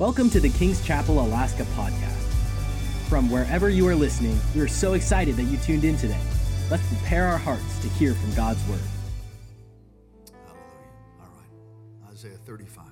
Welcome 0.00 0.30
to 0.30 0.40
the 0.40 0.48
King's 0.48 0.82
Chapel 0.82 1.20
Alaska 1.20 1.64
podcast. 1.76 2.32
From 3.10 3.30
wherever 3.30 3.68
you 3.68 3.86
are 3.86 3.94
listening, 3.94 4.40
we 4.54 4.62
are 4.62 4.66
so 4.66 4.94
excited 4.94 5.36
that 5.36 5.42
you 5.42 5.58
tuned 5.58 5.84
in 5.84 5.98
today. 5.98 6.22
Let's 6.70 6.86
prepare 6.88 7.26
our 7.26 7.36
hearts 7.36 7.78
to 7.82 7.88
hear 7.90 8.14
from 8.14 8.32
God's 8.32 8.66
word. 8.66 8.80
Hallelujah. 10.46 11.20
All 11.20 11.28
right. 11.36 12.12
Isaiah 12.12 12.38
35. 12.46 12.82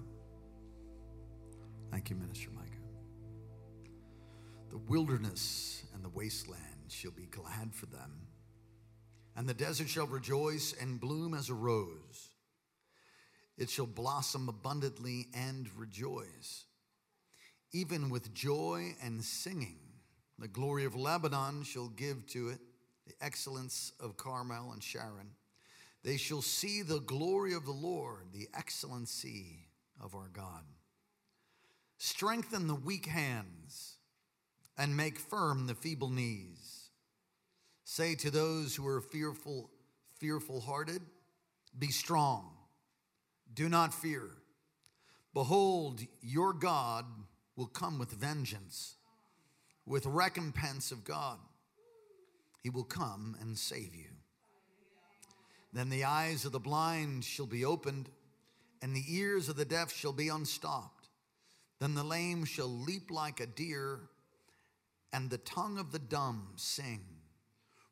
Thank 1.91 2.11
you, 2.11 2.17
Minister 2.17 2.51
Micah. 2.51 2.69
The 4.69 4.77
wilderness 4.77 5.85
and 5.95 6.05
the 6.05 6.11
wasteland 6.11 6.91
shall 6.91 7.13
be 7.13 7.25
glad 7.25 7.75
for 7.75 7.87
them, 7.87 8.27
and 9.35 9.49
the 9.49 9.55
desert 9.55 9.89
shall 9.89 10.07
rejoice 10.07 10.75
and 10.79 11.01
bloom 11.01 11.33
as 11.33 11.49
a 11.49 11.55
rose. 11.55 12.29
It 13.57 13.71
shall 13.71 13.87
blossom 13.87 14.51
abundantly 14.51 15.29
and 15.33 15.71
rejoice. 15.75 16.67
Even 17.73 18.09
with 18.09 18.33
joy 18.35 18.95
and 19.03 19.23
singing, 19.23 19.79
the 20.39 20.49
glory 20.49 20.85
of 20.85 20.97
Lebanon 20.97 21.63
shall 21.65 21.89
give 21.89 22.27
to 22.29 22.49
it 22.49 22.61
the 23.07 23.15
excellence 23.21 23.93
of 24.01 24.17
Carmel 24.17 24.73
and 24.73 24.83
Sharon. 24.83 25.31
They 26.05 26.17
shall 26.17 26.43
see 26.43 26.83
the 26.83 27.01
glory 27.01 27.55
of 27.55 27.65
the 27.65 27.73
Lord, 27.73 28.29
the 28.33 28.49
excellency 28.57 29.67
of 30.03 30.15
our 30.15 30.29
God. 30.33 30.63
Strengthen 31.99 32.69
the 32.69 32.75
weak 32.75 33.07
hands 33.07 33.97
and 34.79 34.97
make 34.97 35.19
firm 35.19 35.67
the 35.67 35.75
feeble 35.75 36.11
knees. 36.11 36.91
Say 37.85 38.15
to 38.17 38.31
those 38.31 38.77
who 38.77 38.87
are 38.87 39.01
fearful, 39.01 39.71
fearful 40.19 40.61
hearted, 40.61 41.03
be 41.77 41.89
strong. 41.89 42.51
Do 43.53 43.69
not 43.69 43.93
fear. 43.93 44.29
Behold, 45.35 46.01
your 46.23 46.53
God 46.53 47.05
will 47.59 47.67
come 47.67 47.99
with 47.99 48.13
vengeance, 48.13 48.95
with 49.85 50.07
recompense 50.07 50.93
of 50.93 51.03
God. 51.03 51.39
He 52.63 52.71
will 52.71 52.85
come 52.85 53.37
and 53.41 53.59
save 53.59 53.97
you. 53.97 54.07
Then 55.73 55.91
the 55.91 56.05
eyes 56.05 56.45
of 56.45 56.53
the 56.53 56.61
blind 56.61 57.25
shall 57.25 57.47
be 57.47 57.65
opened, 57.65 58.11
and 58.81 58.95
the 58.95 59.03
ears 59.09 59.49
of 59.49 59.57
the 59.57 59.65
deaf 59.65 59.93
shall 59.93 60.13
be 60.13 60.29
unstopped. 60.29 61.09
Then 61.81 61.95
the 61.95 62.05
lame 62.05 62.45
shall 62.45 62.69
leap 62.69 63.11
like 63.11 63.41
a 63.41 63.47
deer, 63.47 64.03
and 65.13 65.29
the 65.29 65.39
tongue 65.39 65.79
of 65.79 65.91
the 65.91 65.99
dumb 65.99 66.53
sing. 66.55 67.01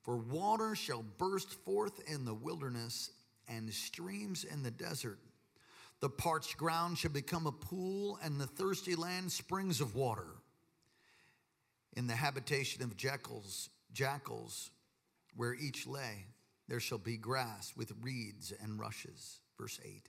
For 0.03 0.17
water 0.17 0.77
shall 0.77 1.05
burst 1.19 1.53
forth 1.65 2.09
in 2.09 2.25
the 2.25 2.35
wilderness, 2.35 3.11
and 3.49 3.73
streams 3.75 4.45
in 4.45 4.63
the 4.63 4.71
desert. 4.71 5.19
The 6.01 6.11
parched 6.11 6.57
ground 6.57 6.99
shall 6.99 7.11
become 7.11 7.47
a 7.47 7.53
pool, 7.53 8.19
and 8.23 8.41
the 8.41 8.47
thirsty 8.47 8.95
land 8.95 9.33
springs 9.33 9.81
of 9.81 9.95
water. 9.95 10.29
In 11.95 12.07
the 12.07 12.15
habitation 12.15 12.83
of 12.83 12.97
jackals, 12.97 13.71
jackals, 13.93 14.71
where 15.35 15.55
each 15.55 15.87
lay, 15.87 16.27
there 16.69 16.81
shall 16.81 16.99
be 16.99 17.17
grass 17.17 17.73
with 17.77 17.93
reeds 18.03 18.53
and 18.63 18.79
rushes. 18.79 19.41
Verse 19.59 19.81
8. 19.83 20.09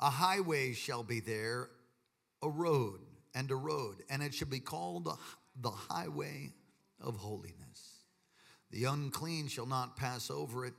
A 0.00 0.10
highway 0.10 0.72
shall 0.72 1.02
be 1.02 1.20
there, 1.20 1.70
a 2.42 2.50
road 2.50 3.00
and 3.34 3.50
a 3.50 3.56
road, 3.56 4.02
and 4.10 4.22
it 4.22 4.34
shall 4.34 4.48
be 4.48 4.60
called 4.60 5.08
the 5.60 5.70
highway 5.70 6.52
of 7.00 7.16
holiness. 7.16 8.04
The 8.70 8.84
unclean 8.84 9.48
shall 9.48 9.66
not 9.66 9.96
pass 9.96 10.30
over 10.30 10.66
it, 10.66 10.74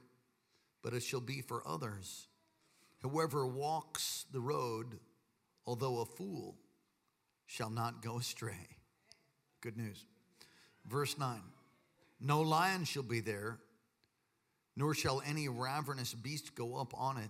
but 0.83 0.93
it 0.93 1.01
shall 1.01 1.21
be 1.21 1.41
for 1.41 1.67
others. 1.67 2.27
Whoever 3.05 3.45
walks 3.45 4.25
the 4.31 4.39
road, 4.39 4.97
although 5.67 5.99
a 5.99 6.05
fool, 6.05 6.55
shall 7.45 7.69
not 7.69 8.01
go 8.01 8.17
astray. 8.17 8.67
Good 9.61 9.77
news. 9.77 10.03
Verse 10.87 11.15
9 11.15 11.39
No 12.19 12.41
lion 12.41 12.83
shall 12.83 13.03
be 13.03 13.19
there, 13.19 13.59
nor 14.75 14.95
shall 14.95 15.21
any 15.23 15.47
ravenous 15.47 16.15
beast 16.15 16.55
go 16.55 16.77
up 16.77 16.99
on 16.99 17.17
it. 17.17 17.29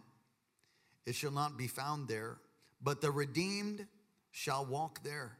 It 1.06 1.13
shall 1.13 1.31
not 1.31 1.58
be 1.58 1.68
found 1.68 2.07
there, 2.07 2.38
but 2.81 3.02
the 3.02 3.12
redeemed 3.12 3.86
shall 4.31 4.66
walk 4.66 5.03
there. 5.03 5.38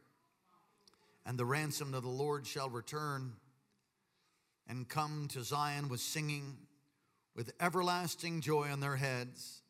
And 1.24 1.38
the 1.38 1.46
ransom 1.46 1.94
of 1.94 2.02
the 2.02 2.10
Lord 2.10 2.46
shall 2.46 2.68
return 2.68 3.32
and 4.68 4.86
come 4.86 5.28
to 5.28 5.42
Zion 5.42 5.88
with 5.88 6.00
singing, 6.00 6.58
with 7.34 7.52
everlasting 7.58 8.42
joy 8.42 8.68
on 8.68 8.80
their 8.80 8.96
heads. 8.96 9.62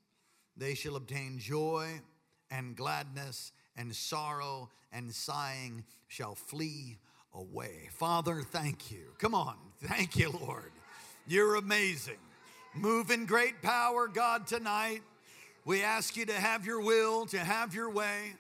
They 0.57 0.75
shall 0.75 0.97
obtain 0.97 1.39
joy 1.39 2.01
and 2.51 2.77
gladness, 2.77 3.53
and 3.77 3.95
sorrow 3.95 4.71
and 4.93 5.13
sighing 5.13 5.85
shall 6.09 6.35
flee 6.35 6.99
away. 7.35 7.89
Father, 7.93 8.43
thank 8.43 8.91
you. 8.91 9.13
Come 9.19 9.35
on. 9.35 9.57
Thank 9.83 10.17
you, 10.17 10.31
Lord. 10.31 10.73
You're 11.27 11.57
amazing. 11.57 12.19
Move 12.75 13.11
in 13.11 13.27
great 13.27 13.61
power, 13.63 14.09
God, 14.09 14.47
tonight. 14.47 15.03
We 15.65 15.83
ask 15.83 16.17
you 16.17 16.25
to 16.27 16.33
have 16.33 16.65
your 16.65 16.81
will, 16.81 17.27
to 17.27 17.39
have 17.39 17.75
your 17.75 17.91
way. 17.91 18.35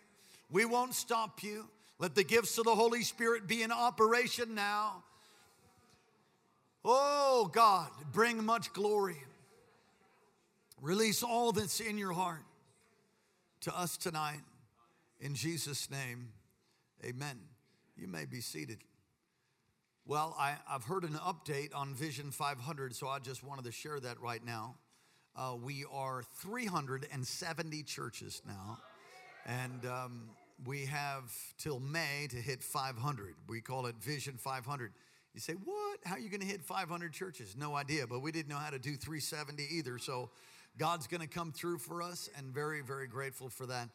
We 0.50 0.65
won't 0.65 0.94
stop 0.94 1.43
you. 1.43 1.66
Let 1.99 2.15
the 2.15 2.25
gifts 2.25 2.56
of 2.59 2.65
the 2.65 2.75
Holy 2.75 3.03
Spirit 3.03 3.49
be 3.49 3.62
in 3.62 3.72
operation 3.72 4.55
now. 4.55 5.03
Oh, 6.84 7.50
God, 7.53 7.88
bring 8.12 8.44
much 8.44 8.72
glory. 8.72 9.16
Release 10.82 11.22
all 11.22 11.53
that's 11.53 11.81
in 11.81 11.97
your 11.97 12.12
heart 12.12 12.42
to 13.62 13.76
us 13.76 13.97
tonight. 13.97 14.41
In 15.20 15.34
Jesus' 15.34 15.91
name, 15.91 16.28
amen. 17.04 17.38
You 17.97 18.09
may 18.09 18.26
be 18.26 18.42
seated. 18.42 18.78
Well, 20.04 20.37
I, 20.38 20.56
have 20.66 20.84
heard 20.84 21.04
an 21.04 21.14
update 21.14 21.75
on 21.75 21.94
Vision 21.94 22.31
500, 22.31 22.94
so 22.94 23.09
I 23.09 23.19
just 23.19 23.42
wanted 23.42 23.64
to 23.64 23.72
share 23.72 23.98
that 24.00 24.20
right 24.20 24.44
now. 24.44 24.76
Uh, 25.34 25.56
we 25.60 25.87
are 25.91 26.22
370 26.41 27.82
churches 27.82 28.43
now, 28.47 28.78
and 29.47 29.87
um, 29.87 30.28
we 30.66 30.84
have 30.84 31.32
till 31.58 31.81
May 31.81 32.28
to 32.31 32.37
hit 32.37 32.62
500. 32.62 33.34
We 33.48 33.62
call 33.62 33.87
it 33.87 33.97
Vision 33.97 34.34
500. 34.37 34.93
You 35.34 35.41
say, 35.41 35.54
What? 35.54 35.98
How 36.04 36.16
are 36.16 36.19
you 36.19 36.28
going 36.28 36.41
to 36.41 36.47
hit 36.47 36.62
500 36.62 37.12
churches? 37.12 37.56
No 37.58 37.75
idea, 37.75 38.06
but 38.06 38.20
we 38.20 38.31
didn't 38.31 38.48
know 38.48 38.56
how 38.56 38.70
to 38.70 38.78
do 38.78 38.94
370 38.94 39.66
either, 39.70 39.98
so 39.98 40.31
God's 40.78 41.06
going 41.06 41.22
to 41.22 41.26
come 41.26 41.53
through 41.53 41.78
for 41.78 42.03
us, 42.03 42.28
and 42.37 42.53
very, 42.53 42.82
very 42.82 43.06
grateful 43.06 43.48
for 43.48 43.64
that. 43.66 43.88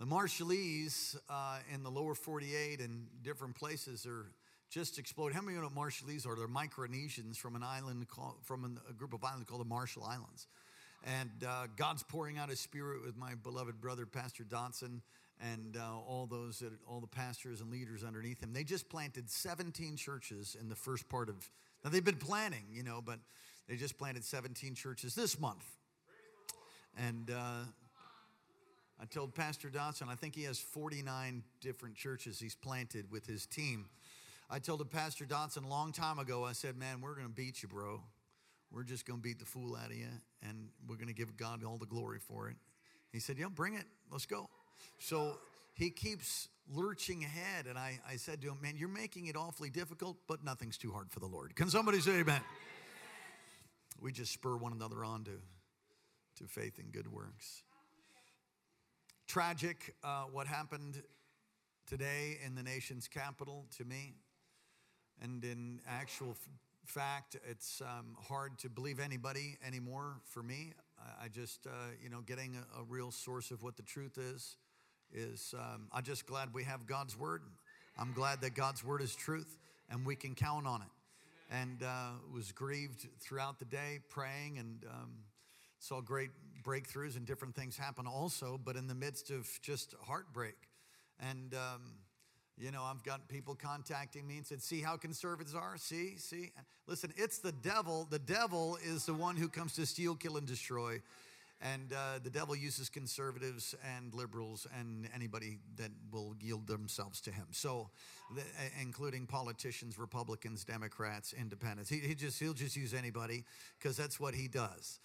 The 0.00 0.06
Marshallese 0.06 1.16
uh, 1.30 1.58
in 1.72 1.84
the 1.84 1.90
lower 1.90 2.16
48 2.16 2.80
and 2.80 3.06
different 3.22 3.54
places 3.54 4.04
are 4.04 4.26
just 4.68 4.98
exploding. 4.98 5.36
How 5.36 5.42
many 5.42 5.56
of 5.56 5.62
you 5.62 5.70
know 5.70 5.80
Marshallese 5.80 6.26
are? 6.26 6.34
They're 6.34 6.48
Micronesians 6.48 7.36
from 7.36 7.54
an 7.54 7.62
island 7.62 8.08
called, 8.08 8.34
from 8.42 8.80
a 8.88 8.92
group 8.92 9.12
of 9.12 9.22
islands 9.22 9.48
called 9.48 9.60
the 9.60 9.68
Marshall 9.68 10.02
Islands. 10.02 10.48
And 11.04 11.30
uh, 11.46 11.68
God's 11.76 12.02
pouring 12.02 12.36
out 12.36 12.48
His 12.48 12.58
Spirit 12.58 13.04
with 13.04 13.16
my 13.16 13.34
beloved 13.36 13.80
brother, 13.80 14.04
Pastor 14.04 14.42
Dotson, 14.42 15.02
and 15.40 15.76
uh, 15.76 16.00
all 16.04 16.26
those 16.28 16.58
that, 16.58 16.72
all 16.88 17.00
the 17.00 17.06
pastors 17.06 17.60
and 17.60 17.70
leaders 17.70 18.02
underneath 18.02 18.42
him. 18.42 18.52
They 18.52 18.64
just 18.64 18.88
planted 18.88 19.30
17 19.30 19.96
churches 19.96 20.56
in 20.58 20.68
the 20.68 20.74
first 20.74 21.08
part 21.08 21.28
of. 21.28 21.48
Now 21.84 21.90
they've 21.90 22.04
been 22.04 22.16
planning, 22.16 22.64
you 22.72 22.82
know, 22.82 23.00
but 23.04 23.20
they 23.68 23.76
just 23.76 23.96
planted 23.98 24.24
17 24.24 24.74
churches 24.74 25.14
this 25.14 25.38
month. 25.38 25.64
And 26.96 27.30
uh, 27.30 27.64
I 29.00 29.04
told 29.06 29.34
Pastor 29.34 29.68
Dotson, 29.68 30.08
I 30.08 30.14
think 30.14 30.34
he 30.34 30.44
has 30.44 30.58
49 30.58 31.42
different 31.60 31.96
churches 31.96 32.38
he's 32.38 32.54
planted 32.54 33.10
with 33.10 33.26
his 33.26 33.46
team. 33.46 33.86
I 34.50 34.58
told 34.58 34.88
Pastor 34.90 35.24
Dotson 35.24 35.64
a 35.64 35.68
long 35.68 35.92
time 35.92 36.18
ago, 36.18 36.44
I 36.44 36.52
said, 36.52 36.76
Man, 36.76 37.00
we're 37.00 37.14
going 37.14 37.26
to 37.26 37.32
beat 37.32 37.62
you, 37.62 37.68
bro. 37.68 38.00
We're 38.70 38.84
just 38.84 39.06
going 39.06 39.20
to 39.20 39.22
beat 39.22 39.38
the 39.38 39.44
fool 39.44 39.76
out 39.76 39.90
of 39.90 39.96
you, 39.96 40.08
and 40.42 40.68
we're 40.88 40.96
going 40.96 41.08
to 41.08 41.14
give 41.14 41.36
God 41.36 41.64
all 41.64 41.78
the 41.78 41.86
glory 41.86 42.18
for 42.18 42.48
it. 42.48 42.56
He 43.12 43.20
said, 43.20 43.38
Yeah, 43.38 43.46
bring 43.52 43.74
it. 43.74 43.84
Let's 44.10 44.26
go. 44.26 44.48
So 44.98 45.38
he 45.74 45.90
keeps 45.90 46.48
lurching 46.72 47.24
ahead. 47.24 47.66
And 47.66 47.78
I, 47.78 47.98
I 48.08 48.16
said 48.16 48.40
to 48.42 48.48
him, 48.48 48.58
Man, 48.62 48.74
you're 48.76 48.88
making 48.88 49.26
it 49.26 49.36
awfully 49.36 49.70
difficult, 49.70 50.18
but 50.28 50.44
nothing's 50.44 50.78
too 50.78 50.92
hard 50.92 51.10
for 51.10 51.20
the 51.20 51.26
Lord. 51.26 51.56
Can 51.56 51.68
somebody 51.68 52.00
say 52.00 52.20
amen? 52.20 52.40
We 54.00 54.12
just 54.12 54.32
spur 54.32 54.56
one 54.56 54.72
another 54.72 55.04
on 55.04 55.24
to 55.24 55.30
to 56.36 56.44
faith 56.44 56.78
and 56.78 56.92
good 56.92 57.10
works. 57.10 57.62
Tragic 59.26 59.94
uh, 60.04 60.24
what 60.32 60.46
happened 60.46 61.02
today 61.86 62.38
in 62.44 62.54
the 62.54 62.62
nation's 62.62 63.08
capital 63.08 63.66
to 63.76 63.84
me. 63.84 64.14
And 65.22 65.44
in 65.44 65.80
actual 65.88 66.30
f- 66.30 66.48
fact, 66.84 67.36
it's 67.48 67.80
um, 67.80 68.16
hard 68.20 68.58
to 68.58 68.68
believe 68.68 69.00
anybody 69.00 69.56
anymore 69.66 70.16
for 70.24 70.42
me. 70.42 70.72
I, 70.98 71.24
I 71.24 71.28
just, 71.28 71.66
uh, 71.66 71.70
you 72.02 72.10
know, 72.10 72.20
getting 72.20 72.56
a, 72.56 72.80
a, 72.80 72.84
real 72.84 73.10
source 73.10 73.50
of 73.50 73.62
what 73.62 73.76
the 73.76 73.82
truth 73.82 74.18
is, 74.18 74.56
is 75.12 75.54
um, 75.56 75.88
I'm 75.92 76.02
just 76.02 76.26
glad 76.26 76.52
we 76.52 76.64
have 76.64 76.86
God's 76.86 77.18
word. 77.18 77.42
I'm 77.98 78.12
glad 78.12 78.40
that 78.40 78.54
God's 78.54 78.84
word 78.84 79.02
is 79.02 79.14
truth 79.14 79.56
and 79.90 80.04
we 80.04 80.16
can 80.16 80.34
count 80.34 80.66
on 80.66 80.82
it. 80.82 80.88
And 81.50 81.82
uh, 81.82 82.12
was 82.32 82.50
grieved 82.52 83.06
throughout 83.20 83.58
the 83.58 83.66
day, 83.66 84.00
praying 84.08 84.58
and 84.58 84.84
um, 84.90 85.10
saw 85.84 86.00
great 86.00 86.30
breakthroughs 86.62 87.14
and 87.14 87.26
different 87.26 87.54
things 87.54 87.76
happen 87.76 88.06
also, 88.06 88.58
but 88.64 88.74
in 88.74 88.86
the 88.86 88.94
midst 88.94 89.30
of 89.30 89.46
just 89.60 89.94
heartbreak 90.02 90.56
And, 91.20 91.54
um, 91.54 91.82
you 92.56 92.70
know, 92.70 92.82
I've 92.82 93.02
got 93.02 93.28
people 93.28 93.54
contacting 93.54 94.26
me 94.26 94.38
and 94.38 94.46
said, 94.46 94.62
see 94.62 94.80
how 94.80 94.96
conservatives 94.96 95.54
are? 95.54 95.76
See, 95.76 96.16
see? 96.16 96.52
Listen, 96.86 97.12
it's 97.16 97.38
the 97.38 97.52
devil. 97.52 98.06
The 98.10 98.18
devil 98.18 98.78
is 98.84 99.04
the 99.06 99.14
one 99.14 99.36
who 99.36 99.48
comes 99.48 99.74
to 99.74 99.86
steal, 99.86 100.14
kill, 100.14 100.36
and 100.36 100.46
destroy. 100.46 101.02
And 101.60 101.92
uh, 101.92 102.18
the 102.22 102.30
devil 102.30 102.56
uses 102.56 102.88
conservatives 102.88 103.74
and 103.96 104.12
liberals 104.12 104.66
and 104.78 105.08
anybody 105.14 105.58
that 105.76 105.90
will 106.12 106.34
yield 106.40 106.66
themselves 106.66 107.20
to 107.22 107.30
him. 107.30 107.46
So, 107.52 107.90
the, 108.34 108.42
including 108.80 109.26
politicians, 109.26 109.98
Republicans, 109.98 110.64
Democrats, 110.64 111.32
Independents. 111.32 111.88
He, 111.88 112.00
he 112.00 112.14
just 112.14 112.38
he'll 112.40 112.54
just 112.54 112.76
use 112.76 112.92
anybody 112.92 113.44
because 113.78 113.96
that's 113.96 114.18
what 114.18 114.34
he 114.34 114.48
does. 114.48 114.98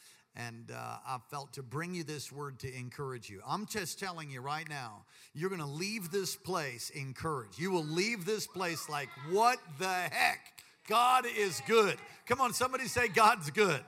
And 0.47 0.71
uh, 0.71 0.97
I 1.05 1.17
felt 1.29 1.53
to 1.53 1.63
bring 1.63 1.93
you 1.93 2.05
this 2.05 2.31
word 2.31 2.59
to 2.59 2.73
encourage 2.73 3.29
you. 3.29 3.41
I'm 3.45 3.65
just 3.65 3.99
telling 3.99 4.31
you 4.31 4.39
right 4.39 4.67
now, 4.69 5.03
you're 5.33 5.49
going 5.49 5.61
to 5.61 5.67
leave 5.67 6.11
this 6.11 6.35
place 6.35 6.91
encouraged. 6.91 7.59
You 7.59 7.71
will 7.71 7.83
leave 7.83 8.25
this 8.25 8.47
place 8.47 8.87
like, 8.87 9.09
what 9.31 9.59
the 9.79 9.85
heck? 9.85 10.39
God 10.87 11.25
is 11.37 11.61
good. 11.67 11.97
Come 12.25 12.39
on, 12.39 12.53
somebody 12.53 12.87
say, 12.87 13.09
God's 13.09 13.51
good. 13.51 13.81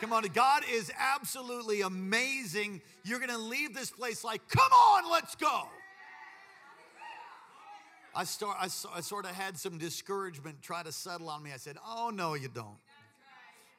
Come 0.00 0.12
on, 0.12 0.22
God 0.32 0.62
is 0.70 0.92
absolutely 0.96 1.80
amazing. 1.80 2.80
You're 3.04 3.18
going 3.18 3.30
to 3.30 3.38
leave 3.38 3.74
this 3.74 3.90
place 3.90 4.22
like, 4.22 4.40
come 4.48 4.70
on, 4.72 5.10
let's 5.10 5.34
go. 5.34 5.62
I, 8.14 8.22
start, 8.24 8.56
I, 8.60 8.66
I 8.94 9.00
sort 9.00 9.24
of 9.24 9.32
had 9.32 9.58
some 9.58 9.76
discouragement 9.76 10.62
try 10.62 10.84
to 10.84 10.92
settle 10.92 11.28
on 11.28 11.42
me. 11.42 11.50
I 11.52 11.56
said, 11.56 11.78
oh, 11.84 12.10
no, 12.14 12.34
you 12.34 12.48
don't. 12.48 12.78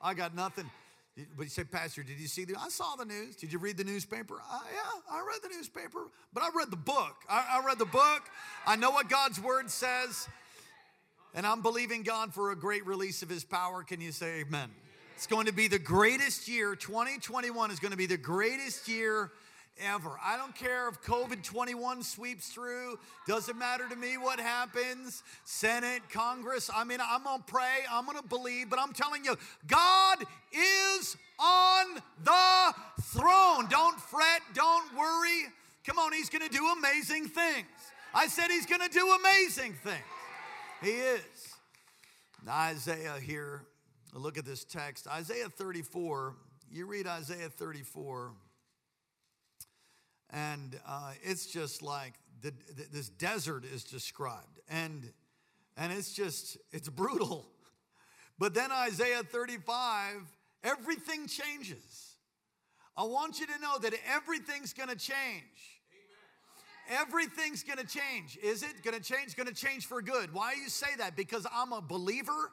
I 0.02 0.14
got 0.14 0.36
nothing. 0.36 0.70
But 1.36 1.44
you 1.44 1.50
say, 1.50 1.64
Pastor, 1.64 2.04
did 2.04 2.20
you 2.20 2.28
see 2.28 2.46
the? 2.46 2.56
I 2.60 2.70
saw 2.70 2.96
the 2.96 3.06
news. 3.06 3.36
Did 3.36 3.52
you 3.52 3.60
read 3.60 3.78
the 3.78 3.84
newspaper? 3.84 4.36
Uh, 4.36 4.60
yeah, 4.74 5.02
I 5.12 5.20
read 5.20 5.40
the 5.44 5.56
newspaper, 5.56 6.08
but 6.34 6.44
I 6.44 6.50
read 6.56 6.72
the 6.72 6.78
book. 6.78 7.16
I, 7.30 7.60
I 7.62 7.66
read 7.66 7.80
the 7.80 7.86
book. 7.86 8.24
I 8.66 8.76
know 8.76 8.92
what 8.92 9.10
God's 9.10 9.40
word 9.42 9.70
says, 9.70 10.28
and 11.34 11.46
I'm 11.46 11.62
believing 11.62 12.04
God 12.04 12.34
for 12.34 12.52
a 12.52 12.56
great 12.56 12.86
release 12.86 13.22
of 13.22 13.30
His 13.30 13.44
power. 13.44 13.84
Can 13.84 14.02
you 14.02 14.12
say 14.12 14.42
Amen? 14.42 14.70
It's 15.16 15.28
going 15.28 15.48
to 15.48 15.54
be 15.54 15.68
the 15.68 15.80
greatest 15.80 16.48
year. 16.48 16.76
2021 16.76 17.72
is 17.72 17.80
going 17.80 17.92
to 17.92 17.98
be 17.98 18.06
the 18.06 18.18
greatest 18.18 18.88
year 18.88 19.32
ever. 19.80 20.12
I 20.24 20.38
don't 20.38 20.56
care 20.56 20.88
if 20.90 21.02
COVID 21.02 21.44
21 21.44 22.04
sweeps 22.04 22.50
through, 22.50 23.00
doesn't 23.28 23.58
matter 23.58 23.88
to 23.90 23.96
me 23.96 24.18
what 24.18 24.40
happens. 24.40 25.24
Senate, 25.44 26.02
Congress, 26.12 26.70
I 26.74 26.84
mean, 26.84 27.00
I'm 27.02 27.24
gonna 27.24 27.44
pray, 27.46 27.80
I'm 27.92 28.06
gonna 28.06 28.24
believe, 28.24 28.70
but 28.70 28.80
I'm 28.80 28.94
telling 28.94 29.24
you, 29.24 29.38
God 29.68 30.20
is 30.52 31.18
on 31.40 31.96
the 32.24 32.74
throne. 33.02 33.68
Don't 33.70 34.00
fret, 34.00 34.42
don't 34.54 34.96
worry. 34.98 35.46
Come 35.86 35.98
on, 35.98 36.14
He's 36.14 36.30
gonna 36.30 36.50
do 36.50 36.68
amazing 36.78 37.28
things. 37.28 37.68
I 38.14 38.28
said 38.28 38.50
He's 38.50 38.66
gonna 38.66 38.90
do 38.90 39.18
amazing 39.20 39.74
things. 39.74 40.04
He 40.82 40.92
is. 40.92 41.56
Isaiah 42.48 43.20
here, 43.22 43.64
look 44.14 44.38
at 44.38 44.46
this 44.46 44.64
text. 44.64 45.08
Isaiah 45.08 45.50
34, 45.50 46.36
you 46.72 46.86
read 46.86 47.06
Isaiah 47.06 47.50
34. 47.50 48.32
And 50.32 50.80
uh, 50.88 51.14
it's 51.24 51.48
just 51.48 51.82
like 51.82 52.14
the, 52.42 52.54
this 52.92 53.10
desert 53.10 53.66
is 53.66 53.84
described. 53.84 54.60
And, 54.70 55.12
and 55.78 55.92
it's 55.92 56.14
just, 56.14 56.58
it's 56.72 56.90
brutal. 56.90 57.48
But 58.38 58.54
then 58.54 58.72
Isaiah 58.72 59.24
35, 59.24 60.22
everything 60.64 61.28
changes. 61.28 62.16
I 62.96 63.04
want 63.04 63.40
you 63.40 63.48
to 63.48 63.60
know 63.62 63.78
that 63.80 63.94
everything's 64.14 64.74
gonna 64.74 64.96
change. 64.96 65.80
Everything's 66.90 67.64
gonna 67.64 67.84
change. 67.84 68.38
Is 68.42 68.64
it 68.64 68.84
gonna 68.84 69.00
change? 69.00 69.36
Gonna 69.36 69.54
change 69.54 69.86
for 69.86 70.02
good. 70.02 70.34
Why 70.34 70.56
do 70.56 70.60
you 70.60 70.70
say 70.70 70.88
that? 70.98 71.16
Because 71.16 71.46
I'm 71.54 71.72
a 71.72 71.82
believer 71.82 72.52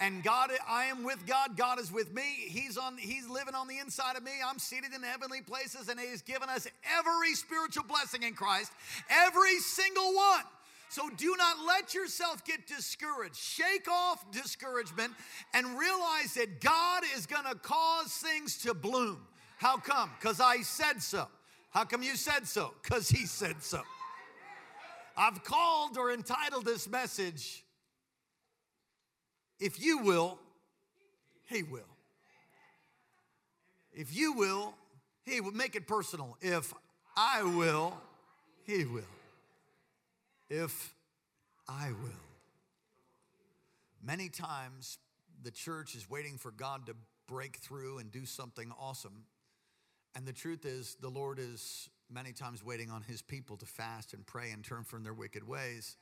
and 0.00 0.22
God, 0.22 0.50
I 0.68 0.84
am 0.84 1.04
with 1.04 1.24
God. 1.26 1.56
God 1.56 1.78
is 1.78 1.92
with 1.92 2.12
me. 2.12 2.22
He's 2.22 2.76
on. 2.76 2.96
He's 2.96 3.28
living 3.28 3.54
on 3.54 3.68
the 3.68 3.78
inside 3.78 4.16
of 4.16 4.22
me. 4.22 4.32
I'm 4.44 4.58
seated 4.58 4.92
in 4.92 5.02
heavenly 5.02 5.40
places, 5.40 5.88
and 5.88 5.98
He 5.98 6.08
has 6.08 6.22
given 6.22 6.48
us 6.48 6.66
every 6.98 7.34
spiritual 7.34 7.84
blessing 7.84 8.22
in 8.22 8.34
Christ, 8.34 8.72
every 9.08 9.58
single 9.60 10.14
one. 10.14 10.44
So 10.88 11.08
do 11.16 11.34
not 11.36 11.56
let 11.66 11.94
yourself 11.94 12.44
get 12.44 12.66
discouraged. 12.66 13.36
Shake 13.36 13.88
off 13.90 14.30
discouragement 14.30 15.12
and 15.52 15.78
realize 15.78 16.34
that 16.34 16.60
God 16.60 17.02
is 17.16 17.26
going 17.26 17.46
to 17.50 17.56
cause 17.56 18.12
things 18.12 18.58
to 18.58 18.74
bloom. 18.74 19.18
How 19.56 19.76
come? 19.76 20.10
Because 20.20 20.40
I 20.40 20.58
said 20.58 21.02
so. 21.02 21.26
How 21.70 21.84
come 21.84 22.02
you 22.02 22.14
said 22.14 22.46
so? 22.46 22.74
Because 22.82 23.08
He 23.08 23.26
said 23.26 23.62
so. 23.62 23.82
I've 25.16 25.42
called 25.42 25.96
or 25.96 26.12
entitled 26.12 26.64
this 26.64 26.88
message 26.88 27.63
if 29.60 29.80
you 29.80 29.98
will, 29.98 30.38
He 31.48 31.62
will. 31.62 31.80
If 33.92 34.14
you 34.14 34.32
will, 34.32 34.74
He 35.24 35.40
will. 35.40 35.52
Make 35.52 35.76
it 35.76 35.86
personal. 35.86 36.36
If 36.40 36.72
I 37.16 37.42
will, 37.42 37.96
He 38.64 38.84
will. 38.84 39.02
If 40.50 40.94
I 41.68 41.88
will. 41.88 42.10
Many 44.02 44.28
times 44.28 44.98
the 45.42 45.50
church 45.50 45.94
is 45.94 46.10
waiting 46.10 46.36
for 46.36 46.50
God 46.50 46.86
to 46.86 46.94
break 47.26 47.56
through 47.56 47.98
and 47.98 48.10
do 48.10 48.26
something 48.26 48.72
awesome. 48.78 49.24
And 50.14 50.26
the 50.26 50.32
truth 50.32 50.64
is, 50.64 50.96
the 51.00 51.08
Lord 51.08 51.38
is 51.38 51.88
many 52.10 52.32
times 52.32 52.64
waiting 52.64 52.90
on 52.90 53.02
his 53.02 53.22
people 53.22 53.56
to 53.56 53.66
fast 53.66 54.12
and 54.12 54.26
pray 54.26 54.50
and 54.50 54.62
turn 54.62 54.84
from 54.84 55.02
their 55.02 55.14
wicked 55.14 55.46
ways. 55.46 55.96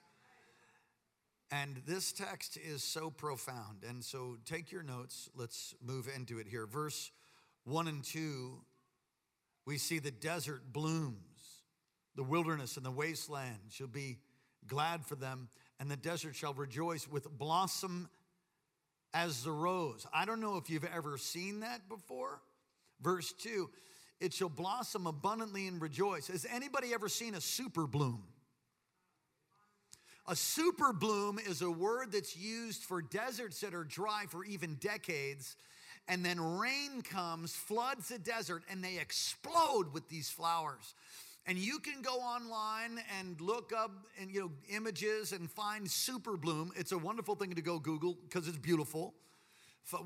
And 1.52 1.82
this 1.86 2.12
text 2.12 2.56
is 2.56 2.82
so 2.82 3.10
profound. 3.10 3.84
And 3.86 4.02
so 4.02 4.38
take 4.46 4.72
your 4.72 4.82
notes. 4.82 5.28
Let's 5.36 5.74
move 5.84 6.08
into 6.16 6.38
it 6.38 6.48
here. 6.48 6.64
Verse 6.64 7.10
1 7.64 7.88
and 7.88 8.02
2, 8.02 8.58
we 9.66 9.76
see 9.76 9.98
the 9.98 10.10
desert 10.10 10.72
blooms, 10.72 11.16
the 12.16 12.24
wilderness 12.24 12.78
and 12.78 12.86
the 12.86 12.90
wasteland 12.90 13.58
shall 13.68 13.86
be 13.86 14.16
glad 14.66 15.04
for 15.04 15.14
them, 15.14 15.48
and 15.78 15.90
the 15.90 15.96
desert 15.96 16.34
shall 16.34 16.54
rejoice 16.54 17.06
with 17.06 17.30
blossom 17.30 18.08
as 19.12 19.44
the 19.44 19.52
rose. 19.52 20.06
I 20.12 20.24
don't 20.24 20.40
know 20.40 20.56
if 20.56 20.70
you've 20.70 20.88
ever 20.94 21.18
seen 21.18 21.60
that 21.60 21.86
before. 21.86 22.40
Verse 23.02 23.32
2, 23.34 23.68
it 24.20 24.32
shall 24.32 24.48
blossom 24.48 25.06
abundantly 25.06 25.66
and 25.66 25.82
rejoice. 25.82 26.28
Has 26.28 26.46
anybody 26.50 26.94
ever 26.94 27.08
seen 27.08 27.34
a 27.34 27.40
super 27.40 27.86
bloom? 27.86 28.22
A 30.28 30.36
super 30.36 30.92
bloom 30.92 31.38
is 31.38 31.62
a 31.62 31.70
word 31.70 32.12
that's 32.12 32.36
used 32.36 32.84
for 32.84 33.02
deserts 33.02 33.60
that 33.60 33.74
are 33.74 33.84
dry 33.84 34.24
for 34.28 34.44
even 34.44 34.76
decades. 34.76 35.56
And 36.08 36.24
then 36.24 36.40
rain 36.40 37.02
comes, 37.02 37.54
floods 37.54 38.08
the 38.08 38.18
desert, 38.18 38.62
and 38.70 38.82
they 38.82 38.98
explode 38.98 39.92
with 39.92 40.08
these 40.08 40.30
flowers. 40.30 40.94
And 41.46 41.58
you 41.58 41.80
can 41.80 42.02
go 42.02 42.14
online 42.14 43.00
and 43.18 43.40
look 43.40 43.72
up 43.76 43.90
and 44.20 44.30
you 44.30 44.40
know 44.40 44.50
images 44.70 45.32
and 45.32 45.50
find 45.50 45.90
super 45.90 46.36
bloom. 46.36 46.72
It's 46.76 46.92
a 46.92 46.98
wonderful 46.98 47.34
thing 47.34 47.54
to 47.54 47.62
go 47.62 47.80
Google 47.80 48.16
because 48.22 48.46
it's 48.46 48.58
beautiful. 48.58 49.14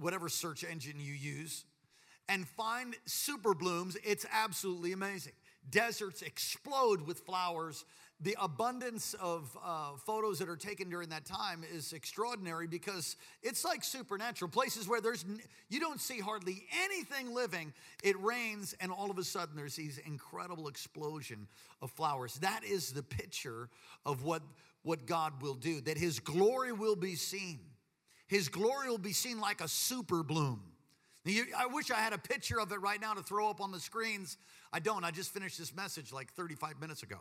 Whatever 0.00 0.30
search 0.30 0.64
engine 0.64 0.98
you 0.98 1.12
use, 1.12 1.66
and 2.30 2.48
find 2.48 2.96
super 3.04 3.52
blooms. 3.52 3.98
It's 4.02 4.24
absolutely 4.32 4.92
amazing. 4.92 5.34
Deserts 5.68 6.22
explode 6.22 7.02
with 7.02 7.20
flowers 7.20 7.84
the 8.20 8.34
abundance 8.40 9.14
of 9.20 9.56
uh, 9.62 9.90
photos 10.06 10.38
that 10.38 10.48
are 10.48 10.56
taken 10.56 10.88
during 10.88 11.10
that 11.10 11.26
time 11.26 11.62
is 11.70 11.92
extraordinary 11.92 12.66
because 12.66 13.16
it's 13.42 13.62
like 13.62 13.84
supernatural. 13.84 14.50
Places 14.50 14.88
where 14.88 15.02
there's 15.02 15.24
you 15.68 15.80
don't 15.80 16.00
see 16.00 16.18
hardly 16.18 16.64
anything 16.84 17.34
living. 17.34 17.74
It 18.02 18.18
rains 18.22 18.74
and 18.80 18.90
all 18.90 19.10
of 19.10 19.18
a 19.18 19.24
sudden 19.24 19.54
there's 19.54 19.76
these 19.76 19.98
incredible 19.98 20.68
explosion 20.68 21.46
of 21.82 21.90
flowers. 21.90 22.36
That 22.36 22.62
is 22.64 22.92
the 22.92 23.02
picture 23.02 23.68
of 24.06 24.24
what 24.24 24.42
what 24.82 25.04
god 25.04 25.42
will 25.42 25.54
do 25.54 25.80
that 25.82 25.98
his 25.98 26.18
glory 26.18 26.72
will 26.72 26.96
be 26.96 27.16
seen. 27.16 27.60
His 28.28 28.48
glory 28.48 28.88
will 28.88 28.98
be 28.98 29.12
seen 29.12 29.40
like 29.40 29.60
a 29.60 29.68
super 29.68 30.22
bloom. 30.22 30.62
I 31.26 31.66
wish 31.66 31.90
I 31.90 31.96
had 31.96 32.12
a 32.12 32.18
picture 32.18 32.60
of 32.60 32.72
it 32.72 32.80
right 32.80 33.00
now 33.00 33.12
to 33.12 33.22
throw 33.22 33.50
up 33.50 33.60
on 33.60 33.72
the 33.72 33.80
screens. 33.80 34.38
I 34.72 34.78
don't. 34.78 35.04
I 35.04 35.10
just 35.10 35.34
finished 35.34 35.58
this 35.58 35.74
message 35.74 36.12
like 36.12 36.32
35 36.32 36.80
minutes 36.80 37.02
ago 37.02 37.18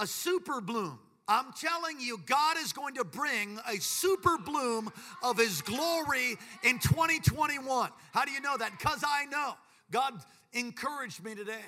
a 0.00 0.06
super 0.06 0.60
bloom. 0.60 0.98
I'm 1.28 1.52
telling 1.52 2.00
you, 2.00 2.18
God 2.26 2.56
is 2.58 2.72
going 2.72 2.94
to 2.94 3.04
bring 3.04 3.60
a 3.68 3.76
super 3.76 4.36
bloom 4.36 4.90
of 5.22 5.38
His 5.38 5.62
glory 5.62 6.36
in 6.64 6.80
2021. 6.80 7.90
How 8.12 8.24
do 8.24 8.32
you 8.32 8.40
know 8.40 8.56
that? 8.56 8.72
Because 8.76 9.04
I 9.06 9.26
know. 9.26 9.52
God 9.92 10.14
encouraged 10.52 11.22
me 11.22 11.36
today. 11.36 11.60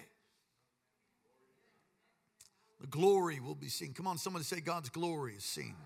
The 2.81 2.89
glory 2.89 3.39
will 3.39 3.55
be 3.55 3.69
seen. 3.69 3.93
Come 3.93 4.09
on, 4.09 4.19
somebody 4.19 4.45
say, 4.45 4.61
God's 4.61 4.89
glory 4.89 5.35
is 5.35 5.45
seen. 5.45 5.77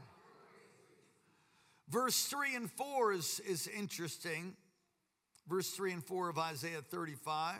Verse 1.90 2.24
3 2.24 2.56
and 2.56 2.70
4 2.70 3.12
is, 3.12 3.40
is 3.46 3.68
interesting. 3.68 4.54
Verse 5.46 5.70
3 5.70 5.92
and 5.92 6.04
4 6.04 6.30
of 6.30 6.38
Isaiah 6.38 6.80
35 6.80 7.56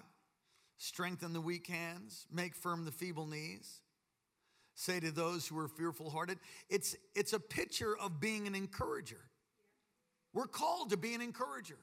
strengthen 0.79 1.33
the 1.33 1.41
weak 1.41 1.67
hands, 1.67 2.27
make 2.33 2.55
firm 2.55 2.85
the 2.85 2.91
feeble 2.91 3.27
knees. 3.27 3.81
Say 4.77 5.01
to 5.01 5.11
those 5.11 5.49
who 5.49 5.59
are 5.59 5.69
fearful 5.69 6.11
hearted. 6.11 6.39
It's, 6.69 6.95
it's 7.15 7.33
a 7.33 7.41
picture 7.41 7.97
of 7.97 8.21
being 8.21 8.47
an 8.47 8.55
encourager. 8.55 9.21
We're 10.35 10.47
called 10.47 10.91
to 10.91 10.99
be 10.99 11.15
an 11.15 11.23
encourager. 11.23 11.79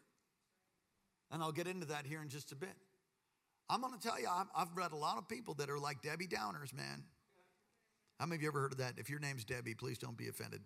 And 1.32 1.42
I'll 1.42 1.52
get 1.52 1.66
into 1.66 1.88
that 1.88 2.06
here 2.06 2.22
in 2.22 2.30
just 2.30 2.52
a 2.52 2.56
bit. 2.56 2.76
I'm 3.68 3.82
going 3.82 3.94
to 3.94 4.00
tell 4.00 4.20
you, 4.20 4.28
I've, 4.32 4.46
I've 4.56 4.76
read 4.76 4.92
a 4.92 4.96
lot 4.96 5.18
of 5.18 5.28
people 5.28 5.56
that 5.56 5.72
are 5.72 5.80
like 5.80 6.04
Debbie 6.04 6.28
Downers, 6.28 6.72
man. 6.72 7.04
How 8.20 8.28
many 8.28 8.36
of 8.36 8.42
you 8.44 8.50
ever 8.50 8.62
heard 8.62 8.74
of 8.74 8.78
that? 8.78 8.94
If 8.98 9.10
your 9.10 9.20
name's 9.20 9.44
Debbie, 9.44 9.74
please 9.74 9.98
don't 9.98 10.16
be 10.16 10.28
offended. 10.28 10.62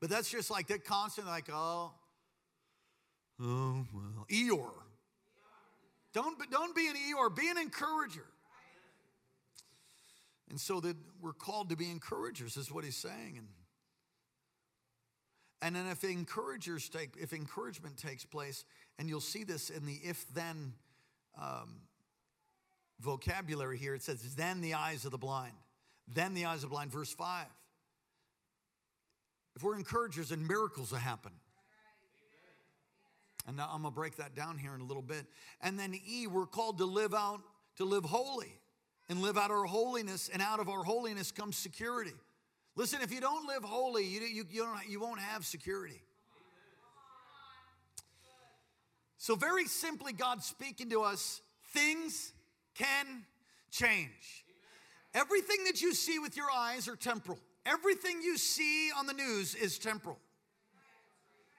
But 0.00 0.08
that's 0.08 0.30
just 0.30 0.52
like 0.52 0.68
that 0.68 0.84
constant, 0.84 1.26
like, 1.26 1.48
oh, 1.52 1.90
oh, 3.42 3.84
well, 3.92 4.26
Eeyore. 4.30 4.70
Don't, 6.12 6.38
don't 6.52 6.76
be 6.76 6.86
an 6.86 6.94
Eeyore, 6.94 7.34
be 7.34 7.48
an 7.48 7.58
encourager. 7.58 8.26
And 10.50 10.60
so 10.60 10.80
that 10.80 10.96
we're 11.20 11.32
called 11.32 11.70
to 11.70 11.76
be 11.76 11.90
encouragers, 11.90 12.56
is 12.56 12.70
what 12.70 12.84
he's 12.84 12.96
saying. 12.96 13.38
And, 13.38 13.48
and 15.62 15.76
then 15.76 15.86
if 15.90 16.04
encouragers 16.04 16.88
take, 16.88 17.16
if 17.18 17.32
encouragement 17.32 17.96
takes 17.96 18.24
place, 18.24 18.64
and 18.98 19.08
you'll 19.08 19.20
see 19.20 19.44
this 19.44 19.70
in 19.70 19.86
the 19.86 19.94
if 20.02 20.26
then 20.34 20.74
um, 21.40 21.80
vocabulary 23.00 23.78
here, 23.78 23.94
it 23.94 24.02
says, 24.02 24.34
then 24.34 24.60
the 24.60 24.74
eyes 24.74 25.04
of 25.04 25.10
the 25.10 25.18
blind. 25.18 25.54
Then 26.06 26.34
the 26.34 26.44
eyes 26.44 26.56
of 26.56 26.62
the 26.62 26.68
blind, 26.68 26.92
verse 26.92 27.12
5. 27.12 27.46
If 29.56 29.62
we're 29.62 29.76
encouragers, 29.76 30.30
and 30.30 30.46
miracles 30.46 30.90
will 30.90 30.98
happen. 30.98 31.32
And 33.46 33.56
now 33.56 33.70
I'm 33.72 33.82
gonna 33.82 33.94
break 33.94 34.16
that 34.16 34.34
down 34.34 34.58
here 34.58 34.74
in 34.74 34.80
a 34.80 34.84
little 34.84 35.02
bit. 35.02 35.26
And 35.60 35.78
then 35.78 35.94
E, 36.06 36.26
we're 36.26 36.46
called 36.46 36.78
to 36.78 36.84
live 36.84 37.14
out, 37.14 37.40
to 37.76 37.84
live 37.84 38.04
holy 38.04 38.58
and 39.08 39.20
live 39.20 39.36
out 39.36 39.50
our 39.50 39.64
holiness, 39.64 40.30
and 40.32 40.40
out 40.40 40.60
of 40.60 40.68
our 40.68 40.82
holiness 40.82 41.30
comes 41.30 41.56
security. 41.56 42.14
Listen, 42.76 43.00
if 43.02 43.12
you 43.12 43.20
don't 43.20 43.46
live 43.46 43.62
holy, 43.62 44.04
you, 44.04 44.20
you, 44.20 44.44
you, 44.50 44.62
don't, 44.62 44.88
you 44.88 45.00
won't 45.00 45.20
have 45.20 45.44
security. 45.44 46.02
So, 49.18 49.36
very 49.36 49.66
simply, 49.66 50.12
God's 50.12 50.44
speaking 50.44 50.90
to 50.90 51.02
us 51.02 51.40
things 51.68 52.32
can 52.74 53.24
change. 53.70 54.44
Everything 55.14 55.64
that 55.64 55.80
you 55.80 55.94
see 55.94 56.18
with 56.18 56.36
your 56.36 56.50
eyes 56.50 56.88
are 56.88 56.96
temporal. 56.96 57.38
Everything 57.66 58.20
you 58.22 58.36
see 58.36 58.90
on 58.96 59.06
the 59.06 59.12
news 59.12 59.54
is 59.54 59.78
temporal. 59.78 60.18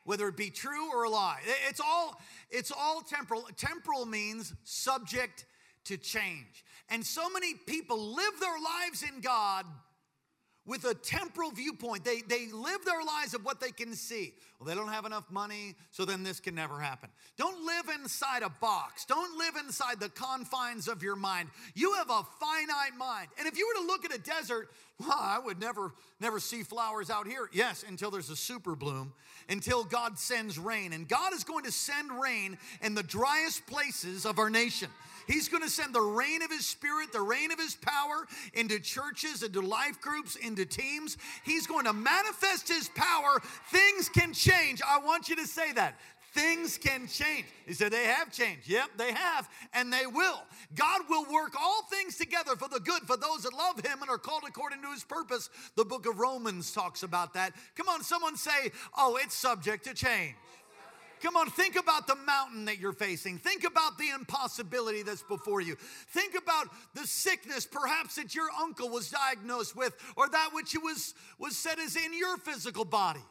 Whether 0.03 0.27
it 0.27 0.37
be 0.37 0.51
true 0.51 0.91
or 0.93 1.05
a 1.05 1.09
lie. 1.09 1.39
It's 1.67 1.79
all 1.79 2.21
it's 2.51 2.71
all 2.71 3.01
temporal. 3.01 3.47
Temporal 3.57 4.05
means 4.05 4.53
subject 4.63 5.45
to 5.85 5.97
change. 5.97 6.63
And 6.89 7.05
so 7.05 7.29
many 7.29 7.53
people 7.53 8.13
live 8.13 8.39
their 8.39 8.57
lives 8.59 9.03
in 9.03 9.21
God 9.21 9.65
with 10.67 10.83
a 10.85 10.95
temporal 10.95 11.51
viewpoint. 11.51 12.03
They, 12.03 12.21
they 12.21 12.47
live 12.47 12.83
their 12.85 13.03
lives 13.03 13.33
of 13.33 13.45
what 13.45 13.59
they 13.59 13.71
can 13.71 13.93
see. 13.93 14.33
Well, 14.59 14.67
they 14.67 14.73
don't 14.73 14.91
have 14.91 15.05
enough 15.05 15.29
money, 15.29 15.75
so 15.91 16.05
then 16.05 16.23
this 16.23 16.39
can 16.39 16.55
never 16.55 16.79
happen. 16.79 17.09
Don't 17.37 17.65
live 17.65 17.99
inside 17.99 18.41
a 18.41 18.49
box. 18.49 19.05
Don't 19.05 19.37
live 19.37 19.55
inside 19.63 19.99
the 19.99 20.09
confines 20.09 20.87
of 20.87 21.03
your 21.03 21.15
mind. 21.15 21.49
You 21.75 21.93
have 21.93 22.09
a 22.09 22.23
finite 22.39 22.97
mind. 22.97 23.27
And 23.37 23.47
if 23.47 23.57
you 23.57 23.67
were 23.67 23.81
to 23.81 23.87
look 23.87 24.05
at 24.05 24.15
a 24.15 24.19
desert, 24.19 24.69
well, 24.99 25.11
I 25.11 25.39
would 25.39 25.59
never, 25.59 25.91
never 26.19 26.39
see 26.39 26.63
flowers 26.63 27.09
out 27.09 27.27
here. 27.27 27.49
Yes, 27.51 27.83
until 27.87 28.09
there's 28.09 28.29
a 28.29 28.35
super 28.35 28.75
bloom, 28.75 29.13
until 29.49 29.83
God 29.83 30.17
sends 30.17 30.57
rain. 30.57 30.93
And 30.93 31.07
God 31.07 31.33
is 31.33 31.43
going 31.43 31.65
to 31.65 31.71
send 31.71 32.09
rain 32.11 32.57
in 32.81 32.95
the 32.95 33.03
driest 33.03 33.67
places 33.67 34.25
of 34.25 34.39
our 34.39 34.49
nation. 34.49 34.89
He's 35.27 35.49
going 35.49 35.63
to 35.63 35.69
send 35.69 35.93
the 35.93 36.01
rain 36.01 36.41
of 36.41 36.51
His 36.51 36.65
Spirit, 36.65 37.11
the 37.11 37.21
rain 37.21 37.51
of 37.51 37.59
His 37.59 37.75
power 37.75 38.27
into 38.53 38.79
churches, 38.79 39.43
into 39.43 39.61
life 39.61 39.99
groups, 40.01 40.35
into 40.35 40.65
teams. 40.65 41.17
He's 41.43 41.67
going 41.67 41.85
to 41.85 41.93
manifest 41.93 42.67
His 42.67 42.89
power. 42.89 43.41
Things 43.71 44.09
can 44.09 44.33
change. 44.33 44.81
I 44.87 44.99
want 44.99 45.29
you 45.29 45.35
to 45.37 45.47
say 45.47 45.71
that. 45.73 45.95
Things 46.35 46.77
can 46.77 47.07
change. 47.07 47.45
He 47.65 47.73
said, 47.73 47.93
They 47.93 48.03
have 48.03 48.29
changed. 48.29 48.67
Yep, 48.67 48.89
they 48.97 49.13
have, 49.13 49.49
and 49.73 49.91
they 49.91 50.05
will. 50.05 50.41
God 50.75 51.03
will 51.09 51.23
work 51.31 51.53
all 51.57 51.83
things 51.83 52.17
together 52.17 52.57
for 52.57 52.67
the 52.67 52.81
good 52.81 53.03
for 53.03 53.15
those 53.15 53.43
that 53.43 53.53
love 53.53 53.79
Him 53.79 54.01
and 54.01 54.09
are 54.09 54.17
called 54.17 54.43
according 54.45 54.81
to 54.81 54.91
His 54.91 55.05
purpose. 55.05 55.49
The 55.77 55.85
book 55.85 56.05
of 56.05 56.19
Romans 56.19 56.73
talks 56.73 57.03
about 57.03 57.33
that. 57.35 57.53
Come 57.75 57.87
on, 57.87 58.03
someone 58.03 58.35
say, 58.35 58.71
Oh, 58.97 59.17
it's 59.21 59.33
subject 59.33 59.85
to 59.85 59.93
change. 59.93 60.35
Come 61.25 61.37
on, 61.37 61.49
think 61.49 61.75
about 61.75 62.05
the 62.05 62.15
mountain 62.15 62.65
that 62.65 62.77
you're 62.77 62.93
facing. 62.93 63.39
Think 63.39 63.63
about 63.63 63.97
the 63.97 64.09
impossibility 64.09 65.01
that's 65.01 65.23
before 65.23 65.59
you. 65.59 65.75
Think 66.09 66.35
about 66.37 66.67
the 66.93 67.07
sickness 67.07 67.65
perhaps 67.65 68.17
that 68.17 68.35
your 68.35 68.45
uncle 68.61 68.89
was 68.89 69.09
diagnosed 69.09 69.75
with 69.75 69.95
or 70.15 70.29
that 70.29 70.51
which 70.53 70.75
was, 70.83 71.15
was 71.39 71.57
said 71.57 71.79
is 71.79 71.95
in 71.95 72.15
your 72.15 72.37
physical 72.37 72.85
body. 72.85 73.23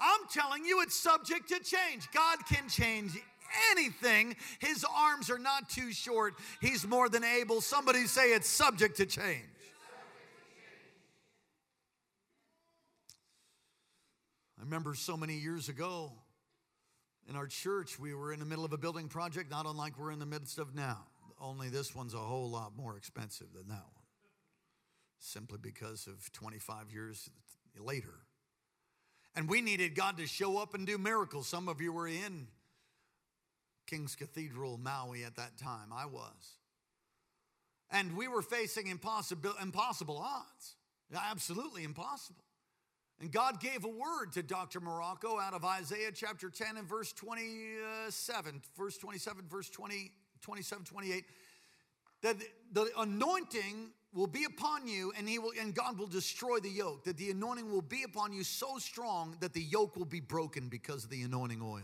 I'm 0.00 0.22
telling 0.32 0.64
you, 0.64 0.82
it's 0.82 0.96
subject 0.96 1.48
to 1.50 1.60
change. 1.60 2.10
God 2.12 2.38
can 2.52 2.68
change 2.68 3.12
anything. 3.70 4.34
His 4.58 4.84
arms 4.92 5.30
are 5.30 5.38
not 5.38 5.68
too 5.70 5.92
short, 5.92 6.34
He's 6.60 6.84
more 6.84 7.08
than 7.08 7.22
able. 7.22 7.60
Somebody 7.60 8.06
say 8.06 8.32
it's 8.32 8.48
subject 8.48 8.96
to 8.96 9.06
change. 9.06 9.44
I 14.58 14.64
remember 14.64 14.96
so 14.96 15.16
many 15.16 15.34
years 15.38 15.68
ago, 15.68 16.10
in 17.28 17.36
our 17.36 17.46
church, 17.46 17.98
we 17.98 18.14
were 18.14 18.32
in 18.32 18.38
the 18.38 18.46
middle 18.46 18.64
of 18.64 18.72
a 18.72 18.78
building 18.78 19.08
project, 19.08 19.50
not 19.50 19.66
unlike 19.66 19.98
we're 19.98 20.12
in 20.12 20.18
the 20.18 20.26
midst 20.26 20.58
of 20.58 20.74
now. 20.74 21.06
Only 21.40 21.68
this 21.68 21.94
one's 21.94 22.14
a 22.14 22.18
whole 22.18 22.48
lot 22.48 22.76
more 22.76 22.96
expensive 22.96 23.48
than 23.52 23.68
that 23.68 23.74
one, 23.74 24.06
simply 25.18 25.58
because 25.60 26.06
of 26.06 26.32
25 26.32 26.90
years 26.92 27.28
later. 27.78 28.14
And 29.34 29.48
we 29.48 29.60
needed 29.60 29.94
God 29.94 30.16
to 30.16 30.26
show 30.26 30.56
up 30.58 30.74
and 30.74 30.86
do 30.86 30.96
miracles. 30.96 31.46
Some 31.46 31.68
of 31.68 31.80
you 31.80 31.92
were 31.92 32.08
in 32.08 32.46
King's 33.86 34.16
Cathedral, 34.16 34.78
Maui 34.78 35.24
at 35.24 35.36
that 35.36 35.58
time. 35.58 35.92
I 35.94 36.06
was. 36.06 36.56
And 37.90 38.16
we 38.16 38.28
were 38.28 38.42
facing 38.42 38.86
impossible, 38.86 39.52
impossible 39.60 40.18
odds. 40.18 40.76
Absolutely 41.14 41.84
impossible. 41.84 42.45
And 43.20 43.32
God 43.32 43.60
gave 43.60 43.84
a 43.84 43.88
word 43.88 44.32
to 44.34 44.42
Dr. 44.42 44.80
Marocco 44.80 45.40
out 45.40 45.54
of 45.54 45.64
Isaiah 45.64 46.10
chapter 46.12 46.50
10 46.50 46.76
and 46.76 46.86
verse 46.86 47.12
27, 47.14 48.60
verse 48.76 48.98
27, 48.98 49.44
verse 49.48 49.70
20, 49.70 50.12
27, 50.42 50.84
28, 50.84 51.24
that 52.22 52.36
the 52.72 52.90
anointing 52.98 53.88
will 54.12 54.26
be 54.26 54.44
upon 54.44 54.86
you 54.86 55.12
and 55.16 55.28
he 55.28 55.38
will 55.38 55.52
and 55.58 55.74
God 55.74 55.98
will 55.98 56.06
destroy 56.06 56.58
the 56.58 56.70
yoke 56.70 57.04
that 57.04 57.16
the 57.16 57.30
anointing 57.30 57.70
will 57.70 57.82
be 57.82 58.02
upon 58.02 58.32
you 58.32 58.44
so 58.44 58.78
strong 58.78 59.36
that 59.40 59.52
the 59.52 59.60
yoke 59.62 59.96
will 59.96 60.06
be 60.06 60.20
broken 60.20 60.68
because 60.68 61.04
of 61.04 61.10
the 61.10 61.22
anointing 61.22 61.60
oil. 61.62 61.82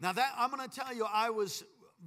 Now 0.00 0.12
that 0.12 0.32
I'm 0.36 0.50
going 0.50 0.68
to 0.68 0.74
tell 0.74 0.94
you 0.94 1.06
I 1.12 1.30
was 1.30 1.62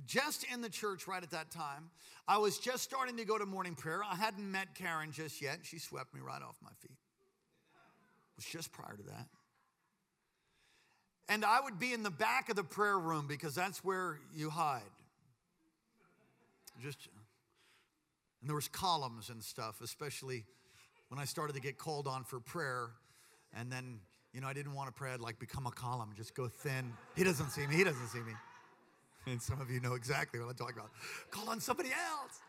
just 0.06 0.46
in 0.52 0.62
the 0.62 0.70
church 0.70 1.08
right 1.08 1.24
at 1.24 1.32
that 1.32 1.52
time. 1.52 1.90
I 2.28 2.38
was 2.38 2.58
just 2.58 2.84
starting 2.84 3.18
to 3.18 3.26
go 3.26 3.38
to 3.38 3.46
morning 3.46 3.76
prayer. 3.76 4.02
I 4.04 4.16
hadn't 4.16 4.50
met 4.50 4.76
Karen 4.76 5.12
just 5.12 5.42
yet. 5.42 5.60
She 5.64 5.80
swept 5.80 6.14
me 6.14 6.22
right 6.22 6.42
off 6.42 6.58
my 6.62 6.72
feet 6.82 6.98
was 8.40 8.46
just 8.46 8.72
prior 8.72 8.96
to 8.96 9.04
that. 9.04 9.28
And 11.28 11.44
I 11.44 11.60
would 11.60 11.78
be 11.78 11.92
in 11.92 12.04
the 12.04 12.10
back 12.10 12.48
of 12.50 12.56
the 12.56 12.64
prayer 12.64 12.98
room 12.98 13.28
because 13.28 13.54
that's 13.54 13.84
where 13.84 14.18
you 14.34 14.50
hide. 14.50 14.82
Just 16.82 17.10
and 18.40 18.50
there 18.50 18.56
was 18.56 18.70
columns 18.70 19.30
and 19.30 19.44
stuff, 19.44 19.82
especially 19.82 20.46
when 21.10 21.20
I 21.20 21.26
started 21.26 21.52
to 21.54 21.60
get 21.60 21.78
called 21.78 22.08
on 22.08 22.24
for 22.24 22.40
prayer. 22.40 22.92
And 23.54 23.70
then, 23.70 24.00
you 24.34 24.40
know, 24.40 24.48
I 24.48 24.54
didn't 24.54 24.74
want 24.74 24.88
to 24.88 24.94
pray, 24.94 25.12
I'd 25.12 25.20
like 25.20 25.38
become 25.38 25.68
a 25.68 25.72
column, 25.72 26.14
just 26.16 26.34
go 26.34 26.48
thin. 26.48 26.94
He 27.18 27.26
doesn't 27.26 27.50
see 27.50 27.68
me, 27.68 27.76
he 27.76 27.84
doesn't 27.84 28.08
see 28.08 28.20
me. 28.20 28.32
And 29.28 29.42
some 29.42 29.60
of 29.60 29.70
you 29.70 29.82
know 29.82 29.96
exactly 29.96 30.40
what 30.40 30.48
I'm 30.48 30.56
talking 30.56 30.78
about. 30.78 30.92
Call 31.30 31.50
on 31.50 31.60
somebody 31.60 31.90
else. 31.90 32.40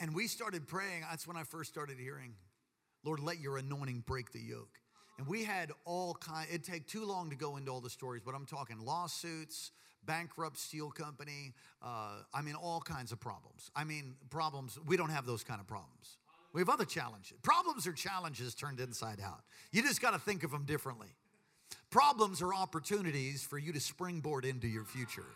and 0.00 0.12
we 0.12 0.26
started 0.26 0.66
praying. 0.66 1.04
That's 1.08 1.28
when 1.28 1.36
I 1.36 1.44
first 1.44 1.70
started 1.70 2.00
hearing 2.00 2.34
Lord, 3.04 3.20
let 3.20 3.40
your 3.40 3.58
anointing 3.58 4.04
break 4.06 4.32
the 4.32 4.40
yoke. 4.40 4.80
And 5.18 5.26
we 5.26 5.44
had 5.44 5.70
all 5.84 6.14
kind. 6.14 6.48
It'd 6.48 6.64
take 6.64 6.86
too 6.86 7.04
long 7.04 7.30
to 7.30 7.36
go 7.36 7.56
into 7.56 7.70
all 7.70 7.80
the 7.80 7.90
stories, 7.90 8.22
but 8.24 8.34
I'm 8.34 8.46
talking 8.46 8.84
lawsuits, 8.84 9.70
bankrupt 10.04 10.58
steel 10.58 10.90
company. 10.90 11.54
Uh, 11.82 12.22
I 12.32 12.42
mean, 12.42 12.54
all 12.54 12.80
kinds 12.80 13.12
of 13.12 13.20
problems. 13.20 13.70
I 13.76 13.84
mean, 13.84 14.14
problems. 14.30 14.78
We 14.86 14.96
don't 14.96 15.10
have 15.10 15.26
those 15.26 15.44
kind 15.44 15.60
of 15.60 15.66
problems. 15.66 16.16
We 16.52 16.60
have 16.60 16.68
other 16.68 16.84
challenges. 16.84 17.36
Problems 17.42 17.86
are 17.86 17.92
challenges 17.92 18.54
turned 18.54 18.80
inside 18.80 19.20
out. 19.20 19.42
You 19.72 19.82
just 19.82 20.00
got 20.00 20.12
to 20.12 20.20
think 20.20 20.44
of 20.44 20.50
them 20.50 20.64
differently. 20.64 21.08
Problems 21.90 22.42
are 22.42 22.54
opportunities 22.54 23.42
for 23.44 23.58
you 23.58 23.72
to 23.72 23.80
springboard 23.80 24.44
into 24.44 24.68
your 24.68 24.84
future. 24.84 25.26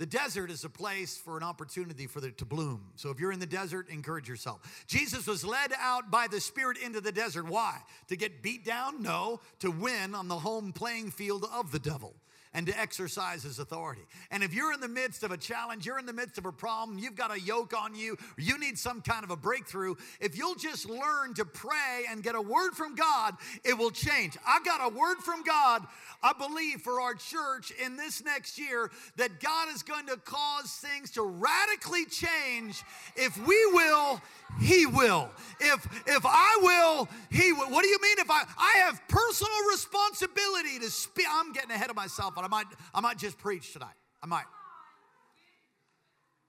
The 0.00 0.06
desert 0.06 0.50
is 0.50 0.64
a 0.64 0.70
place 0.70 1.18
for 1.18 1.36
an 1.36 1.42
opportunity 1.42 2.06
for 2.06 2.24
it 2.24 2.38
to 2.38 2.46
bloom. 2.46 2.86
So 2.96 3.10
if 3.10 3.20
you're 3.20 3.32
in 3.32 3.38
the 3.38 3.44
desert, 3.44 3.90
encourage 3.90 4.30
yourself. 4.30 4.82
Jesus 4.86 5.26
was 5.26 5.44
led 5.44 5.74
out 5.78 6.10
by 6.10 6.26
the 6.26 6.40
Spirit 6.40 6.78
into 6.78 7.02
the 7.02 7.12
desert. 7.12 7.44
Why? 7.44 7.76
To 8.08 8.16
get 8.16 8.42
beat 8.42 8.64
down? 8.64 9.02
No, 9.02 9.42
to 9.58 9.70
win 9.70 10.14
on 10.14 10.26
the 10.26 10.38
home 10.38 10.72
playing 10.72 11.10
field 11.10 11.46
of 11.52 11.70
the 11.70 11.78
devil. 11.78 12.14
And 12.52 12.66
to 12.66 12.78
exercise 12.78 13.42
his 13.42 13.58
authority. 13.58 14.02
And 14.30 14.42
if 14.42 14.52
you're 14.52 14.72
in 14.72 14.80
the 14.80 14.88
midst 14.88 15.22
of 15.22 15.30
a 15.30 15.36
challenge, 15.36 15.86
you're 15.86 15.98
in 15.98 16.06
the 16.06 16.12
midst 16.12 16.38
of 16.38 16.46
a 16.46 16.52
problem, 16.52 16.98
you've 16.98 17.14
got 17.14 17.32
a 17.32 17.40
yoke 17.40 17.74
on 17.76 17.94
you, 17.94 18.16
you 18.36 18.58
need 18.58 18.78
some 18.78 19.00
kind 19.00 19.24
of 19.24 19.30
a 19.30 19.36
breakthrough, 19.36 19.94
if 20.20 20.36
you'll 20.36 20.56
just 20.56 20.88
learn 20.88 21.34
to 21.34 21.44
pray 21.44 22.04
and 22.10 22.22
get 22.22 22.34
a 22.34 22.40
word 22.40 22.72
from 22.72 22.94
God, 22.94 23.34
it 23.64 23.76
will 23.76 23.90
change. 23.90 24.36
I 24.46 24.60
got 24.64 24.80
a 24.84 24.94
word 24.94 25.18
from 25.18 25.42
God, 25.42 25.86
I 26.22 26.32
believe, 26.32 26.80
for 26.80 27.00
our 27.00 27.14
church 27.14 27.72
in 27.84 27.96
this 27.96 28.24
next 28.24 28.58
year 28.58 28.90
that 29.16 29.40
God 29.40 29.68
is 29.72 29.82
going 29.82 30.06
to 30.06 30.16
cause 30.16 30.70
things 30.70 31.10
to 31.12 31.22
radically 31.22 32.04
change. 32.06 32.82
If 33.16 33.36
we 33.46 33.58
will, 33.72 34.20
he 34.60 34.86
will. 34.86 35.30
If 35.60 35.86
if 36.06 36.22
I 36.24 36.58
will, 36.60 37.08
he 37.30 37.52
will. 37.52 37.70
What 37.70 37.82
do 37.82 37.88
you 37.88 37.98
mean 38.02 38.16
if 38.18 38.30
I 38.30 38.42
I 38.58 38.78
have 38.84 39.00
personal 39.08 39.52
responsibility 39.70 40.78
to 40.80 40.90
speak? 40.90 41.26
I'm 41.30 41.52
getting 41.52 41.70
ahead 41.70 41.90
of 41.90 41.96
myself, 41.96 42.34
but 42.40 42.46
I 42.46 42.48
might 42.48 42.66
I 42.94 43.00
might 43.00 43.18
just 43.18 43.36
preach 43.38 43.72
tonight. 43.72 43.94
I 44.22 44.26
might. 44.26 44.44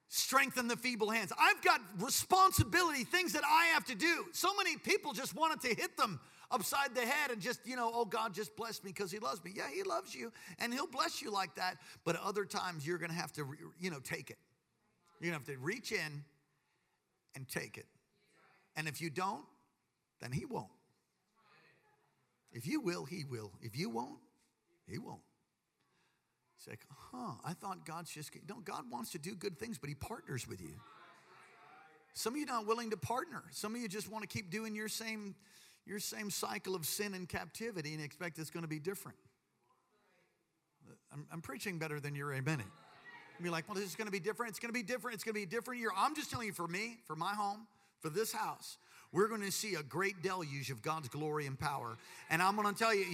Strengthen 0.07 0.67
the 0.67 0.77
feeble 0.77 1.09
hands. 1.09 1.31
I've 1.37 1.61
got 1.61 1.81
responsibility, 1.99 3.03
things 3.03 3.33
that 3.33 3.43
I 3.45 3.67
have 3.73 3.85
to 3.85 3.95
do. 3.95 4.25
So 4.33 4.49
many 4.57 4.77
people 4.77 5.13
just 5.13 5.35
wanted 5.35 5.61
to 5.61 5.75
hit 5.75 5.97
them 5.97 6.19
upside 6.49 6.93
the 6.95 7.01
head 7.01 7.31
and 7.31 7.41
just, 7.41 7.65
you 7.65 7.77
know, 7.77 7.89
oh, 7.93 8.03
God 8.03 8.33
just 8.33 8.55
blessed 8.57 8.83
me 8.83 8.91
because 8.91 9.11
He 9.11 9.19
loves 9.19 9.43
me. 9.43 9.53
Yeah, 9.55 9.69
He 9.73 9.83
loves 9.83 10.13
you 10.13 10.33
and 10.59 10.73
He'll 10.73 10.87
bless 10.87 11.21
you 11.21 11.31
like 11.31 11.55
that. 11.55 11.77
But 12.03 12.17
other 12.17 12.43
times 12.43 12.85
you're 12.85 12.97
going 12.97 13.11
to 13.11 13.17
have 13.17 13.31
to, 13.33 13.45
you 13.79 13.89
know, 13.89 13.99
take 13.99 14.29
it. 14.29 14.37
You're 15.19 15.31
going 15.31 15.41
to 15.41 15.51
have 15.51 15.57
to 15.57 15.63
reach 15.63 15.93
in 15.93 16.23
and 17.35 17.47
take 17.47 17.77
it. 17.77 17.85
And 18.75 18.87
if 18.87 19.01
you 19.01 19.09
don't, 19.09 19.45
then 20.21 20.31
He 20.33 20.45
won't. 20.45 20.67
If 22.51 22.67
you 22.67 22.81
will, 22.81 23.05
He 23.05 23.23
will. 23.23 23.51
If 23.61 23.77
you 23.77 23.89
won't, 23.89 24.19
He 24.87 24.97
won't. 24.97 25.21
It's 26.61 26.67
like, 26.67 26.85
huh, 27.11 27.33
I 27.43 27.53
thought 27.53 27.87
God's 27.87 28.11
just, 28.11 28.29
no, 28.47 28.57
God 28.63 28.83
wants 28.91 29.13
to 29.13 29.17
do 29.17 29.33
good 29.33 29.57
things, 29.57 29.79
but 29.79 29.89
He 29.89 29.95
partners 29.95 30.47
with 30.47 30.61
you. 30.61 30.75
Some 32.13 32.33
of 32.33 32.39
you 32.39 32.45
not 32.45 32.67
willing 32.67 32.91
to 32.91 32.97
partner. 32.97 33.41
Some 33.49 33.73
of 33.73 33.81
you 33.81 33.87
just 33.87 34.11
want 34.11 34.21
to 34.21 34.27
keep 34.27 34.51
doing 34.51 34.75
your 34.75 34.87
same, 34.87 35.33
your 35.87 35.97
same 35.99 36.29
cycle 36.29 36.75
of 36.75 36.85
sin 36.85 37.15
and 37.15 37.27
captivity 37.27 37.95
and 37.95 38.03
expect 38.03 38.37
it's 38.37 38.51
going 38.51 38.61
to 38.61 38.69
be 38.69 38.77
different. 38.77 39.17
I'm, 41.11 41.25
I'm 41.31 41.41
preaching 41.41 41.79
better 41.79 41.99
than 41.99 42.13
you're 42.13 42.31
amen. 42.31 42.61
You're 43.41 43.51
like, 43.51 43.67
well, 43.67 43.73
this 43.73 43.85
is 43.85 43.95
going 43.95 44.05
to 44.05 44.11
be 44.11 44.19
different. 44.19 44.51
It's 44.51 44.59
going 44.59 44.69
to 44.69 44.79
be 44.79 44.83
different. 44.83 45.15
It's 45.15 45.23
going 45.23 45.33
to 45.33 45.39
be 45.39 45.43
a 45.43 45.47
different 45.47 45.79
year. 45.79 45.89
I'm 45.97 46.13
just 46.13 46.29
telling 46.29 46.45
you, 46.45 46.53
for 46.53 46.67
me, 46.67 46.97
for 47.07 47.15
my 47.15 47.33
home, 47.33 47.65
for 48.01 48.09
this 48.09 48.31
house, 48.31 48.77
we're 49.13 49.27
going 49.27 49.41
to 49.41 49.51
see 49.51 49.75
a 49.75 49.83
great 49.83 50.21
deluge 50.21 50.69
of 50.69 50.81
God's 50.81 51.09
glory 51.09 51.45
and 51.45 51.59
power. 51.59 51.97
And 52.29 52.41
I'm 52.41 52.55
going 52.55 52.73
to 52.73 52.79
tell 52.79 52.95
you, 52.95 53.05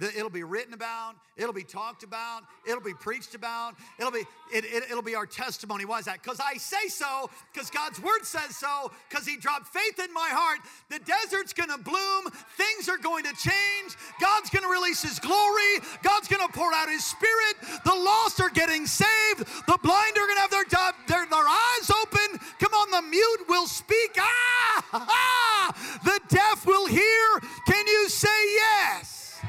it'll 0.00 0.28
be 0.28 0.42
written 0.42 0.74
about, 0.74 1.14
it'll 1.36 1.52
be 1.52 1.62
talked 1.62 2.02
about, 2.02 2.42
it'll 2.66 2.82
be 2.82 2.94
preached 2.94 3.34
about, 3.34 3.74
it'll 3.98 4.10
be 4.10 4.24
it, 4.52 4.64
it, 4.64 4.94
will 4.94 5.02
be 5.02 5.14
our 5.14 5.26
testimony. 5.26 5.84
Why 5.84 6.00
is 6.00 6.06
that? 6.06 6.22
Because 6.22 6.40
I 6.40 6.56
say 6.56 6.88
so, 6.88 7.30
because 7.52 7.70
God's 7.70 8.00
word 8.00 8.24
says 8.24 8.56
so, 8.56 8.90
because 9.08 9.26
He 9.26 9.36
dropped 9.36 9.68
faith 9.68 9.98
in 9.98 10.12
my 10.12 10.28
heart. 10.30 10.60
The 10.90 10.98
desert's 10.98 11.52
going 11.52 11.70
to 11.70 11.78
bloom, 11.78 12.30
things 12.56 12.88
are 12.88 12.98
going 12.98 13.24
to 13.24 13.34
change. 13.34 13.94
God's 14.20 14.50
going 14.50 14.64
to 14.64 14.70
release 14.70 15.02
His 15.02 15.18
glory. 15.18 15.82
God's 16.02 16.28
going 16.28 16.46
to 16.46 16.52
pour 16.52 16.72
out 16.74 16.88
His 16.88 17.04
Spirit. 17.04 17.82
The 17.84 17.94
lost 17.94 18.40
are 18.40 18.50
getting 18.50 18.86
saved. 18.86 19.46
The 19.66 19.78
blind 19.82 20.14
are 20.18 20.26
going 20.26 20.36
to 20.36 20.42
have 20.42 20.50
their, 20.50 20.66
their, 21.06 21.26
their 21.26 21.48
eyes 21.48 21.90
open. 22.02 22.38
Come 22.58 22.74
on, 22.74 22.90
the 22.90 22.95
mute 23.10 23.48
will 23.48 23.66
speak. 23.66 24.16
Ah! 24.18 24.84
ah! 24.92 26.00
The 26.04 26.20
deaf 26.28 26.66
will 26.66 26.86
hear. 26.86 27.40
Can 27.66 27.86
you 27.86 28.08
say 28.08 28.54
yes? 28.54 29.40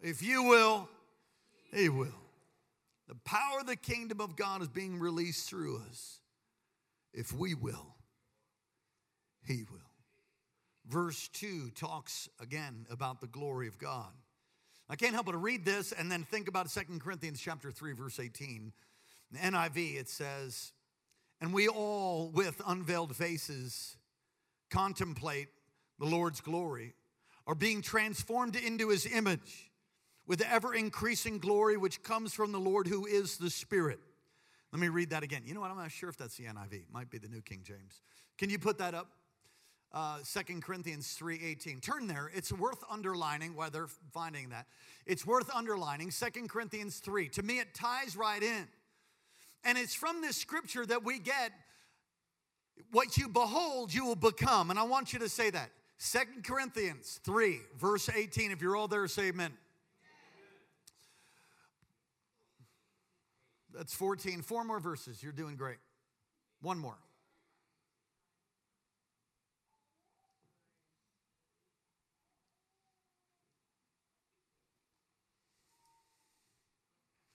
If 0.00 0.22
you 0.22 0.42
will, 0.42 0.88
He 1.72 1.88
will. 1.88 2.08
The 3.08 3.14
power 3.24 3.60
of 3.60 3.66
the 3.66 3.76
kingdom 3.76 4.20
of 4.20 4.36
God 4.36 4.62
is 4.62 4.68
being 4.68 4.98
released 4.98 5.48
through 5.48 5.82
us. 5.88 6.20
If 7.12 7.32
we 7.32 7.54
will, 7.54 7.94
He 9.46 9.64
will. 9.70 9.78
Verse 10.86 11.28
2 11.28 11.70
talks 11.70 12.28
again 12.40 12.86
about 12.90 13.20
the 13.20 13.26
glory 13.26 13.68
of 13.68 13.78
God. 13.78 14.12
I 14.88 14.96
can't 14.96 15.14
help 15.14 15.26
but 15.26 15.40
read 15.40 15.64
this 15.64 15.92
and 15.92 16.10
then 16.10 16.24
think 16.24 16.48
about 16.48 16.68
2 16.68 16.98
Corinthians 16.98 17.40
chapter 17.40 17.70
3, 17.70 17.92
verse 17.92 18.18
18. 18.18 18.72
In 19.32 19.52
NIV, 19.52 20.00
it 20.00 20.08
says, 20.08 20.72
and 21.42 21.52
we 21.52 21.66
all, 21.66 22.30
with 22.32 22.62
unveiled 22.68 23.16
faces, 23.16 23.96
contemplate 24.70 25.48
the 25.98 26.06
Lord's 26.06 26.40
glory, 26.40 26.94
are 27.48 27.56
being 27.56 27.82
transformed 27.82 28.54
into 28.54 28.90
his 28.90 29.06
image 29.06 29.72
with 30.24 30.38
the 30.38 30.50
ever 30.50 30.72
increasing 30.72 31.40
glory 31.40 31.76
which 31.76 32.04
comes 32.04 32.32
from 32.32 32.52
the 32.52 32.60
Lord 32.60 32.86
who 32.86 33.06
is 33.06 33.38
the 33.38 33.50
Spirit. 33.50 33.98
Let 34.72 34.80
me 34.80 34.88
read 34.88 35.10
that 35.10 35.24
again. 35.24 35.42
You 35.44 35.52
know 35.52 35.60
what? 35.60 35.72
I'm 35.72 35.76
not 35.76 35.90
sure 35.90 36.08
if 36.08 36.16
that's 36.16 36.36
the 36.36 36.44
NIV. 36.44 36.74
It 36.74 36.92
might 36.92 37.10
be 37.10 37.18
the 37.18 37.28
New 37.28 37.42
King 37.42 37.62
James. 37.64 38.00
Can 38.38 38.48
you 38.48 38.60
put 38.60 38.78
that 38.78 38.94
up? 38.94 39.08
Uh, 39.92 40.18
2 40.24 40.60
Corinthians 40.60 41.18
3.18. 41.20 41.82
Turn 41.82 42.06
there. 42.06 42.30
It's 42.32 42.52
worth 42.52 42.84
underlining 42.88 43.56
why 43.56 43.68
they're 43.68 43.88
finding 44.12 44.50
that. 44.50 44.66
It's 45.06 45.26
worth 45.26 45.50
underlining. 45.52 46.12
2 46.12 46.46
Corinthians 46.46 46.98
3. 46.98 47.28
To 47.30 47.42
me, 47.42 47.58
it 47.58 47.74
ties 47.74 48.16
right 48.16 48.42
in. 48.42 48.68
And 49.64 49.78
it's 49.78 49.94
from 49.94 50.20
this 50.20 50.36
scripture 50.36 50.84
that 50.86 51.04
we 51.04 51.18
get 51.18 51.52
what 52.90 53.16
you 53.16 53.28
behold, 53.28 53.92
you 53.92 54.04
will 54.04 54.16
become. 54.16 54.70
And 54.70 54.78
I 54.78 54.82
want 54.82 55.12
you 55.12 55.18
to 55.20 55.28
say 55.28 55.50
that. 55.50 55.70
Second 55.98 56.44
Corinthians 56.44 57.20
3, 57.24 57.60
verse 57.78 58.08
18. 58.08 58.50
If 58.50 58.60
you're 58.60 58.74
all 58.74 58.88
there, 58.88 59.06
say 59.06 59.28
amen. 59.28 59.52
That's 63.72 63.94
14. 63.94 64.42
Four 64.42 64.64
more 64.64 64.80
verses. 64.80 65.22
You're 65.22 65.32
doing 65.32 65.56
great. 65.56 65.78
One 66.60 66.78
more. 66.78 66.98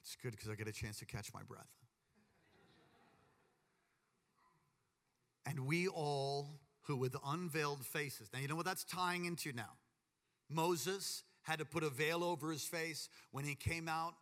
It's 0.04 0.16
good 0.22 0.32
because 0.32 0.50
I 0.50 0.56
get 0.56 0.68
a 0.68 0.72
chance 0.72 1.00
to 1.00 1.06
catch 1.06 1.34
my 1.34 1.42
breath. 1.44 1.77
And 5.48 5.66
we 5.66 5.88
all 5.88 6.60
who 6.82 6.98
with 6.98 7.16
unveiled 7.26 7.86
faces. 7.86 8.30
Now, 8.34 8.40
you 8.40 8.48
know 8.48 8.56
what 8.56 8.66
that's 8.66 8.84
tying 8.84 9.26
into 9.26 9.54
now? 9.54 9.72
Moses 10.50 11.24
had 11.44 11.60
to 11.60 11.66
put 11.66 11.84
a 11.84 11.90
veil 11.90 12.24
over 12.24 12.52
his 12.52 12.64
face 12.64 13.10
when 13.32 13.46
he 13.46 13.56
came 13.56 13.88
out 13.88 14.14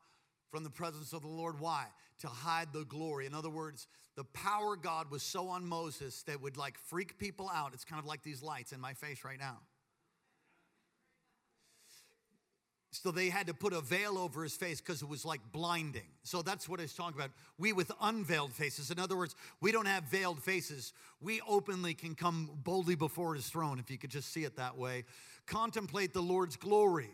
from 0.52 0.64
the 0.64 0.70
presence 0.70 1.14
of 1.14 1.22
the 1.22 1.28
Lord. 1.28 1.60
Why? 1.60 1.86
To 2.20 2.28
hide 2.28 2.74
the 2.74 2.86
glory. 2.86 3.26
In 3.26 3.34
other 3.34 3.50
words, 3.50 3.88
the 4.16 4.24
power 4.24 4.76
God 4.76 5.12
was 5.12 5.24
so 5.24 5.50
on 5.50 5.66
Moses 5.66 6.24
that 6.24 6.42
would 6.42 6.58
like 6.58 6.78
freak 6.78 7.18
people 7.18 7.50
out. 7.54 7.74
It's 7.74 7.86
kind 7.86 8.00
of 8.00 8.06
like 8.06 8.24
these 8.24 8.42
lights 8.42 8.72
in 8.72 8.80
my 8.80 8.94
face 8.94 9.24
right 9.26 9.40
now. 9.40 9.58
So 13.04 13.12
they 13.12 13.30
had 13.30 13.48
to 13.48 13.54
put 13.54 13.74
a 13.74 13.82
veil 13.82 14.18
over 14.18 14.44
his 14.44 14.56
face 14.56 14.80
because 14.80 15.02
it 15.02 15.10
was 15.10 15.26
like 15.26 15.42
blinding. 15.52 16.08
So 16.24 16.42
that's 16.42 16.70
what 16.70 16.80
he's 16.80 16.94
talking 16.94 17.20
about. 17.20 17.32
We 17.58 17.74
with 17.74 17.92
unveiled 18.02 18.54
faces. 18.54 18.92
In 18.92 19.00
other 19.00 19.18
words, 19.18 19.36
we 19.62 19.72
don't 19.72 19.88
have 19.88 20.06
veiled 20.06 20.42
faces. 20.42 20.94
We 21.22 21.42
openly 21.48 21.94
can 21.94 22.16
come 22.16 22.50
boldly 22.64 22.96
before 22.96 23.36
his 23.36 23.48
throne, 23.48 23.80
if 23.80 23.92
you 23.92 23.98
could 23.98 24.12
just 24.12 24.32
see 24.32 24.44
it 24.44 24.56
that 24.58 24.78
way. 24.78 25.04
Contemplate 25.46 26.14
the 26.14 26.22
Lord's 26.22 26.56
glory, 26.56 27.12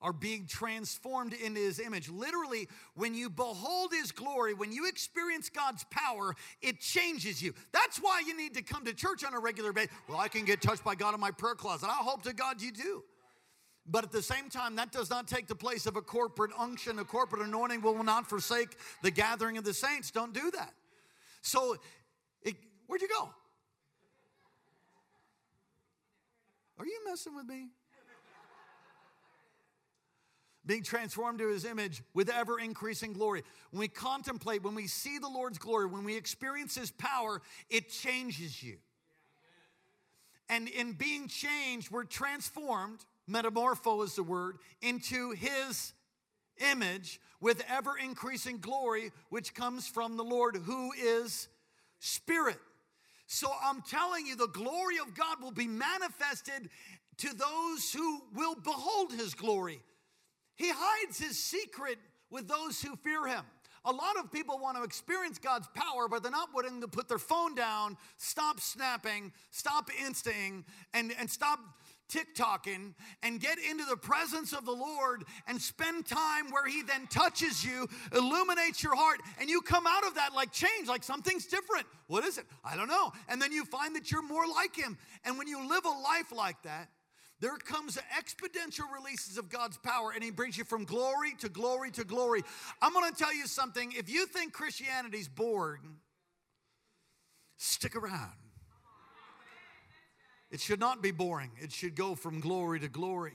are 0.00 0.12
being 0.12 0.46
transformed 0.46 1.32
into 1.32 1.60
his 1.60 1.80
image. 1.80 2.08
Literally, 2.08 2.68
when 2.94 3.14
you 3.14 3.30
behold 3.30 3.92
his 3.92 4.12
glory, 4.12 4.52
when 4.52 4.72
you 4.72 4.86
experience 4.88 5.48
God's 5.48 5.84
power, 5.90 6.34
it 6.60 6.80
changes 6.80 7.40
you. 7.42 7.54
That's 7.72 7.98
why 7.98 8.22
you 8.26 8.36
need 8.36 8.54
to 8.54 8.62
come 8.62 8.84
to 8.84 8.92
church 8.92 9.24
on 9.24 9.34
a 9.34 9.38
regular 9.38 9.72
basis. 9.72 9.92
Well, 10.08 10.18
I 10.18 10.28
can 10.28 10.44
get 10.44 10.60
touched 10.60 10.84
by 10.84 10.94
God 10.94 11.14
in 11.14 11.20
my 11.20 11.30
prayer 11.30 11.54
closet. 11.54 11.88
I 11.88 12.02
hope 12.02 12.22
to 12.24 12.32
God 12.32 12.60
you 12.60 12.72
do. 12.72 13.04
But 13.86 14.04
at 14.04 14.12
the 14.12 14.22
same 14.22 14.48
time, 14.48 14.76
that 14.76 14.92
does 14.92 15.10
not 15.10 15.26
take 15.26 15.48
the 15.48 15.56
place 15.56 15.86
of 15.86 15.96
a 15.96 16.02
corporate 16.02 16.52
unction, 16.56 16.98
a 16.98 17.04
corporate 17.04 17.42
anointing. 17.42 17.82
Will 17.82 18.02
not 18.04 18.28
forsake 18.28 18.76
the 19.02 19.10
gathering 19.10 19.58
of 19.58 19.64
the 19.64 19.74
saints. 19.74 20.10
Don't 20.10 20.32
do 20.32 20.50
that. 20.52 20.72
So, 21.42 21.76
it, 22.42 22.54
where'd 22.86 23.02
you 23.02 23.08
go? 23.08 23.30
Are 26.78 26.86
you 26.86 27.00
messing 27.06 27.34
with 27.34 27.46
me? 27.46 27.68
Being 30.64 30.84
transformed 30.84 31.40
to 31.40 31.48
his 31.48 31.64
image 31.64 32.04
with 32.14 32.28
ever 32.28 32.60
increasing 32.60 33.12
glory. 33.12 33.42
When 33.72 33.80
we 33.80 33.88
contemplate, 33.88 34.62
when 34.62 34.76
we 34.76 34.86
see 34.86 35.18
the 35.18 35.28
Lord's 35.28 35.58
glory, 35.58 35.86
when 35.86 36.04
we 36.04 36.16
experience 36.16 36.76
his 36.76 36.92
power, 36.92 37.42
it 37.68 37.90
changes 37.90 38.62
you. 38.62 38.76
And 40.48 40.68
in 40.68 40.92
being 40.92 41.26
changed, 41.26 41.90
we're 41.90 42.04
transformed 42.04 43.04
metamorpho 43.28 44.04
is 44.04 44.14
the 44.14 44.22
word, 44.22 44.58
into 44.80 45.30
his 45.30 45.92
image 46.70 47.20
with 47.40 47.62
ever 47.68 47.96
increasing 47.96 48.58
glory, 48.58 49.10
which 49.30 49.54
comes 49.54 49.88
from 49.88 50.16
the 50.16 50.24
Lord 50.24 50.56
who 50.56 50.92
is 50.92 51.48
spirit. 51.98 52.58
So 53.26 53.50
I'm 53.64 53.82
telling 53.82 54.26
you, 54.26 54.36
the 54.36 54.48
glory 54.48 54.98
of 54.98 55.14
God 55.14 55.42
will 55.42 55.52
be 55.52 55.66
manifested 55.66 56.68
to 57.18 57.34
those 57.34 57.92
who 57.92 58.20
will 58.34 58.54
behold 58.54 59.12
his 59.12 59.34
glory. 59.34 59.80
He 60.56 60.70
hides 60.70 61.18
his 61.18 61.38
secret 61.38 61.98
with 62.30 62.48
those 62.48 62.80
who 62.82 62.96
fear 62.96 63.26
him. 63.26 63.44
A 63.84 63.90
lot 63.90 64.16
of 64.16 64.30
people 64.30 64.58
want 64.58 64.76
to 64.76 64.84
experience 64.84 65.38
God's 65.38 65.66
power, 65.74 66.08
but 66.08 66.22
they're 66.22 66.30
not 66.30 66.50
willing 66.54 66.80
to 66.82 66.88
put 66.88 67.08
their 67.08 67.18
phone 67.18 67.54
down, 67.54 67.96
stop 68.16 68.60
snapping, 68.60 69.32
stop 69.50 69.90
insting, 70.04 70.64
and, 70.94 71.12
and 71.18 71.28
stop 71.28 71.58
TikToking 72.08 72.94
and 73.22 73.40
get 73.40 73.58
into 73.58 73.84
the 73.84 73.96
presence 73.96 74.52
of 74.52 74.64
the 74.64 74.72
Lord 74.72 75.24
and 75.46 75.60
spend 75.60 76.06
time 76.06 76.50
where 76.50 76.66
He 76.66 76.82
then 76.82 77.06
touches 77.08 77.64
you, 77.64 77.88
illuminates 78.12 78.82
your 78.82 78.94
heart, 78.94 79.20
and 79.40 79.48
you 79.48 79.60
come 79.60 79.86
out 79.86 80.06
of 80.06 80.14
that 80.16 80.34
like 80.34 80.52
change, 80.52 80.88
like 80.88 81.04
something's 81.04 81.46
different. 81.46 81.86
What 82.06 82.24
is 82.24 82.38
it? 82.38 82.44
I 82.64 82.76
don't 82.76 82.88
know. 82.88 83.12
And 83.28 83.40
then 83.40 83.52
you 83.52 83.64
find 83.64 83.96
that 83.96 84.10
you're 84.10 84.26
more 84.26 84.46
like 84.46 84.76
Him. 84.76 84.98
And 85.24 85.38
when 85.38 85.48
you 85.48 85.68
live 85.68 85.84
a 85.84 85.88
life 85.88 86.32
like 86.32 86.62
that, 86.62 86.88
there 87.40 87.56
comes 87.56 87.98
exponential 88.16 88.84
releases 88.94 89.36
of 89.36 89.48
God's 89.48 89.76
power, 89.76 90.12
and 90.14 90.22
He 90.22 90.30
brings 90.30 90.56
you 90.56 90.62
from 90.64 90.84
glory 90.84 91.34
to 91.40 91.48
glory 91.48 91.90
to 91.92 92.04
glory. 92.04 92.42
I'm 92.80 92.92
gonna 92.92 93.10
tell 93.10 93.34
you 93.34 93.48
something. 93.48 93.92
If 93.96 94.08
you 94.08 94.26
think 94.26 94.52
Christianity's 94.52 95.28
boring, 95.28 95.96
stick 97.56 97.96
around. 97.96 98.41
It 100.52 100.60
should 100.60 100.78
not 100.78 101.02
be 101.02 101.10
boring, 101.10 101.50
it 101.60 101.72
should 101.72 101.96
go 101.96 102.14
from 102.14 102.40
glory 102.40 102.78
to 102.80 102.88
glory. 102.88 103.32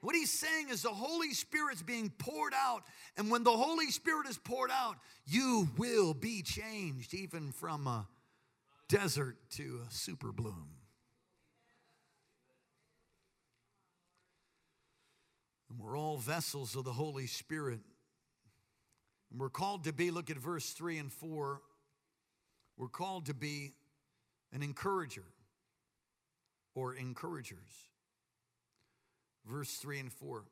What 0.00 0.14
he's 0.14 0.30
saying 0.30 0.68
is 0.70 0.82
the 0.82 0.90
Holy 0.90 1.32
Spirit's 1.32 1.82
being 1.82 2.12
poured 2.16 2.52
out. 2.54 2.84
And 3.16 3.28
when 3.28 3.42
the 3.42 3.50
Holy 3.50 3.90
Spirit 3.90 4.28
is 4.28 4.38
poured 4.38 4.70
out, 4.70 4.96
you 5.26 5.68
will 5.76 6.14
be 6.14 6.42
changed, 6.42 7.12
even 7.12 7.50
from 7.50 7.88
a 7.88 8.06
desert 8.88 9.36
to 9.56 9.80
a 9.88 9.92
super 9.92 10.30
bloom. 10.30 10.68
And 15.68 15.80
we're 15.80 15.98
all 15.98 16.18
vessels 16.18 16.76
of 16.76 16.84
the 16.84 16.92
Holy 16.92 17.26
Spirit. 17.26 17.80
And 19.32 19.40
we're 19.40 19.50
called 19.50 19.84
to 19.84 19.92
be, 19.92 20.12
look 20.12 20.30
at 20.30 20.36
verse 20.36 20.70
3 20.70 20.98
and 20.98 21.12
4. 21.12 21.60
We're 22.76 22.86
called 22.86 23.26
to 23.26 23.34
be 23.34 23.72
an 24.52 24.62
encourager 24.62 25.24
or 26.76 26.94
encouragers. 26.94 27.88
Verse 29.44 29.74
3 29.76 29.98
and 29.98 30.12
4 30.12 30.44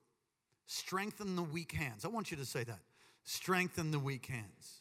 strengthen 0.67 1.37
the 1.37 1.43
weak 1.43 1.73
hands. 1.73 2.05
I 2.05 2.09
want 2.09 2.31
you 2.31 2.39
to 2.39 2.45
say 2.47 2.65
that. 2.65 2.81
Strengthen 3.23 3.91
the 3.91 3.99
weak 3.99 4.27
hands. 4.27 4.81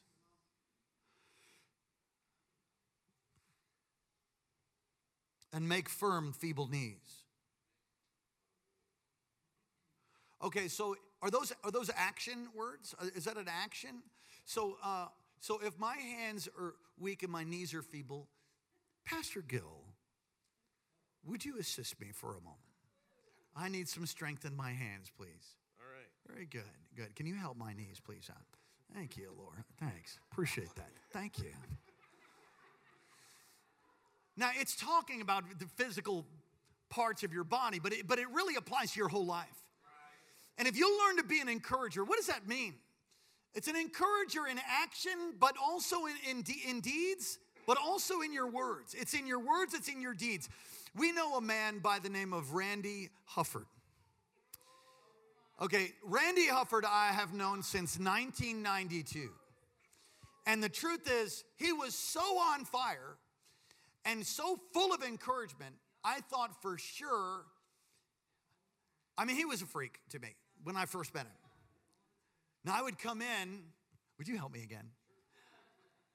And 5.51 5.67
make 5.67 5.89
firm 5.89 6.31
feeble 6.33 6.67
knees. 6.67 7.25
Okay, 10.41 10.67
so 10.67 10.95
are 11.21 11.29
those 11.29 11.53
are 11.63 11.71
those 11.71 11.91
action 11.95 12.47
words? 12.55 12.95
Uh, 12.99 13.05
is 13.15 13.25
that 13.25 13.37
an 13.37 13.47
action? 13.47 14.01
So 14.45 14.77
uh, 14.83 15.07
so 15.39 15.59
if 15.63 15.77
my 15.77 15.95
hands 15.95 16.49
are 16.57 16.73
weak 16.97 17.21
and 17.21 17.31
my 17.31 17.43
knees 17.43 17.73
are 17.73 17.83
feeble, 17.83 18.29
Pastor 19.05 19.41
Gill, 19.41 19.92
would 21.27 21.45
you 21.45 21.57
assist 21.59 21.99
me 21.99 22.07
for 22.13 22.29
a 22.29 22.41
moment? 22.41 22.59
I 23.55 23.69
need 23.69 23.87
some 23.87 24.05
strength 24.05 24.45
in 24.45 24.55
my 24.55 24.71
hands, 24.71 25.11
please. 25.15 25.55
All 25.79 25.85
right. 25.91 26.33
Very 26.33 26.45
good. 26.45 26.63
Good. 26.95 27.15
Can 27.15 27.25
you 27.25 27.35
help 27.35 27.57
my 27.57 27.73
knees, 27.73 27.99
please? 28.03 28.29
Out. 28.29 28.41
Thank 28.95 29.17
you, 29.17 29.31
Lord. 29.37 29.63
Thanks. 29.79 30.19
Appreciate 30.31 30.73
that. 30.75 30.89
Thank 31.11 31.39
you. 31.39 31.51
Now, 34.35 34.49
it's 34.55 34.75
talking 34.75 35.21
about 35.21 35.43
the 35.59 35.65
physical 35.75 36.25
parts 36.89 37.23
of 37.23 37.33
your 37.33 37.43
body, 37.43 37.79
but 37.79 37.93
it, 37.93 38.07
but 38.07 38.19
it 38.19 38.29
really 38.31 38.55
applies 38.55 38.91
to 38.93 38.99
your 38.99 39.09
whole 39.09 39.25
life. 39.25 39.63
And 40.57 40.67
if 40.67 40.77
you 40.77 40.99
learn 41.05 41.17
to 41.17 41.23
be 41.23 41.39
an 41.39 41.49
encourager, 41.49 42.03
what 42.03 42.17
does 42.17 42.27
that 42.27 42.47
mean? 42.47 42.75
It's 43.55 43.67
an 43.67 43.75
encourager 43.75 44.47
in 44.49 44.59
action, 44.67 45.11
but 45.39 45.55
also 45.63 46.05
in, 46.05 46.13
in, 46.29 46.43
in 46.67 46.81
deeds, 46.81 47.39
but 47.67 47.77
also 47.83 48.21
in 48.21 48.33
your 48.33 48.49
words. 48.49 48.95
It's 48.97 49.13
in 49.13 49.27
your 49.27 49.39
words, 49.39 49.73
it's 49.73 49.87
in 49.87 50.01
your 50.01 50.13
deeds. 50.13 50.49
We 50.95 51.11
know 51.11 51.37
a 51.37 51.41
man 51.41 51.79
by 51.79 51.99
the 51.99 52.09
name 52.09 52.33
of 52.33 52.53
Randy 52.53 53.09
Hufford. 53.35 53.65
Okay, 55.61 55.93
Randy 56.03 56.47
Hufford, 56.47 56.83
I 56.85 57.11
have 57.11 57.33
known 57.33 57.63
since 57.63 57.97
1992. 57.97 59.29
And 60.45 60.61
the 60.61 60.69
truth 60.69 61.09
is, 61.09 61.43
he 61.55 61.71
was 61.71 61.95
so 61.95 62.19
on 62.19 62.65
fire 62.65 63.17
and 64.05 64.25
so 64.25 64.59
full 64.73 64.93
of 64.93 65.01
encouragement, 65.01 65.75
I 66.03 66.19
thought 66.19 66.61
for 66.61 66.77
sure, 66.77 67.45
I 69.17 69.25
mean, 69.25 69.37
he 69.37 69.45
was 69.45 69.61
a 69.61 69.65
freak 69.65 69.99
to 70.09 70.19
me 70.19 70.35
when 70.63 70.75
I 70.75 70.85
first 70.85 71.13
met 71.13 71.23
him. 71.23 71.31
Now, 72.65 72.75
I 72.77 72.81
would 72.81 72.99
come 72.99 73.21
in, 73.21 73.61
would 74.17 74.27
you 74.27 74.37
help 74.37 74.53
me 74.53 74.63
again? 74.63 74.89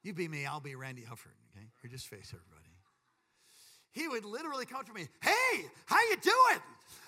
You 0.03 0.13
be 0.15 0.29
me, 0.29 0.47
I'll 0.47 0.61
be 0.61 0.75
Randy 0.75 1.03
Hufford, 1.03 1.37
okay? 1.57 1.67
Or 1.83 1.89
just 1.89 2.09
face 2.09 2.33
everybody 2.35 2.58
he 3.93 4.09
would 4.09 4.25
literally 4.25 4.67
come 4.67 4.85
to 4.85 4.93
me, 4.93 5.09
hey, 5.23 5.65
how 5.87 5.99
you 6.11 6.17
doing? 6.23 6.63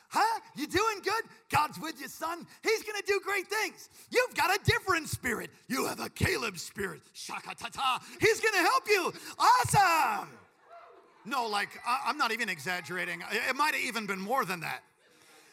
Huh? 0.08 0.40
You 0.56 0.66
doing 0.66 1.00
good? 1.04 1.22
God's 1.50 1.78
with 1.78 2.00
you, 2.00 2.08
son. 2.08 2.44
He's 2.64 2.82
gonna 2.82 3.02
do 3.06 3.20
great 3.24 3.46
things. 3.46 3.88
You've 4.10 4.34
got 4.34 4.50
a 4.50 4.58
different 4.64 5.08
spirit. 5.08 5.50
You 5.68 5.86
have 5.86 6.00
a 6.00 6.10
Caleb 6.10 6.58
spirit. 6.58 7.00
Shaka 7.12 7.54
ta 7.54 7.68
ta. 7.68 8.02
He's 8.20 8.40
gonna 8.40 8.58
help 8.58 8.88
you. 8.88 9.12
Awesome. 9.38 10.28
No, 11.24 11.46
like, 11.46 11.68
I, 11.86 12.10
am 12.10 12.18
not 12.18 12.32
even 12.32 12.48
exaggerating. 12.48 13.22
It 13.48 13.54
might 13.54 13.74
have 13.74 13.84
even 13.84 14.06
been 14.06 14.20
more 14.20 14.44
than 14.44 14.60
that. 14.60 14.80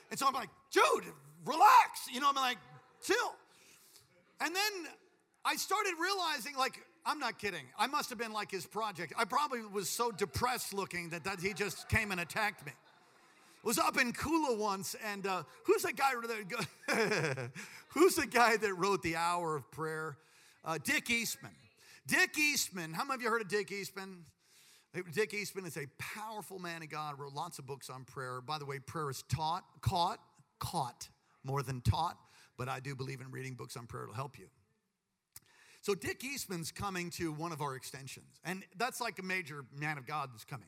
And 0.10 0.20
so 0.20 0.26
I'm 0.26 0.34
like, 0.34 0.50
dude, 0.72 1.06
relax. 1.46 2.08
You 2.12 2.20
know, 2.20 2.30
I'm 2.30 2.36
like, 2.36 2.58
chill. 3.04 3.36
And 4.42 4.56
then 4.56 4.92
I 5.46 5.56
started 5.56 5.94
realizing, 6.02 6.56
like, 6.56 6.82
I'm 7.08 7.20
not 7.20 7.40
kidding. 7.40 7.64
I 7.80 7.88
must 7.88 8.10
have 8.10 8.20
been 8.20 8.34
like 8.34 8.52
his 8.52 8.66
project. 8.66 9.14
I 9.18 9.24
probably 9.24 9.62
was 9.62 9.90
so 9.90 10.12
depressed 10.12 10.74
looking 10.74 11.10
that, 11.12 11.24
that 11.24 11.40
he 11.40 11.54
just 11.54 11.88
came 11.88 12.12
and 12.12 12.20
attacked 12.20 12.66
me. 12.66 12.74
Was 13.64 13.80
up 13.80 13.98
in 14.00 14.12
Kula 14.12 14.58
once, 14.58 14.94
and 15.06 15.26
uh, 15.26 15.44
who's 15.64 15.84
the 15.84 15.94
guy 15.94 16.12
that 16.22 17.50
who's 17.90 18.16
the 18.16 18.28
guy 18.28 18.58
that 18.58 18.74
wrote 18.74 19.02
the 19.04 19.16
Hour 19.16 19.56
of 19.56 19.72
Prayer? 19.72 20.18
Uh, 20.66 20.78
Dick 20.84 21.10
Eastman. 21.10 21.56
Dick 22.06 22.38
Eastman. 22.38 22.94
How 22.94 23.06
many 23.06 23.16
of 23.16 23.22
you 23.22 23.30
heard 23.30 23.42
of 23.42 23.48
Dick 23.48 23.72
Eastman? 23.72 24.26
Dick 25.14 25.34
Eastman 25.34 25.66
is 25.66 25.78
a 25.78 25.86
powerful 25.98 26.60
man 26.60 26.84
of 26.84 26.90
God. 26.90 27.18
Wrote 27.18 27.34
lots 27.34 27.58
of 27.58 27.66
books 27.66 27.90
on 27.90 28.04
prayer. 28.04 28.42
By 28.42 28.58
the 28.58 28.66
way, 28.66 28.80
prayer 28.80 29.10
is 29.10 29.24
taught, 29.30 29.64
caught, 29.80 30.20
caught 30.60 31.08
more 31.44 31.64
than 31.64 31.80
taught. 31.82 32.18
But 32.58 32.68
I 32.68 32.82
do 32.82 32.96
believe 32.96 33.22
in 33.22 33.32
reading 33.32 33.54
books 33.54 33.78
on 33.78 33.88
prayer. 33.88 34.04
It'll 34.04 34.16
help 34.16 34.38
you. 34.38 34.48
So 35.88 35.96
Dick 35.96 36.22
Eastman's 36.26 36.70
coming 36.70 37.12
to 37.12 37.32
one 37.32 37.54
of 37.54 37.62
our 37.62 37.74
extensions, 37.74 38.42
and 38.44 38.62
that's 38.76 39.00
like 39.00 39.20
a 39.20 39.24
major 39.24 39.64
man 39.74 39.98
of 39.98 40.06
God 40.06 40.32
that's 40.34 40.44
coming. 40.44 40.68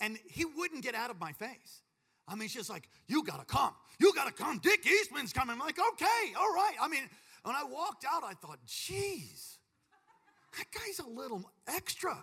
And 0.00 0.18
he 0.26 0.46
wouldn't 0.46 0.82
get 0.82 0.94
out 0.94 1.10
of 1.10 1.20
my 1.20 1.32
face. 1.32 1.82
I 2.26 2.34
mean, 2.34 2.44
it's 2.46 2.54
just 2.54 2.70
like, 2.70 2.88
you 3.08 3.24
gotta 3.24 3.44
come. 3.44 3.74
You 4.00 4.10
gotta 4.14 4.32
come. 4.32 4.58
Dick 4.62 4.86
Eastman's 4.86 5.34
coming. 5.34 5.52
I'm 5.52 5.58
like, 5.58 5.78
okay, 5.78 6.32
all 6.34 6.50
right. 6.54 6.72
I 6.80 6.88
mean, 6.88 7.02
when 7.42 7.56
I 7.56 7.64
walked 7.64 8.06
out, 8.10 8.24
I 8.24 8.32
thought, 8.32 8.56
geez, 8.64 9.58
that 10.56 10.64
guy's 10.72 10.98
a 10.98 11.06
little 11.06 11.44
extra. 11.66 12.16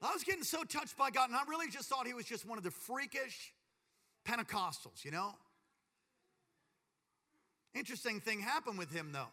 I 0.00 0.12
was 0.12 0.22
getting 0.22 0.44
so 0.44 0.62
touched 0.62 0.96
by 0.96 1.10
God, 1.10 1.30
and 1.30 1.36
I 1.36 1.42
really 1.48 1.68
just 1.68 1.88
thought 1.88 2.06
he 2.06 2.14
was 2.14 2.24
just 2.24 2.46
one 2.46 2.56
of 2.56 2.62
the 2.62 2.70
freakish 2.70 3.52
Pentecostals, 4.24 5.04
you 5.04 5.10
know? 5.10 5.34
Interesting 7.74 8.20
thing 8.20 8.40
happened 8.40 8.78
with 8.78 8.92
him 8.92 9.10
though. 9.12 9.32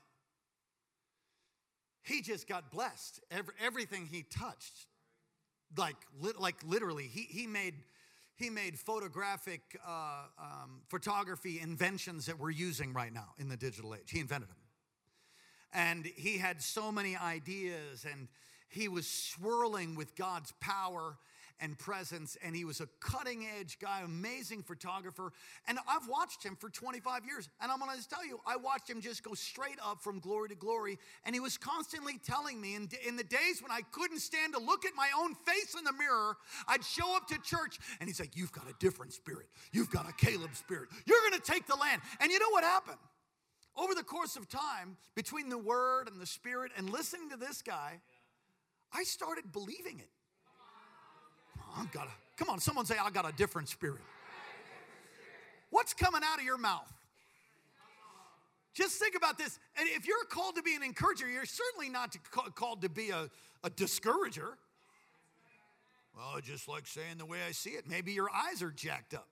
He 2.03 2.21
just 2.21 2.47
got 2.47 2.71
blessed. 2.71 3.19
Every, 3.31 3.53
everything 3.59 4.05
he 4.05 4.23
touched, 4.23 4.85
like, 5.75 5.95
like 6.39 6.57
literally, 6.63 7.07
he, 7.07 7.21
he 7.21 7.47
made 7.47 7.75
he 8.35 8.49
made 8.49 8.77
photographic 8.77 9.61
uh, 9.87 10.23
um, 10.37 10.81
photography 10.89 11.59
inventions 11.61 12.25
that 12.25 12.37
we're 12.37 12.51
using 12.51 12.91
right 12.91 13.13
now 13.13 13.29
in 13.37 13.47
the 13.47 13.55
digital 13.55 13.95
age. 13.95 14.11
He 14.11 14.19
invented 14.19 14.49
them. 14.49 14.57
And 15.73 16.05
he 16.05 16.37
had 16.37 16.61
so 16.61 16.91
many 16.91 17.15
ideas, 17.15 18.05
and 18.09 18.27
he 18.67 18.89
was 18.89 19.07
swirling 19.07 19.95
with 19.95 20.15
God's 20.15 20.53
power 20.59 21.17
and 21.59 21.77
presence, 21.77 22.37
and 22.43 22.55
he 22.55 22.65
was 22.65 22.81
a 22.81 22.87
cutting 22.99 23.45
edge 23.59 23.79
guy, 23.79 24.01
amazing 24.03 24.63
photographer. 24.63 25.31
And 25.67 25.79
I've 25.87 26.07
watched 26.07 26.43
him 26.43 26.55
for 26.55 26.69
25 26.69 27.25
years, 27.25 27.49
and 27.61 27.71
I'm 27.71 27.79
gonna 27.79 27.93
tell 28.09 28.25
you, 28.25 28.39
I 28.45 28.57
watched 28.57 28.89
him 28.89 29.01
just 29.01 29.23
go 29.23 29.33
straight 29.33 29.79
up 29.83 30.01
from 30.01 30.19
glory 30.19 30.49
to 30.49 30.55
glory. 30.55 30.97
And 31.25 31.33
he 31.33 31.39
was 31.39 31.57
constantly 31.57 32.19
telling 32.23 32.59
me, 32.59 32.75
in, 32.75 32.89
in 33.07 33.15
the 33.15 33.23
days 33.23 33.61
when 33.61 33.71
I 33.71 33.81
couldn't 33.91 34.19
stand 34.19 34.53
to 34.53 34.59
look 34.59 34.85
at 34.85 34.95
my 34.95 35.09
own 35.17 35.35
face 35.35 35.75
in 35.77 35.83
the 35.83 35.93
mirror, 35.93 36.37
I'd 36.67 36.83
show 36.83 37.15
up 37.15 37.27
to 37.29 37.41
church, 37.41 37.79
and 37.99 38.09
he's 38.09 38.19
like, 38.19 38.35
You've 38.35 38.51
got 38.51 38.69
a 38.69 38.73
different 38.79 39.13
spirit. 39.13 39.47
You've 39.71 39.91
got 39.91 40.09
a 40.09 40.13
Caleb 40.13 40.55
spirit. 40.55 40.89
You're 41.05 41.21
gonna 41.29 41.41
take 41.41 41.67
the 41.67 41.75
land. 41.75 42.01
And 42.19 42.31
you 42.31 42.39
know 42.39 42.49
what 42.49 42.63
happened? 42.63 42.97
Over 43.77 43.93
the 43.93 44.03
course 44.03 44.35
of 44.37 44.47
time, 44.47 44.97
between 45.15 45.49
the 45.49 45.57
word 45.57 46.07
and 46.07 46.19
the 46.19 46.25
spirit 46.25 46.71
and 46.77 46.89
listening 46.89 47.29
to 47.31 47.37
this 47.37 47.61
guy, 47.61 47.99
I 48.93 49.03
started 49.03 49.51
believing 49.51 49.99
it. 49.99 50.09
I've 51.75 51.91
got 51.91 52.07
a, 52.07 52.11
Come 52.37 52.49
on, 52.49 52.59
someone 52.59 52.85
say, 52.85 52.95
I 53.01 53.09
got 53.09 53.27
a 53.27 53.31
different 53.31 53.69
spirit. 53.69 54.01
What's 55.69 55.93
coming 55.93 56.21
out 56.23 56.39
of 56.39 56.45
your 56.45 56.57
mouth? 56.57 56.91
Just 58.73 58.99
think 58.99 59.15
about 59.15 59.37
this. 59.37 59.57
And 59.79 59.87
if 59.89 60.05
you're 60.05 60.23
called 60.29 60.57
to 60.57 60.61
be 60.61 60.75
an 60.75 60.83
encourager, 60.83 61.29
you're 61.29 61.45
certainly 61.45 61.89
not 61.89 62.11
to, 62.11 62.19
called 62.55 62.81
to 62.81 62.89
be 62.89 63.09
a, 63.09 63.29
a 63.63 63.69
discourager. 63.69 64.57
Well, 66.15 66.41
just 66.41 66.67
like 66.67 66.87
saying 66.87 67.17
the 67.17 67.25
way 67.25 67.39
I 67.47 67.51
see 67.51 67.71
it. 67.71 67.87
Maybe 67.89 68.11
your 68.11 68.29
eyes 68.33 68.61
are 68.61 68.71
jacked 68.71 69.13
up. 69.13 69.27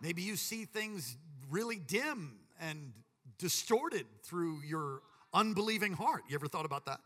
Maybe 0.00 0.22
you 0.22 0.36
see 0.36 0.64
things 0.64 1.16
really 1.50 1.76
dim 1.76 2.38
and 2.58 2.92
distorted 3.38 4.06
through 4.22 4.62
your 4.66 5.00
unbelieving 5.34 5.92
heart. 5.92 6.22
You 6.28 6.34
ever 6.34 6.48
thought 6.48 6.64
about 6.64 6.86
that? 6.86 7.00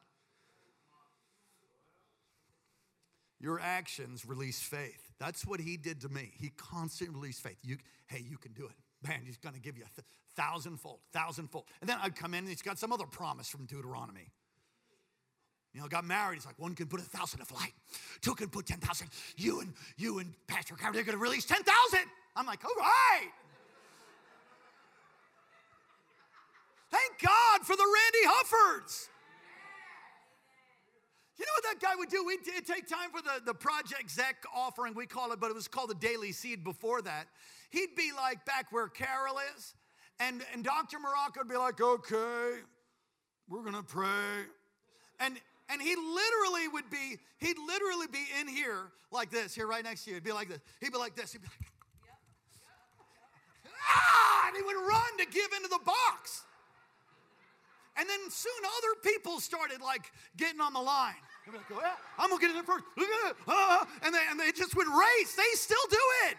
Your 3.41 3.61
actions 3.61 4.25
release 4.25 4.61
faith. 4.61 5.13
That's 5.19 5.47
what 5.47 5.61
he 5.61 5.77
did 5.77 6.01
to 6.03 6.09
me. 6.09 6.33
He 6.39 6.51
constantly 6.57 7.15
released 7.15 7.43
faith. 7.43 7.59
You, 7.63 7.77
hey, 8.07 8.25
you 8.27 8.39
can 8.39 8.53
do 8.53 8.65
it. 8.65 8.73
Man, 9.07 9.21
he's 9.25 9.37
going 9.37 9.55
to 9.55 9.61
give 9.61 9.77
you 9.77 9.85
a 9.85 9.95
th- 9.95 10.07
thousandfold, 10.37 11.01
thousandfold. 11.13 11.65
And 11.81 11.89
then 11.89 11.99
I'd 12.03 12.17
come 12.17 12.35
in 12.35 12.41
and 12.41 12.49
he's 12.49 12.63
got 12.63 12.79
some 12.79 12.93
other 12.93 13.07
promise 13.07 13.49
from 13.49 13.67
Deuteronomy. 13.67 14.33
You 15.75 15.83
know, 15.83 15.89
got 15.89 16.07
married. 16.07 16.37
He's 16.37 16.47
like, 16.47 16.59
one 16.59 16.75
can 16.75 16.87
put 16.87 17.01
a 17.01 17.05
thousand 17.05 17.41
to 17.41 17.45
flight, 17.45 17.73
two 18.23 18.35
can 18.35 18.49
put 18.49 18.67
10,000. 18.67 19.09
You 19.37 19.61
and 19.61 19.75
you 19.99 20.19
and 20.19 20.33
Pastor 20.47 20.75
Carver, 20.75 20.95
they're 20.95 21.05
going 21.05 21.19
to 21.19 21.23
release 21.23 21.45
10,000. 21.45 21.67
I'm 22.35 22.47
like, 22.47 22.65
all 22.65 22.71
right. 22.79 23.29
Thank 26.91 27.21
God 27.21 27.67
for 27.67 27.77
the 27.77 27.85
Randy 27.85 28.27
Huffords. 28.27 29.09
You 31.39 31.45
know 31.45 31.53
what 31.55 31.65
that 31.65 31.87
guy 31.87 31.95
would 31.97 32.09
do? 32.09 32.25
We'd 32.25 32.45
take 32.67 32.89
time 32.89 33.11
for 33.11 33.23
the, 33.23 33.45
the 33.45 33.55
Project 33.55 34.11
Zech 34.11 34.45
offering, 34.55 34.95
we 34.95 35.07
call 35.07 35.33
it, 35.33 35.41
but 35.41 35.51
it 35.51 35.55
was 35.55 35.69
called 35.69 35.91
the 35.91 35.95
Daily 35.95 36.33
Seed 36.33 36.65
before 36.65 37.03
that. 37.03 37.27
He'd 37.71 37.95
be 37.95 38.11
like 38.17 38.45
back 38.47 38.73
where 38.73 38.89
Carol 38.89 39.37
is, 39.57 39.75
and, 40.19 40.43
and 40.55 40.65
Dr. 40.65 40.97
Marocco 40.99 41.39
would 41.39 41.49
be 41.49 41.57
like, 41.57 41.81
okay, 41.81 42.61
we're 43.49 43.63
gonna 43.63 43.83
pray. 43.83 44.47
And 45.21 45.39
and 45.69 45.83
he 45.83 45.97
literally 45.97 46.69
would 46.69 46.91
be, 46.91 47.17
he'd 47.39 47.59
literally 47.59 48.07
be 48.07 48.25
in 48.41 48.47
here 48.47 48.93
like 49.11 49.31
this, 49.31 49.55
here 49.55 49.67
right 49.67 49.83
next 49.83 50.05
to 50.05 50.11
you. 50.11 50.17
He'd 50.17 50.25
be 50.25 50.33
like 50.33 50.49
this. 50.49 50.61
He'd 50.81 50.93
be 50.93 50.99
like 50.99 51.17
this. 51.17 51.33
He'd 51.33 51.43
be 51.43 51.49
like, 51.49 51.73
ah, 53.89 54.49
and 54.49 54.57
he 54.57 54.63
would 54.63 54.77
run 54.77 55.19
to 55.19 55.27
give 55.27 55.49
into 55.57 55.69
the 55.69 55.81
box. 55.85 56.43
And 57.99 58.09
then 58.09 58.31
soon 58.31 58.53
other 58.65 59.13
people 59.13 59.41
started 59.41 59.81
like 59.81 60.13
getting 60.37 60.61
on 60.61 60.73
the 60.73 60.81
line. 60.81 61.15
Like, 61.47 61.61
oh, 61.73 61.81
I'm 62.19 62.29
gonna 62.29 62.41
get 62.41 62.51
in 62.51 62.55
there 62.55 62.65
first. 62.65 62.85
At 62.97 63.03
it. 63.03 63.37
Uh, 63.47 63.85
and, 64.03 64.15
they, 64.15 64.21
and 64.31 64.41
they 64.41 64.51
just 64.53 64.75
would 64.77 64.89
race. 64.89 65.37
They 65.37 65.43
still 65.55 65.77
do 65.91 65.99
it. 66.29 66.37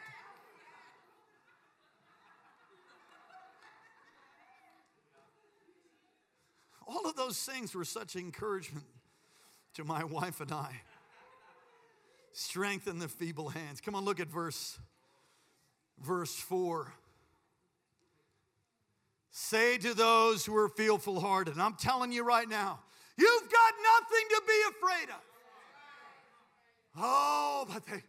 All 6.88 7.10
of 7.10 7.16
those 7.16 7.38
things 7.38 7.76
were 7.76 7.86
such 7.86 8.16
encouragement 8.16 8.86
to 9.76 9.84
my 9.84 10.04
wife 10.04 10.42
and 10.42 10.52
I. 10.52 10.82
Strengthen 12.32 13.00
the 13.00 13.08
feeble 13.08 13.50
hands. 13.50 13.82
Come 13.82 13.96
on, 13.96 14.06
look 14.06 14.20
at 14.20 14.28
verse 14.28 14.80
verse 16.00 16.36
4. 16.36 16.94
Say 19.32 19.78
to 19.78 19.94
those 19.94 20.46
who 20.46 20.56
are 20.56 20.70
fearful 20.70 21.20
hearted, 21.20 21.54
and 21.54 21.62
I'm 21.62 21.76
telling 21.76 22.12
you 22.12 22.24
right 22.24 22.48
now, 22.48 22.80
you've 23.18 23.50
got 23.52 23.74
nothing 23.84 24.26
to 24.30 24.42
be 24.48 24.62
afraid 24.70 25.10
of. 25.10 25.22
Oh, 27.00 27.66
but 27.72 27.86
they, 27.86 28.04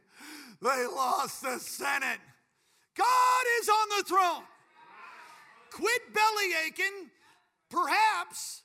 they 0.63 0.87
lost 0.87 1.43
the 1.43 1.59
Senate. 1.59 2.19
God 2.97 3.45
is 3.61 3.69
on 3.69 3.89
the 3.99 4.05
throne. 4.05 4.43
Quit 5.73 6.15
belly 6.15 6.67
aching. 6.67 7.11
Perhaps 7.71 8.63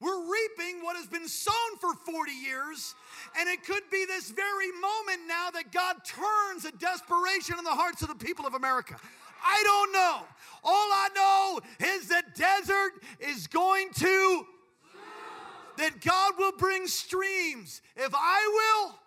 we're 0.00 0.20
reaping 0.20 0.82
what 0.82 0.96
has 0.96 1.06
been 1.06 1.28
sown 1.28 1.78
for 1.80 1.94
40 1.94 2.32
years, 2.32 2.94
and 3.38 3.48
it 3.48 3.64
could 3.64 3.84
be 3.90 4.04
this 4.04 4.32
very 4.32 4.72
moment 4.72 5.28
now 5.28 5.50
that 5.50 5.70
God 5.70 5.96
turns 6.04 6.64
a 6.64 6.76
desperation 6.76 7.56
in 7.56 7.64
the 7.64 7.70
hearts 7.70 8.02
of 8.02 8.08
the 8.08 8.16
people 8.16 8.44
of 8.44 8.54
America. 8.54 8.96
I 9.44 9.62
don't 9.64 9.92
know. 9.92 10.20
All 10.64 10.72
I 10.92 11.08
know 11.14 11.60
is 11.86 12.08
that 12.08 12.34
desert 12.34 12.92
is 13.20 13.46
going 13.46 13.90
to, 14.00 14.46
that 15.78 16.00
God 16.00 16.34
will 16.38 16.52
bring 16.58 16.86
streams. 16.86 17.82
If 17.96 18.12
I 18.14 18.84
will, 18.84 18.98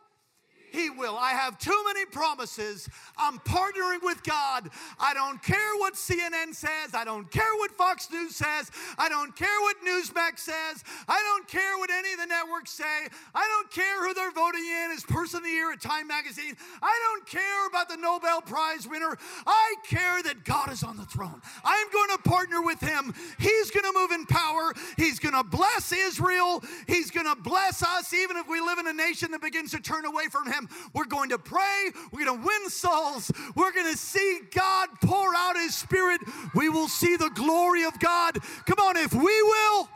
he 0.76 0.90
will. 0.90 1.18
I 1.18 1.32
have 1.32 1.58
too 1.58 1.84
many 1.88 2.06
promises. 2.06 2.90
I'm 3.18 3.40
partnering 3.40 4.04
with 4.04 4.22
God. 4.24 4.70
I 5.00 5.14
don't 5.14 5.42
care 5.42 5.76
what 5.78 5.94
CNN 5.94 6.54
says. 6.54 6.94
I 6.94 7.06
don't 7.06 7.32
care 7.32 7.56
what 7.58 7.72
Fox 7.72 8.12
News 8.12 8.36
says. 8.36 8.70
I 8.98 9.10
don't 9.10 9.36
care 9.36 9.60
what 9.62 9.78
Newsmax 9.86 10.40
says. 10.40 10.84
I 11.08 11.22
don't 11.24 11.48
care 11.48 11.78
what 11.78 11.90
any 11.90 12.14
of 12.14 12.20
the 12.20 12.26
networks 12.26 12.72
say. 12.72 13.08
I 13.34 13.48
don't 13.48 13.72
care 13.72 14.06
who 14.06 14.14
they're 14.14 14.32
voting 14.32 14.66
in 14.66 14.92
as 14.92 15.04
Person 15.04 15.38
of 15.38 15.44
the 15.44 15.50
Year 15.50 15.72
at 15.72 15.82
Time 15.82 16.08
Magazine. 16.08 16.56
I 16.82 17.00
don't 17.08 17.26
care 17.26 17.68
about 17.68 17.90
the 17.90 17.98
Nobel 17.98 18.42
Prize 18.42 18.88
winner. 18.88 19.18
I 19.48 19.76
care 19.88 20.22
that 20.24 20.44
God 20.44 20.72
is 20.72 20.84
on 20.84 20.98
the 20.98 21.06
throne. 21.06 21.42
I'm 21.64 21.90
going 21.92 22.10
to 22.10 22.30
partner 22.30 22.62
with 22.62 22.82
Him. 22.82 23.14
He's 23.40 23.72
going 23.72 23.86
to 23.86 23.98
move 23.98 24.12
in 24.12 24.26
power. 24.26 24.74
He's 24.98 25.20
going 25.20 25.36
to 25.36 25.44
bless 25.44 25.92
Israel. 25.92 26.64
He's 26.88 27.12
going 27.12 27.28
to 27.28 27.42
bless 27.42 27.82
us, 27.82 28.14
even 28.14 28.38
if 28.38 28.48
we 28.48 28.60
live 28.60 28.80
in 28.80 28.88
a 28.88 28.94
nation 28.94 29.32
that 29.32 29.42
begins 29.42 29.72
to 29.72 29.80
turn 29.80 30.06
away 30.06 30.28
from 30.30 30.52
Him. 30.52 30.65
We're 30.94 31.06
going 31.06 31.30
to 31.30 31.38
pray. 31.38 31.92
We're 32.12 32.26
going 32.26 32.40
to 32.40 32.46
win 32.46 32.70
souls. 32.70 33.32
We're 33.56 33.72
going 33.72 33.92
to 33.92 33.98
see 33.98 34.40
God 34.54 34.90
pour 35.02 35.34
out 35.36 35.56
His 35.56 35.76
Spirit. 35.76 36.22
We 36.54 36.70
will 36.70 36.88
see 36.88 37.16
the 37.16 37.30
glory 37.30 37.84
of 37.84 38.00
God. 38.00 38.40
Come 38.66 38.80
on, 38.80 38.98
if 38.98 39.14
we 39.14 39.42
will, 39.42 39.90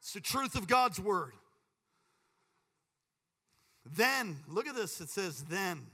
it's 0.00 0.12
the 0.12 0.20
truth 0.20 0.56
of 0.56 0.66
God's 0.66 1.00
word. 1.00 1.32
Then, 3.84 4.38
look 4.48 4.66
at 4.66 4.74
this. 4.74 5.00
It 5.00 5.10
says, 5.10 5.44
then. 5.44 5.86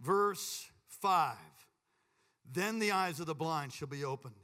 Verse 0.00 0.68
5. 0.88 1.36
Then 2.50 2.78
the 2.78 2.92
eyes 2.92 3.20
of 3.20 3.26
the 3.26 3.34
blind 3.34 3.72
shall 3.72 3.88
be 3.88 4.04
opened. 4.04 4.34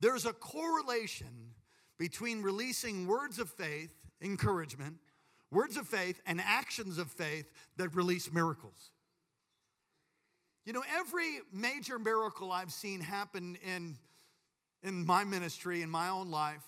There's 0.00 0.24
a 0.24 0.32
correlation 0.32 1.54
between 1.98 2.42
releasing 2.42 3.06
words 3.06 3.38
of 3.38 3.50
faith, 3.50 3.92
encouragement, 4.22 4.96
words 5.50 5.76
of 5.76 5.86
faith 5.86 6.20
and 6.26 6.40
actions 6.40 6.98
of 6.98 7.10
faith 7.10 7.50
that 7.76 7.94
release 7.94 8.32
miracles. 8.32 8.90
You 10.64 10.72
know, 10.72 10.82
every 10.96 11.40
major 11.52 11.98
miracle 11.98 12.52
I've 12.52 12.72
seen 12.72 13.00
happen 13.00 13.56
in, 13.66 13.96
in 14.82 15.04
my 15.04 15.24
ministry, 15.24 15.82
in 15.82 15.90
my 15.90 16.08
own 16.08 16.30
life, 16.30 16.62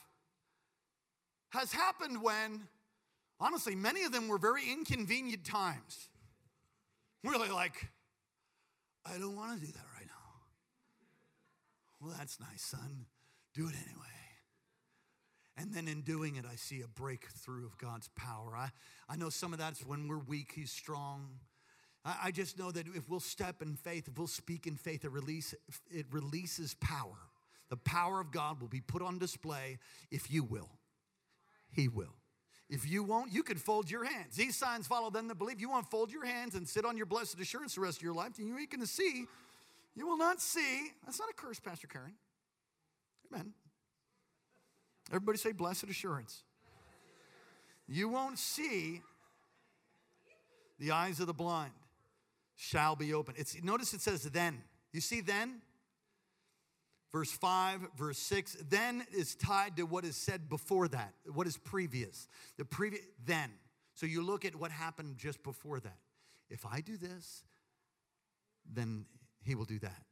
has 1.50 1.72
happened 1.72 2.22
when, 2.22 2.62
honestly, 3.38 3.76
many 3.76 4.04
of 4.04 4.12
them 4.12 4.28
were 4.28 4.38
very 4.38 4.62
inconvenient 4.70 5.44
times. 5.44 6.08
Really, 7.22 7.50
like, 7.50 7.90
I 9.04 9.18
don't 9.18 9.36
want 9.36 9.60
to 9.60 9.66
do 9.66 9.72
that 9.72 9.84
right 9.94 10.06
now. 10.06 10.12
Well, 12.00 12.14
that's 12.18 12.40
nice, 12.40 12.62
son. 12.62 13.06
Do 13.54 13.68
it 13.68 13.74
anyway. 13.86 14.12
And 15.62 15.72
then 15.72 15.87
in 15.87 16.01
doing 16.01 16.35
it, 16.35 16.44
I 16.44 16.57
see 16.57 16.83
a 16.83 16.88
breakthrough 16.88 17.64
of 17.64 17.79
God's 17.79 18.09
power. 18.16 18.57
I, 18.57 18.70
I 19.09 19.14
know 19.14 19.29
some 19.29 19.53
of 19.53 19.61
that's 19.61 19.87
when 19.87 20.09
we're 20.09 20.18
weak, 20.18 20.51
He's 20.57 20.72
strong. 20.72 21.29
I, 22.05 22.16
I 22.25 22.31
just 22.33 22.59
know 22.59 22.72
that 22.72 22.88
if 22.96 23.09
we'll 23.09 23.20
step 23.20 23.62
in 23.62 23.77
faith, 23.77 24.09
if 24.09 24.18
we'll 24.18 24.27
speak 24.27 24.66
in 24.66 24.75
faith, 24.75 25.05
it, 25.05 25.12
release, 25.12 25.55
it 25.88 26.07
releases 26.11 26.75
power. 26.75 27.16
The 27.70 27.77
power 27.77 28.18
of 28.18 28.33
God 28.33 28.61
will 28.61 28.68
be 28.68 28.81
put 28.81 29.03
on 29.03 29.20
display 29.20 29.79
if 30.11 30.33
you 30.33 30.42
will. 30.42 30.68
He 31.70 31.87
will. 31.87 32.16
If 32.68 32.90
you 32.90 33.05
won't, 33.05 33.33
you 33.33 33.44
can 33.44 33.57
fold 33.57 33.88
your 33.88 34.05
hands. 34.05 34.35
These 34.35 34.57
signs 34.57 34.88
follow 34.88 35.11
them 35.11 35.29
that 35.29 35.38
believe. 35.38 35.61
You 35.61 35.70
want 35.70 35.85
to 35.85 35.90
fold 35.90 36.11
your 36.11 36.27
hands 36.27 36.57
and 36.57 36.68
sit 36.68 36.85
on 36.85 36.96
your 36.96 37.07
blessed 37.07 37.38
assurance 37.38 37.77
the 37.77 37.83
rest 37.83 37.98
of 37.98 38.03
your 38.03 38.14
life, 38.14 38.38
and 38.38 38.48
you 38.48 38.59
ain't 38.59 38.70
going 38.70 38.81
to 38.81 38.87
see. 38.87 39.27
You 39.94 40.09
will 40.09 40.18
not 40.18 40.40
see. 40.40 40.90
That's 41.05 41.20
not 41.20 41.29
a 41.31 41.35
curse, 41.35 41.61
Pastor 41.61 41.87
Karen. 41.87 42.14
Amen. 43.33 43.53
Everybody 45.12 45.38
say 45.38 45.53
blessed 45.53 45.85
assurance. 45.85 46.42
You 47.87 48.09
won't 48.09 48.38
see 48.38 49.03
the 50.79 50.90
eyes 50.92 51.20
of 51.20 51.27
the 51.27 51.35
blind 51.35 51.72
shall 52.57 52.96
be 52.96 53.12
open. 53.12 53.35
It's 53.37 53.62
notice 53.62 53.92
it 53.92 54.01
says 54.01 54.22
then. 54.25 54.62
You 54.92 55.01
see 55.01 55.20
then? 55.20 55.61
Verse 57.12 57.31
5, 57.31 57.81
verse 57.98 58.16
6, 58.16 58.57
then 58.70 59.05
is 59.12 59.35
tied 59.35 59.77
to 59.77 59.83
what 59.83 60.07
is 60.07 60.16
said 60.16 60.48
before 60.48 60.88
that, 60.88 61.12
what 61.31 61.46
is 61.46 61.59
previous. 61.59 62.27
The 62.57 62.64
previous 62.64 63.03
then. 63.27 63.51
So 63.94 64.07
you 64.07 64.22
look 64.22 64.46
at 64.46 64.57
what 64.57 64.70
happened 64.70 65.18
just 65.18 65.42
before 65.42 65.79
that. 65.81 65.98
If 66.48 66.64
I 66.64 66.81
do 66.81 66.96
this, 66.96 67.44
then 68.72 69.05
he 69.42 69.55
will 69.55 69.66
do 69.66 69.79
that. 69.81 70.03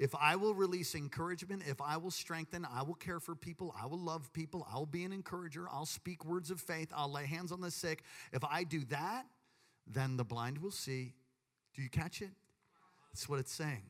If 0.00 0.14
I 0.18 0.34
will 0.36 0.54
release 0.54 0.94
encouragement, 0.94 1.62
if 1.66 1.78
I 1.78 1.98
will 1.98 2.10
strengthen, 2.10 2.66
I 2.74 2.82
will 2.82 2.94
care 2.94 3.20
for 3.20 3.34
people, 3.34 3.74
I 3.78 3.84
will 3.84 3.98
love 3.98 4.32
people, 4.32 4.66
I'll 4.72 4.86
be 4.86 5.04
an 5.04 5.12
encourager, 5.12 5.68
I'll 5.70 5.84
speak 5.84 6.24
words 6.24 6.50
of 6.50 6.58
faith, 6.58 6.90
I'll 6.96 7.12
lay 7.12 7.26
hands 7.26 7.52
on 7.52 7.60
the 7.60 7.70
sick. 7.70 8.02
If 8.32 8.42
I 8.42 8.64
do 8.64 8.82
that, 8.86 9.26
then 9.86 10.16
the 10.16 10.24
blind 10.24 10.56
will 10.56 10.70
see. 10.70 11.12
Do 11.74 11.82
you 11.82 11.90
catch 11.90 12.22
it? 12.22 12.30
That's 13.12 13.28
what 13.28 13.40
it's 13.40 13.52
saying. 13.52 13.82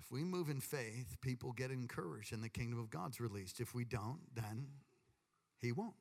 If 0.00 0.10
we 0.10 0.24
move 0.24 0.48
in 0.48 0.60
faith, 0.60 1.18
people 1.20 1.52
get 1.52 1.70
encouraged 1.70 2.32
and 2.32 2.42
the 2.42 2.48
kingdom 2.48 2.78
of 2.78 2.88
God's 2.88 3.20
released. 3.20 3.60
If 3.60 3.74
we 3.74 3.84
don't, 3.84 4.20
then 4.34 4.68
he 5.60 5.70
won't. 5.70 5.92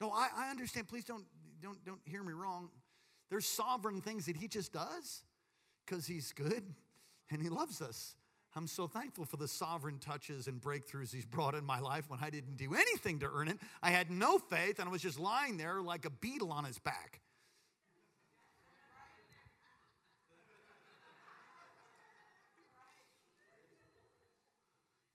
No, 0.00 0.12
I, 0.12 0.28
I 0.34 0.50
understand. 0.50 0.88
Please 0.88 1.04
don't, 1.04 1.26
don't, 1.62 1.84
don't 1.84 2.00
hear 2.06 2.22
me 2.22 2.32
wrong. 2.32 2.70
There's 3.28 3.44
sovereign 3.44 4.00
things 4.00 4.24
that 4.24 4.36
he 4.38 4.48
just 4.48 4.72
does 4.72 5.24
because 5.84 6.06
he's 6.06 6.32
good 6.32 6.74
and 7.30 7.42
he 7.42 7.48
loves 7.48 7.80
us. 7.80 8.14
I'm 8.54 8.66
so 8.66 8.86
thankful 8.86 9.24
for 9.24 9.38
the 9.38 9.48
sovereign 9.48 9.98
touches 9.98 10.46
and 10.46 10.60
breakthroughs 10.60 11.12
he's 11.12 11.24
brought 11.24 11.54
in 11.54 11.64
my 11.64 11.80
life 11.80 12.10
when 12.10 12.20
I 12.22 12.28
didn't 12.28 12.56
do 12.56 12.74
anything 12.74 13.20
to 13.20 13.30
earn 13.32 13.48
it. 13.48 13.58
I 13.82 13.90
had 13.90 14.10
no 14.10 14.38
faith 14.38 14.78
and 14.78 14.88
I 14.88 14.92
was 14.92 15.00
just 15.00 15.18
lying 15.18 15.56
there 15.56 15.80
like 15.80 16.04
a 16.04 16.10
beetle 16.10 16.52
on 16.52 16.64
his 16.64 16.78
back. 16.78 17.20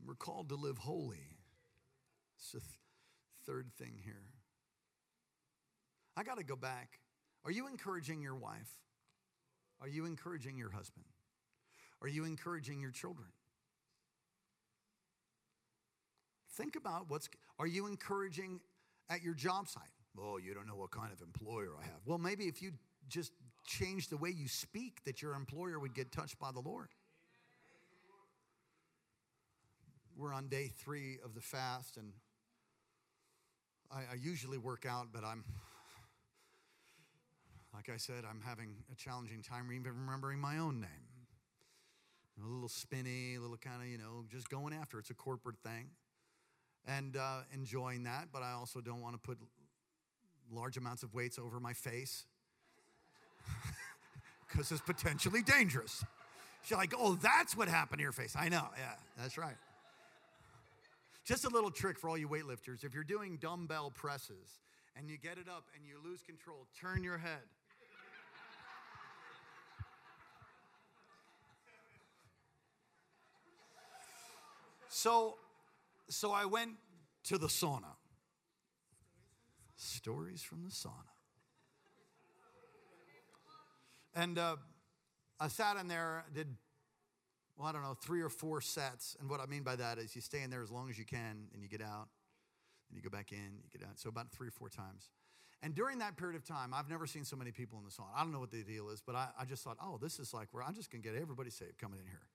We're 0.08 0.15
called 0.15 0.49
to 0.49 0.56
live 0.56 0.77
holy. 0.77 1.19
It's 2.38 2.53
the 2.53 2.62
th- 2.62 2.71
third 3.45 3.69
thing 3.77 3.99
here. 4.03 4.23
I 6.15 6.23
got 6.23 6.38
to 6.38 6.45
go 6.45 6.56
back. 6.56 6.99
Are 7.43 7.51
you 7.51 7.67
encouraging 7.67 8.21
your 8.21 8.36
wife? 8.36 8.71
Are 9.82 9.88
you 9.88 10.06
encouraging 10.06 10.58
your 10.58 10.72
husband? 10.72 11.06
Are 12.02 12.08
you 12.08 12.26
encouraging 12.26 12.80
your 12.80 12.92
children? 12.92 13.28
Think 16.56 16.76
about 16.76 17.10
what's, 17.10 17.30
are 17.60 17.68
you 17.68 17.88
encouraging 17.88 18.62
at 19.10 19.22
your 19.24 19.34
job 19.34 19.68
site? 19.68 19.84
Oh, 20.20 20.38
you 20.38 20.54
don't 20.54 20.68
know 20.68 20.76
what 20.76 20.92
kind 20.92 21.12
of 21.13 21.22
employer 21.22 21.70
I 21.80 21.84
have. 21.84 22.00
Well, 22.06 22.18
maybe 22.18 22.46
if 22.46 22.62
you 22.62 22.72
just 23.08 23.32
change 23.66 24.10
the 24.10 24.18
way 24.18 24.30
you 24.30 24.48
speak, 24.48 25.04
that 25.06 25.22
your 25.22 25.36
employer 25.36 25.80
would 25.80 25.94
get 25.94 26.12
touched 26.12 26.40
by 26.40 26.52
the 26.52 26.60
Lord. 26.60 26.90
We're 30.16 30.34
on 30.34 30.48
day 30.48 30.72
three 30.76 31.20
of 31.24 31.36
the 31.36 31.42
fast, 31.42 31.98
and 31.98 32.12
I, 33.92 34.13
I 34.13 34.16
usually 34.20 34.58
work 34.58 34.86
out, 34.90 35.10
but 35.13 35.24
I'm, 35.24 35.44
like 37.78 37.90
I 37.94 37.98
said, 37.98 38.24
I'm 38.28 38.42
having 38.44 38.70
a 38.92 38.96
challenging 38.96 39.44
time 39.44 39.72
even 39.72 39.92
remembering 39.94 40.40
my 40.40 40.58
own 40.58 40.82
name. 40.82 40.90
A 42.44 42.48
little 42.48 42.70
spinny, 42.70 43.36
a 43.36 43.40
little 43.40 43.58
kind 43.58 43.84
of, 43.84 43.88
you 43.88 44.00
know, 44.00 44.26
just 44.32 44.50
going 44.50 44.74
after. 44.74 44.98
It's 44.98 45.12
a 45.12 45.13
corporate 45.13 45.58
thing 45.63 45.86
and 46.88 47.16
uh, 47.16 47.42
enjoying 47.54 48.04
that, 48.06 48.30
but 48.34 48.42
I 48.42 48.54
also 48.54 48.82
don't 48.82 49.02
want 49.02 49.13
to 49.13 49.20
put 49.20 49.38
large 50.52 50.78
amounts 50.78 51.04
of 51.04 51.13
weights 51.13 51.38
over 51.38 51.60
my 51.60 51.74
face 51.74 52.26
because 54.48 54.72
it's 54.72 54.82
potentially 54.82 55.44
dangerous. 55.44 56.04
She's 56.63 56.78
like, 56.78 56.96
oh, 56.98 57.13
that's 57.22 57.56
what 57.56 57.68
happened 57.68 58.00
to 58.00 58.04
your 58.04 58.12
face. 58.12 58.36
I 58.36 58.50
know, 58.50 58.66
yeah, 58.80 58.96
that's 59.20 59.38
right. 59.38 59.58
Just 61.26 61.46
a 61.46 61.50
little 61.50 61.70
trick 61.70 62.00
for 62.00 62.10
all 62.10 62.18
you 62.18 62.28
weightlifters. 62.28 62.84
If 62.84 62.96
you're 62.96 63.04
doing 63.04 63.38
dumbbell 63.40 63.92
presses 63.92 64.62
and 64.96 65.08
you 65.08 65.18
get 65.20 65.38
it 65.38 65.48
up 65.48 65.66
and 65.76 65.86
you 65.86 65.98
lose 66.04 66.24
control, 66.24 66.66
turn 66.80 67.04
your 67.04 67.20
head. 67.20 67.44
So, 74.97 75.36
so 76.10 76.31
I 76.31 76.45
went 76.45 76.71
to 77.25 77.38
the 77.38 77.45
sauna. 77.45 77.93
Stories 79.75 80.41
from 80.41 80.63
the 80.63 80.71
sauna. 80.71 81.13
And 84.15 84.39
uh, 84.39 84.55
I 85.39 85.49
sat 85.49 85.77
in 85.77 85.88
there, 85.88 86.25
did, 86.33 86.47
well, 87.55 87.67
I 87.67 87.73
don't 87.73 87.83
know, 87.83 87.93
three 87.93 88.21
or 88.23 88.29
four 88.29 88.60
sets. 88.60 89.15
And 89.19 89.29
what 89.29 89.39
I 89.39 89.45
mean 89.45 89.62
by 89.62 89.75
that 89.75 89.99
is 89.99 90.15
you 90.15 90.21
stay 90.21 90.41
in 90.41 90.49
there 90.49 90.63
as 90.63 90.71
long 90.71 90.89
as 90.89 90.97
you 90.97 91.05
can 91.05 91.47
and 91.53 91.62
you 91.62 91.69
get 91.69 91.83
out 91.83 92.07
and 92.89 92.95
you 92.95 93.03
go 93.03 93.12
back 93.15 93.31
in, 93.31 93.38
you 93.38 93.79
get 93.79 93.88
out. 93.88 93.99
So 93.99 94.10
about 94.10 94.31
three 94.31 94.47
or 94.47 94.51
four 94.51 94.67
times. 94.67 95.12
And 95.62 95.75
during 95.75 95.99
that 95.99 96.17
period 96.17 96.38
of 96.38 96.43
time, 96.43 96.73
I've 96.73 96.89
never 96.89 97.05
seen 97.05 97.23
so 97.23 97.36
many 97.36 97.51
people 97.51 97.77
in 97.77 97.86
the 97.86 97.91
sauna. 97.91 98.15
I 98.15 98.23
don't 98.23 98.31
know 98.31 98.39
what 98.39 98.49
the 98.49 98.63
deal 98.63 98.89
is, 98.89 99.03
but 99.05 99.13
I, 99.13 99.27
I 99.39 99.45
just 99.45 99.63
thought, 99.63 99.77
oh, 99.79 99.99
this 100.01 100.17
is 100.17 100.33
like 100.33 100.47
where 100.53 100.63
I'm 100.63 100.73
just 100.73 100.91
going 100.91 101.03
to 101.03 101.07
get 101.07 101.21
everybody 101.21 101.51
saved 101.51 101.77
coming 101.77 101.99
in 101.99 102.07
here. 102.07 102.25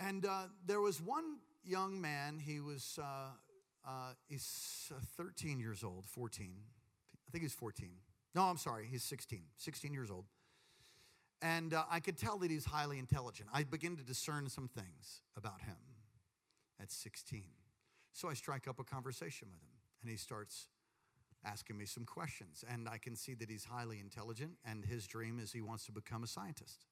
And 0.00 0.24
uh, 0.24 0.44
there 0.66 0.80
was 0.80 1.00
one 1.00 1.36
young 1.62 2.00
man, 2.00 2.38
he 2.38 2.60
was, 2.60 2.98
uh, 3.00 3.32
uh, 3.86 4.12
he's 4.28 4.90
uh, 4.94 5.00
13 5.16 5.60
years 5.60 5.84
old, 5.84 6.06
14. 6.06 6.54
I 6.56 7.30
think 7.30 7.42
he's 7.42 7.52
14. 7.52 7.90
No, 8.34 8.44
I'm 8.44 8.56
sorry, 8.56 8.86
he's 8.90 9.04
16, 9.04 9.42
16 9.56 9.92
years 9.92 10.10
old. 10.10 10.24
And 11.42 11.74
uh, 11.74 11.84
I 11.90 12.00
could 12.00 12.16
tell 12.16 12.38
that 12.38 12.50
he's 12.50 12.64
highly 12.64 12.98
intelligent. 12.98 13.48
I 13.52 13.62
begin 13.64 13.96
to 13.96 14.02
discern 14.02 14.48
some 14.48 14.68
things 14.68 15.22
about 15.36 15.60
him 15.62 15.76
at 16.80 16.90
16. 16.90 17.44
So 18.12 18.28
I 18.28 18.34
strike 18.34 18.68
up 18.68 18.78
a 18.78 18.84
conversation 18.84 19.48
with 19.50 19.60
him, 19.60 19.74
and 20.02 20.10
he 20.10 20.16
starts 20.16 20.68
asking 21.44 21.76
me 21.76 21.84
some 21.86 22.04
questions. 22.04 22.64
And 22.70 22.88
I 22.88 22.98
can 22.98 23.16
see 23.16 23.34
that 23.34 23.50
he's 23.50 23.64
highly 23.64 24.00
intelligent, 24.00 24.52
and 24.64 24.84
his 24.84 25.06
dream 25.06 25.38
is 25.38 25.52
he 25.52 25.60
wants 25.60 25.84
to 25.86 25.92
become 25.92 26.22
a 26.22 26.26
scientist. 26.26 26.86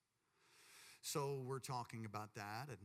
So 1.02 1.42
we're 1.46 1.58
talking 1.58 2.04
about 2.04 2.34
that 2.34 2.68
and 2.68 2.78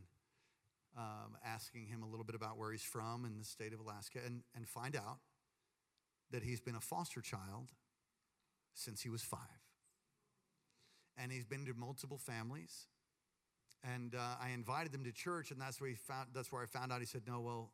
um, 0.97 1.37
asking 1.45 1.87
him 1.87 2.03
a 2.03 2.07
little 2.07 2.25
bit 2.25 2.35
about 2.35 2.57
where 2.57 2.71
he's 2.71 2.83
from 2.83 3.25
in 3.25 3.37
the 3.37 3.45
state 3.45 3.73
of 3.73 3.79
Alaska 3.79 4.19
and, 4.25 4.41
and 4.55 4.67
find 4.67 4.95
out 4.95 5.19
that 6.31 6.43
he's 6.43 6.61
been 6.61 6.75
a 6.75 6.81
foster 6.81 7.21
child 7.21 7.69
since 8.73 9.01
he 9.01 9.09
was 9.09 9.21
five. 9.21 9.39
And 11.17 11.31
he's 11.31 11.45
been 11.45 11.65
to 11.65 11.73
multiple 11.73 12.17
families. 12.17 12.87
And 13.83 14.15
uh, 14.15 14.35
I 14.41 14.49
invited 14.49 14.93
him 14.93 15.03
to 15.03 15.11
church, 15.11 15.51
and 15.51 15.59
that's 15.59 15.79
where, 15.79 15.89
he 15.89 15.95
found, 15.95 16.29
that's 16.33 16.51
where 16.51 16.63
I 16.63 16.65
found 16.65 16.91
out. 16.91 17.01
He 17.01 17.05
said, 17.05 17.23
No, 17.27 17.41
well, 17.41 17.71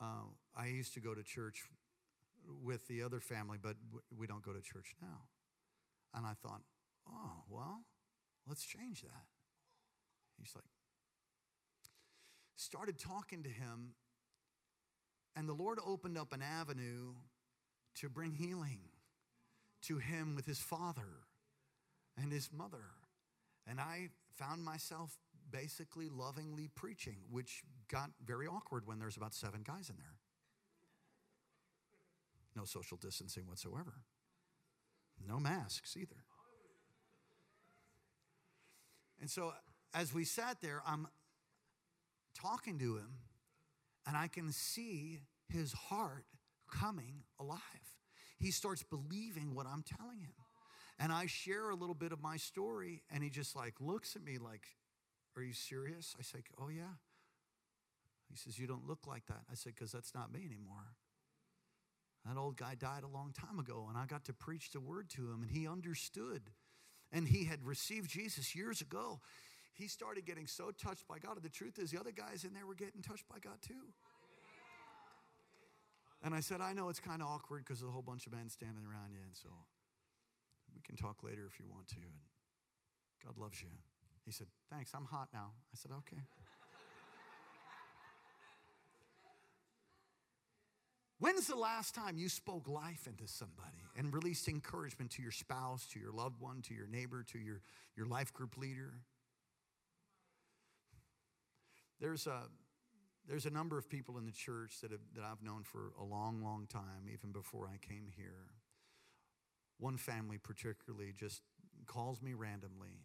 uh, 0.00 0.26
I 0.56 0.66
used 0.66 0.94
to 0.94 1.00
go 1.00 1.14
to 1.14 1.22
church 1.22 1.62
with 2.62 2.86
the 2.88 3.02
other 3.02 3.20
family, 3.20 3.58
but 3.60 3.76
we 4.16 4.26
don't 4.26 4.42
go 4.42 4.52
to 4.52 4.60
church 4.60 4.94
now. 5.00 5.28
And 6.14 6.26
I 6.26 6.32
thought, 6.42 6.62
Oh, 7.08 7.44
well, 7.48 7.84
let's 8.46 8.64
change 8.64 9.02
that. 9.02 9.26
He's 10.38 10.52
like, 10.54 10.64
started 12.58 12.98
talking 12.98 13.44
to 13.44 13.48
him, 13.48 13.94
and 15.36 15.48
the 15.48 15.52
Lord 15.52 15.78
opened 15.86 16.18
up 16.18 16.32
an 16.32 16.42
avenue 16.42 17.14
to 17.96 18.08
bring 18.08 18.32
healing 18.32 18.80
to 19.82 19.98
him 19.98 20.34
with 20.34 20.44
his 20.44 20.58
father 20.58 21.22
and 22.20 22.32
his 22.32 22.50
mother. 22.52 22.84
And 23.66 23.80
I 23.80 24.08
found 24.34 24.64
myself 24.64 25.16
basically 25.50 26.08
lovingly 26.08 26.68
preaching, 26.74 27.18
which 27.30 27.62
got 27.88 28.10
very 28.24 28.48
awkward 28.48 28.86
when 28.86 28.98
there's 28.98 29.16
about 29.16 29.34
seven 29.34 29.62
guys 29.62 29.88
in 29.88 29.96
there. 29.96 30.16
No 32.56 32.64
social 32.64 32.96
distancing 32.96 33.46
whatsoever, 33.46 33.94
no 35.24 35.38
masks 35.38 35.96
either. 35.96 36.24
And 39.20 39.30
so 39.30 39.52
as 39.94 40.12
we 40.12 40.24
sat 40.24 40.60
there, 40.60 40.82
I'm 40.84 41.06
talking 42.40 42.78
to 42.78 42.96
him, 42.96 43.18
and 44.06 44.16
I 44.16 44.28
can 44.28 44.52
see 44.52 45.20
his 45.48 45.72
heart 45.72 46.24
coming 46.70 47.22
alive. 47.40 47.60
He 48.38 48.50
starts 48.50 48.82
believing 48.82 49.54
what 49.54 49.66
I'm 49.66 49.82
telling 49.82 50.20
him. 50.20 50.32
And 51.00 51.12
I 51.12 51.26
share 51.26 51.70
a 51.70 51.76
little 51.76 51.94
bit 51.94 52.12
of 52.12 52.20
my 52.20 52.36
story, 52.36 53.02
and 53.10 53.22
he 53.22 53.30
just 53.30 53.54
like 53.54 53.74
looks 53.80 54.16
at 54.16 54.24
me 54.24 54.38
like, 54.38 54.66
Are 55.36 55.42
you 55.42 55.52
serious? 55.52 56.14
I 56.18 56.22
say, 56.22 56.40
Oh, 56.60 56.68
yeah. 56.68 56.96
He 58.28 58.36
says, 58.36 58.58
You 58.58 58.66
don't 58.66 58.86
look 58.86 59.06
like 59.06 59.26
that. 59.26 59.42
I 59.50 59.54
said, 59.54 59.74
Because 59.76 59.92
that's 59.92 60.14
not 60.14 60.32
me 60.32 60.40
anymore. 60.44 60.94
That 62.26 62.36
old 62.36 62.56
guy 62.56 62.74
died 62.74 63.04
a 63.04 63.08
long 63.08 63.32
time 63.32 63.58
ago, 63.58 63.86
and 63.88 63.96
I 63.96 64.06
got 64.06 64.24
to 64.24 64.32
preach 64.32 64.72
the 64.72 64.80
word 64.80 65.08
to 65.10 65.22
him, 65.30 65.42
and 65.42 65.50
he 65.50 65.68
understood. 65.68 66.42
And 67.12 67.26
he 67.28 67.44
had 67.44 67.64
received 67.64 68.10
Jesus 68.10 68.54
years 68.54 68.80
ago 68.80 69.20
he 69.78 69.86
started 69.86 70.26
getting 70.26 70.48
so 70.48 70.72
touched 70.72 71.06
by 71.06 71.18
God. 71.18 71.36
And 71.36 71.44
the 71.44 71.48
truth 71.48 71.78
is, 71.78 71.92
the 71.92 72.00
other 72.00 72.10
guys 72.10 72.42
in 72.42 72.52
there 72.52 72.66
were 72.66 72.74
getting 72.74 73.00
touched 73.00 73.28
by 73.28 73.38
God 73.38 73.62
too. 73.62 73.94
And 76.24 76.34
I 76.34 76.40
said, 76.40 76.60
I 76.60 76.72
know 76.72 76.88
it's 76.88 76.98
kind 76.98 77.22
of 77.22 77.28
awkward 77.28 77.64
because 77.64 77.78
there's 77.78 77.88
a 77.88 77.92
whole 77.92 78.02
bunch 78.02 78.26
of 78.26 78.32
men 78.32 78.48
standing 78.48 78.82
around 78.84 79.12
you. 79.12 79.20
And 79.24 79.36
so 79.36 79.48
we 80.74 80.82
can 80.82 80.96
talk 80.96 81.22
later 81.22 81.46
if 81.46 81.60
you 81.60 81.66
want 81.70 81.86
to. 81.88 82.02
And 82.02 82.18
God 83.24 83.38
loves 83.38 83.62
you. 83.62 83.68
He 84.24 84.32
said, 84.32 84.48
Thanks, 84.68 84.90
I'm 84.94 85.04
hot 85.04 85.28
now. 85.32 85.52
I 85.72 85.76
said, 85.76 85.92
Okay. 85.92 86.22
When's 91.20 91.48
the 91.48 91.56
last 91.56 91.96
time 91.96 92.16
you 92.16 92.28
spoke 92.28 92.68
life 92.68 93.08
into 93.08 93.26
somebody 93.26 93.82
and 93.96 94.14
released 94.14 94.46
encouragement 94.46 95.10
to 95.12 95.22
your 95.22 95.32
spouse, 95.32 95.84
to 95.92 95.98
your 95.98 96.12
loved 96.12 96.40
one, 96.40 96.62
to 96.62 96.74
your 96.74 96.86
neighbor, 96.86 97.24
to 97.32 97.38
your, 97.38 97.60
your 97.96 98.06
life 98.06 98.32
group 98.32 98.56
leader? 98.56 99.02
There's 102.00 102.26
a, 102.26 102.42
there's 103.28 103.46
a 103.46 103.50
number 103.50 103.78
of 103.78 103.88
people 103.88 104.18
in 104.18 104.24
the 104.24 104.32
church 104.32 104.80
that, 104.82 104.90
have, 104.90 105.00
that 105.14 105.24
I've 105.24 105.42
known 105.42 105.62
for 105.64 105.92
a 106.00 106.04
long, 106.04 106.42
long 106.42 106.66
time, 106.68 107.08
even 107.12 107.32
before 107.32 107.68
I 107.72 107.76
came 107.78 108.08
here. 108.16 108.46
One 109.78 109.96
family, 109.96 110.38
particularly, 110.38 111.12
just 111.16 111.42
calls 111.86 112.22
me 112.22 112.34
randomly 112.34 113.04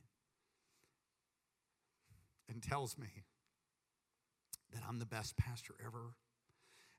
and 2.49 2.61
tells 2.61 2.97
me 2.97 3.07
that 4.73 4.81
I'm 4.87 4.99
the 4.99 5.05
best 5.05 5.37
pastor 5.37 5.73
ever. 5.85 6.15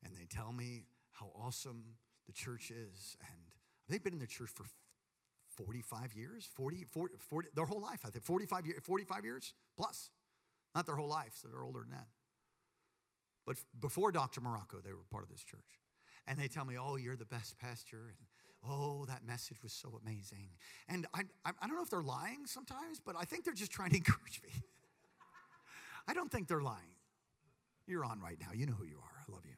And 0.05 0.15
they 0.15 0.27
tell 0.29 0.53
me 0.53 0.85
how 1.13 1.31
awesome 1.35 1.83
the 2.27 2.33
church 2.33 2.71
is. 2.71 3.17
And 3.21 3.41
they've 3.89 4.03
been 4.03 4.13
in 4.13 4.19
the 4.19 4.27
church 4.27 4.51
for 4.51 4.65
45 5.57 6.15
years, 6.15 6.49
40, 6.55 6.85
40, 6.91 7.15
40 7.19 7.49
their 7.55 7.65
whole 7.65 7.81
life, 7.81 8.01
I 8.05 8.11
think, 8.11 8.25
45, 8.25 8.67
year, 8.67 8.77
45 8.83 9.25
years 9.25 9.55
plus. 9.77 10.11
Not 10.75 10.87
their 10.87 10.97
whole 10.97 11.09
life, 11.09 11.33
so 11.35 11.49
they're 11.49 11.62
older 11.62 11.81
than 11.81 11.91
that. 11.91 12.09
But 13.47 13.57
before 13.81 14.11
Dr. 14.11 14.41
Marocco, 14.41 14.83
they 14.83 14.93
were 14.93 15.05
part 15.11 15.22
of 15.22 15.31
this 15.31 15.45
church. 15.45 15.61
And 16.27 16.39
they 16.39 16.49
tell 16.49 16.64
me, 16.64 16.77
oh, 16.79 16.97
you're 16.97 17.16
the 17.16 17.27
best 17.27 17.59
pastor. 17.59 18.09
And 18.09 18.27
oh, 18.68 19.05
that 19.07 19.27
message 19.27 19.62
was 19.62 19.72
so 19.72 20.01
amazing. 20.03 20.49
And 20.89 21.07
I, 21.14 21.22
I, 21.45 21.51
I 21.61 21.66
don't 21.66 21.77
know 21.77 21.83
if 21.83 21.91
they're 21.91 22.03
lying 22.03 22.47
sometimes, 22.47 23.01
but 23.05 23.14
I 23.18 23.25
think 23.25 23.45
they're 23.45 23.53
just 23.53 23.70
trying 23.70 23.91
to 23.91 23.97
encourage 24.03 24.41
me. 24.43 24.51
I 26.09 26.14
don't 26.14 26.31
think 26.31 26.49
they're 26.49 26.62
lying. 26.62 26.97
You're 27.87 28.05
on 28.05 28.20
right 28.20 28.39
now. 28.41 28.49
You 28.55 28.66
know 28.66 28.72
who 28.72 28.85
you 28.85 28.97
are. 28.97 29.25
I 29.29 29.33
love 29.33 29.45
you. 29.45 29.55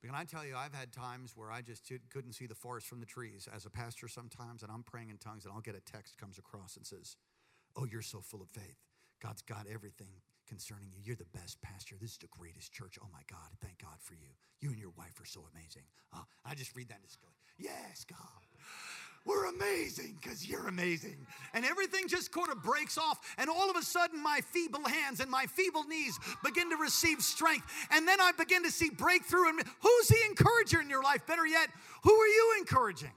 But 0.00 0.08
can 0.08 0.16
I 0.16 0.24
tell 0.24 0.44
you, 0.44 0.56
I've 0.56 0.74
had 0.74 0.92
times 0.92 1.32
where 1.36 1.50
I 1.50 1.60
just 1.62 1.90
couldn't 2.10 2.32
see 2.32 2.46
the 2.46 2.54
forest 2.54 2.86
from 2.86 3.00
the 3.00 3.06
trees 3.06 3.48
as 3.54 3.66
a 3.66 3.70
pastor 3.70 4.08
sometimes, 4.08 4.62
and 4.62 4.72
I'm 4.72 4.82
praying 4.82 5.10
in 5.10 5.18
tongues, 5.18 5.44
and 5.44 5.54
I'll 5.54 5.60
get 5.60 5.74
a 5.74 5.80
text 5.80 6.18
comes 6.18 6.38
across 6.38 6.76
and 6.76 6.86
says, 6.86 7.16
Oh, 7.76 7.84
you're 7.84 8.02
so 8.02 8.20
full 8.20 8.40
of 8.40 8.48
faith. 8.48 8.78
God's 9.22 9.42
got 9.42 9.66
everything 9.72 10.08
concerning 10.48 10.88
you. 10.92 11.00
You're 11.02 11.16
the 11.16 11.38
best 11.38 11.60
pastor. 11.62 11.96
This 12.00 12.12
is 12.12 12.18
the 12.18 12.28
greatest 12.28 12.72
church. 12.72 12.98
Oh 13.02 13.08
my 13.12 13.22
God, 13.30 13.50
thank 13.60 13.78
God 13.82 13.98
for 14.00 14.14
you. 14.14 14.30
You 14.60 14.70
and 14.70 14.78
your 14.78 14.92
wife 14.96 15.20
are 15.20 15.26
so 15.26 15.44
amazing. 15.54 15.82
Uh, 16.14 16.22
I 16.44 16.54
just 16.54 16.74
read 16.76 16.88
that 16.88 16.98
and 16.98 17.06
just 17.06 17.20
go, 17.20 17.28
Yes, 17.58 18.04
God. 18.08 18.18
We're 19.24 19.46
amazing 19.46 20.18
because 20.22 20.48
you're 20.48 20.68
amazing. 20.68 21.26
And 21.52 21.64
everything 21.64 22.06
just 22.06 22.30
kind 22.30 22.48
of 22.48 22.62
breaks 22.62 22.96
off. 22.96 23.18
And 23.38 23.50
all 23.50 23.68
of 23.68 23.76
a 23.76 23.82
sudden, 23.82 24.22
my 24.22 24.40
feeble 24.52 24.84
hands 24.86 25.18
and 25.18 25.28
my 25.28 25.46
feeble 25.46 25.82
knees 25.82 26.16
begin 26.44 26.70
to 26.70 26.76
receive 26.76 27.20
strength. 27.20 27.66
And 27.90 28.06
then 28.06 28.20
I 28.20 28.30
begin 28.38 28.62
to 28.62 28.70
see 28.70 28.88
breakthrough. 28.88 29.48
And 29.48 29.62
who's 29.80 30.08
the 30.08 30.18
encourager 30.28 30.80
in 30.80 30.88
your 30.88 31.02
life? 31.02 31.26
Better 31.26 31.44
yet, 31.44 31.70
who 32.04 32.12
are 32.12 32.28
you 32.28 32.54
encouraging? 32.60 33.10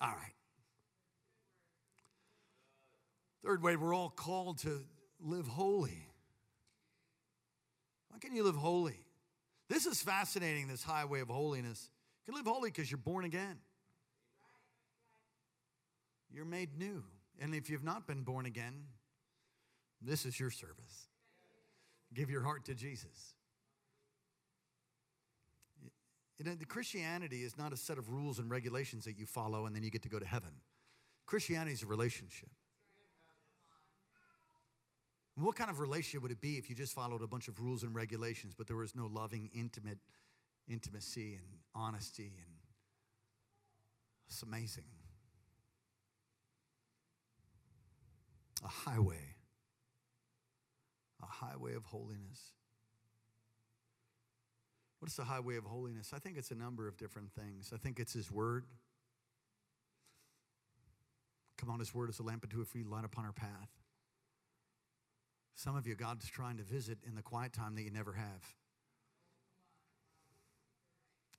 All 0.00 0.08
right. 0.08 0.33
Third 3.44 3.62
way, 3.62 3.76
we're 3.76 3.94
all 3.94 4.08
called 4.08 4.58
to 4.58 4.80
live 5.20 5.46
holy. 5.46 6.08
How 8.10 8.18
can 8.18 8.34
you 8.34 8.42
live 8.42 8.56
holy? 8.56 8.98
This 9.68 9.84
is 9.84 10.00
fascinating, 10.00 10.66
this 10.66 10.82
highway 10.82 11.20
of 11.20 11.28
holiness. 11.28 11.90
You 12.26 12.32
can 12.32 12.42
live 12.42 12.50
holy 12.50 12.70
because 12.70 12.90
you're 12.90 12.96
born 12.96 13.26
again. 13.26 13.58
You're 16.32 16.46
made 16.46 16.78
new. 16.78 17.04
And 17.38 17.54
if 17.54 17.68
you've 17.68 17.84
not 17.84 18.06
been 18.06 18.22
born 18.22 18.46
again, 18.46 18.84
this 20.00 20.24
is 20.24 20.40
your 20.40 20.50
service. 20.50 21.08
Give 22.14 22.30
your 22.30 22.42
heart 22.42 22.64
to 22.66 22.74
Jesus. 22.74 23.34
You 26.38 26.44
know, 26.46 26.52
Christianity 26.66 27.42
is 27.42 27.58
not 27.58 27.72
a 27.72 27.76
set 27.76 27.98
of 27.98 28.10
rules 28.10 28.38
and 28.38 28.50
regulations 28.50 29.04
that 29.04 29.18
you 29.18 29.26
follow 29.26 29.66
and 29.66 29.76
then 29.76 29.82
you 29.82 29.90
get 29.90 30.02
to 30.02 30.08
go 30.08 30.18
to 30.18 30.26
heaven. 30.26 30.50
Christianity 31.26 31.72
is 31.72 31.82
a 31.82 31.86
relationship. 31.86 32.48
What 35.36 35.56
kind 35.56 35.68
of 35.68 35.80
relationship 35.80 36.22
would 36.22 36.30
it 36.30 36.40
be 36.40 36.58
if 36.58 36.70
you 36.70 36.76
just 36.76 36.94
followed 36.94 37.20
a 37.20 37.26
bunch 37.26 37.48
of 37.48 37.58
rules 37.60 37.82
and 37.82 37.94
regulations, 37.94 38.54
but 38.56 38.68
there 38.68 38.76
was 38.76 38.94
no 38.94 39.06
loving, 39.06 39.50
intimate 39.52 39.98
intimacy 40.68 41.34
and 41.34 41.44
honesty? 41.74 42.32
And 42.36 42.54
it's 44.28 44.42
amazing. 44.42 44.84
A 48.64 48.68
highway, 48.68 49.34
a 51.22 51.26
highway 51.26 51.74
of 51.74 51.84
holiness. 51.84 52.52
What 55.00 55.10
is 55.10 55.16
the 55.16 55.24
highway 55.24 55.56
of 55.56 55.64
holiness? 55.64 56.12
I 56.14 56.18
think 56.18 56.38
it's 56.38 56.50
a 56.50 56.54
number 56.54 56.88
of 56.88 56.96
different 56.96 57.32
things. 57.32 57.72
I 57.74 57.76
think 57.76 57.98
it's 58.00 58.14
His 58.14 58.30
Word. 58.30 58.64
Come 61.58 61.68
on, 61.68 61.80
His 61.80 61.92
Word 61.92 62.08
is 62.08 62.20
a 62.20 62.22
lamp 62.22 62.44
unto 62.44 62.62
a 62.62 62.64
feet, 62.64 62.86
light 62.86 63.04
upon 63.04 63.26
our 63.26 63.32
path. 63.32 63.68
Some 65.54 65.76
of 65.76 65.86
you, 65.86 65.94
God's 65.94 66.28
trying 66.28 66.56
to 66.56 66.64
visit 66.64 66.98
in 67.06 67.14
the 67.14 67.22
quiet 67.22 67.52
time 67.52 67.74
that 67.76 67.82
you 67.82 67.90
never 67.90 68.12
have. 68.12 68.54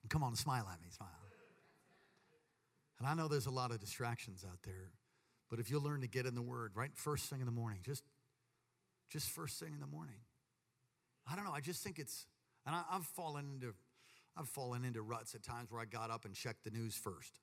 Come 0.08 0.22
on, 0.22 0.36
smile 0.36 0.68
at 0.72 0.80
me, 0.80 0.88
smile. 0.90 1.10
And 2.98 3.06
I 3.06 3.14
know 3.14 3.28
there's 3.28 3.46
a 3.46 3.50
lot 3.50 3.72
of 3.72 3.80
distractions 3.80 4.44
out 4.48 4.58
there, 4.62 4.92
but 5.50 5.58
if 5.58 5.70
you'll 5.70 5.82
learn 5.82 6.00
to 6.00 6.06
get 6.06 6.26
in 6.26 6.34
the 6.34 6.42
Word, 6.42 6.72
right, 6.74 6.90
first 6.94 7.28
thing 7.28 7.40
in 7.40 7.46
the 7.46 7.52
morning, 7.52 7.80
just, 7.84 8.04
just 9.10 9.28
first 9.28 9.60
thing 9.60 9.72
in 9.74 9.80
the 9.80 9.86
morning. 9.86 10.16
I 11.30 11.36
don't 11.36 11.44
know. 11.44 11.52
I 11.52 11.60
just 11.60 11.82
think 11.82 11.98
it's, 11.98 12.26
and 12.64 12.74
I, 12.74 12.84
I've 12.90 13.04
fallen 13.04 13.46
into, 13.54 13.74
I've 14.36 14.48
fallen 14.48 14.84
into 14.84 15.02
ruts 15.02 15.34
at 15.34 15.42
times 15.42 15.70
where 15.70 15.80
I 15.80 15.84
got 15.84 16.10
up 16.10 16.24
and 16.24 16.34
checked 16.34 16.64
the 16.64 16.70
news 16.70 16.94
first. 16.94 17.40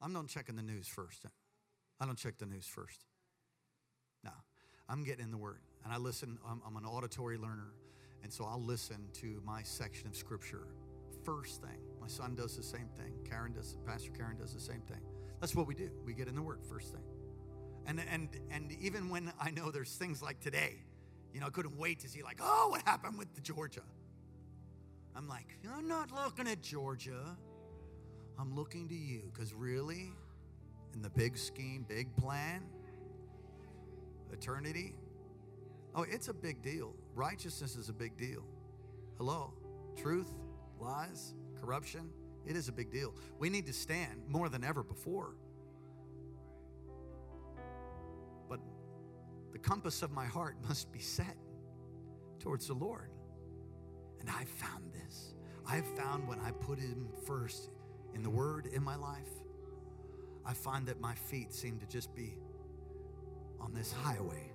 I'm 0.00 0.12
not 0.12 0.28
checking 0.28 0.56
the 0.56 0.62
news 0.62 0.86
first. 0.86 1.24
I 2.00 2.06
don't 2.06 2.18
check 2.18 2.38
the 2.38 2.46
news 2.46 2.66
first. 2.66 3.04
I'm 4.88 5.04
getting 5.04 5.24
in 5.24 5.30
the 5.30 5.36
Word. 5.36 5.60
And 5.84 5.92
I 5.92 5.98
listen, 5.98 6.38
I'm, 6.48 6.60
I'm, 6.66 6.76
an 6.76 6.84
auditory 6.84 7.38
learner. 7.38 7.72
And 8.22 8.32
so 8.32 8.44
I'll 8.44 8.62
listen 8.62 9.08
to 9.14 9.40
my 9.44 9.62
section 9.62 10.08
of 10.08 10.16
Scripture 10.16 10.66
first 11.24 11.60
thing. 11.60 11.78
My 12.00 12.06
son 12.06 12.34
does 12.34 12.56
the 12.56 12.62
same 12.62 12.88
thing. 12.96 13.12
Karen 13.28 13.52
does, 13.52 13.76
Pastor 13.84 14.10
Karen 14.12 14.36
does 14.36 14.54
the 14.54 14.60
same 14.60 14.80
thing. 14.82 15.00
That's 15.40 15.54
what 15.54 15.66
we 15.66 15.74
do. 15.74 15.90
We 16.04 16.14
get 16.14 16.28
in 16.28 16.34
the 16.34 16.42
Word 16.42 16.60
first 16.68 16.92
thing. 16.92 17.02
And, 17.86 18.00
and, 18.10 18.28
and 18.50 18.72
even 18.80 19.10
when 19.10 19.32
I 19.40 19.50
know 19.50 19.70
there's 19.70 19.94
things 19.94 20.22
like 20.22 20.40
today, 20.40 20.76
you 21.32 21.40
know, 21.40 21.46
I 21.46 21.50
couldn't 21.50 21.76
wait 21.76 22.00
to 22.00 22.08
see, 22.08 22.22
like, 22.22 22.38
oh, 22.40 22.68
what 22.70 22.82
happened 22.82 23.18
with 23.18 23.34
the 23.34 23.40
Georgia? 23.40 23.82
I'm 25.14 25.28
like, 25.28 25.46
I'm 25.74 25.88
not 25.88 26.10
looking 26.12 26.48
at 26.48 26.62
Georgia. 26.62 27.36
I'm 28.38 28.54
looking 28.54 28.88
to 28.88 28.94
you 28.94 29.30
because 29.32 29.54
really, 29.54 30.12
in 30.94 31.02
the 31.02 31.10
big 31.10 31.38
scheme, 31.38 31.84
big 31.88 32.14
plan, 32.16 32.62
eternity. 34.32 34.94
Oh, 35.94 36.04
it's 36.08 36.28
a 36.28 36.34
big 36.34 36.62
deal. 36.62 36.94
Righteousness 37.14 37.76
is 37.76 37.88
a 37.88 37.92
big 37.92 38.16
deal. 38.16 38.44
Hello? 39.16 39.52
Truth, 39.96 40.30
lies, 40.78 41.34
corruption, 41.60 42.10
it 42.46 42.54
is 42.54 42.68
a 42.68 42.72
big 42.72 42.90
deal. 42.90 43.14
We 43.38 43.50
need 43.50 43.66
to 43.66 43.72
stand 43.72 44.22
more 44.28 44.48
than 44.48 44.62
ever 44.62 44.82
before. 44.82 45.34
But 48.48 48.60
the 49.52 49.58
compass 49.58 50.02
of 50.02 50.12
my 50.12 50.26
heart 50.26 50.56
must 50.68 50.92
be 50.92 51.00
set 51.00 51.36
towards 52.38 52.68
the 52.68 52.74
Lord. 52.74 53.10
And 54.20 54.30
I 54.30 54.44
found 54.44 54.92
this. 54.92 55.34
I 55.66 55.80
found 55.80 56.28
when 56.28 56.38
I 56.40 56.52
put 56.52 56.78
Him 56.78 57.08
first 57.26 57.70
in 58.14 58.22
the 58.22 58.30
Word 58.30 58.66
in 58.66 58.82
my 58.82 58.96
life, 58.96 59.28
I 60.44 60.52
find 60.54 60.86
that 60.86 61.00
my 61.00 61.14
feet 61.14 61.52
seem 61.52 61.78
to 61.80 61.86
just 61.86 62.14
be 62.14 62.36
on 63.60 63.74
this 63.74 63.92
highway. 63.92 64.52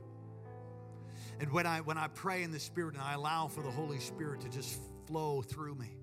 And 1.40 1.52
when 1.52 1.66
I 1.66 1.82
when 1.82 1.98
I 1.98 2.08
pray 2.08 2.44
in 2.44 2.52
the 2.52 2.60
Spirit 2.60 2.94
and 2.94 3.04
I 3.04 3.14
allow 3.14 3.48
for 3.48 3.62
the 3.64 3.72
Holy 3.72 4.00
Spirit 4.00 4.42
to 4.42 4.50
just 4.50 4.80
flow 5.08 5.42
through 5.42 5.76
me, 5.76 5.98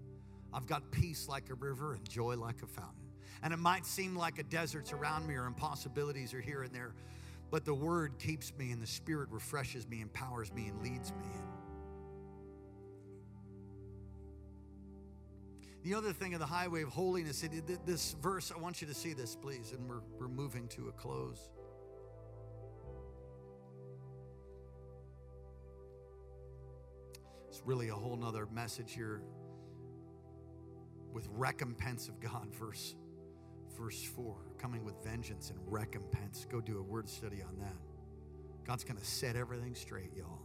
I've 0.52 0.66
got 0.66 0.90
peace 0.90 1.28
like 1.28 1.50
a 1.50 1.54
river 1.54 1.94
and 1.94 2.08
joy 2.08 2.36
like 2.36 2.62
a 2.62 2.66
fountain. 2.66 3.08
And 3.42 3.52
it 3.52 3.58
might 3.58 3.86
seem 3.86 4.16
like 4.16 4.38
a 4.38 4.42
desert's 4.42 4.92
around 4.92 5.26
me 5.26 5.34
or 5.34 5.46
impossibilities 5.46 6.34
are 6.34 6.40
here 6.40 6.62
and 6.62 6.74
there, 6.74 6.94
but 7.50 7.64
the 7.64 7.74
Word 7.74 8.18
keeps 8.18 8.52
me 8.58 8.72
and 8.72 8.82
the 8.82 8.86
Spirit 8.86 9.28
refreshes 9.30 9.86
me, 9.86 10.00
empowers 10.00 10.52
me, 10.52 10.66
and 10.66 10.82
leads 10.82 11.12
me 11.12 11.24
in. 11.24 11.48
The 15.84 15.94
other 15.94 16.12
thing 16.12 16.34
of 16.34 16.40
the 16.40 16.46
highway 16.46 16.82
of 16.82 16.88
holiness, 16.88 17.44
it, 17.44 17.86
this 17.86 18.16
verse, 18.20 18.52
I 18.54 18.58
want 18.58 18.82
you 18.82 18.88
to 18.88 18.94
see 18.94 19.12
this, 19.12 19.36
please, 19.36 19.72
and 19.72 19.88
we're, 19.88 20.02
we're 20.18 20.28
moving 20.28 20.66
to 20.68 20.88
a 20.88 20.92
close. 20.92 21.48
It's 27.58 27.66
really 27.66 27.88
a 27.88 27.94
whole 27.94 28.16
nother 28.16 28.46
message 28.54 28.92
here 28.92 29.20
with 31.12 31.28
recompense 31.32 32.06
of 32.06 32.20
God, 32.20 32.54
verse, 32.54 32.94
verse 33.76 34.00
4, 34.00 34.36
coming 34.58 34.84
with 34.84 34.94
vengeance 35.02 35.50
and 35.50 35.58
recompense. 35.66 36.46
Go 36.48 36.60
do 36.60 36.78
a 36.78 36.82
word 36.82 37.08
study 37.08 37.42
on 37.42 37.58
that. 37.58 37.74
God's 38.64 38.84
going 38.84 38.96
to 38.96 39.04
set 39.04 39.34
everything 39.34 39.74
straight, 39.74 40.12
y'all. 40.16 40.38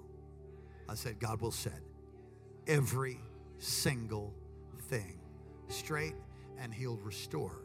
I 0.89 0.95
said, 0.95 1.19
God 1.19 1.39
will 1.39 1.51
set 1.51 1.81
every 2.65 3.19
single 3.59 4.33
thing 4.89 5.19
straight 5.67 6.15
and 6.59 6.73
He'll 6.73 6.97
restore. 6.97 7.61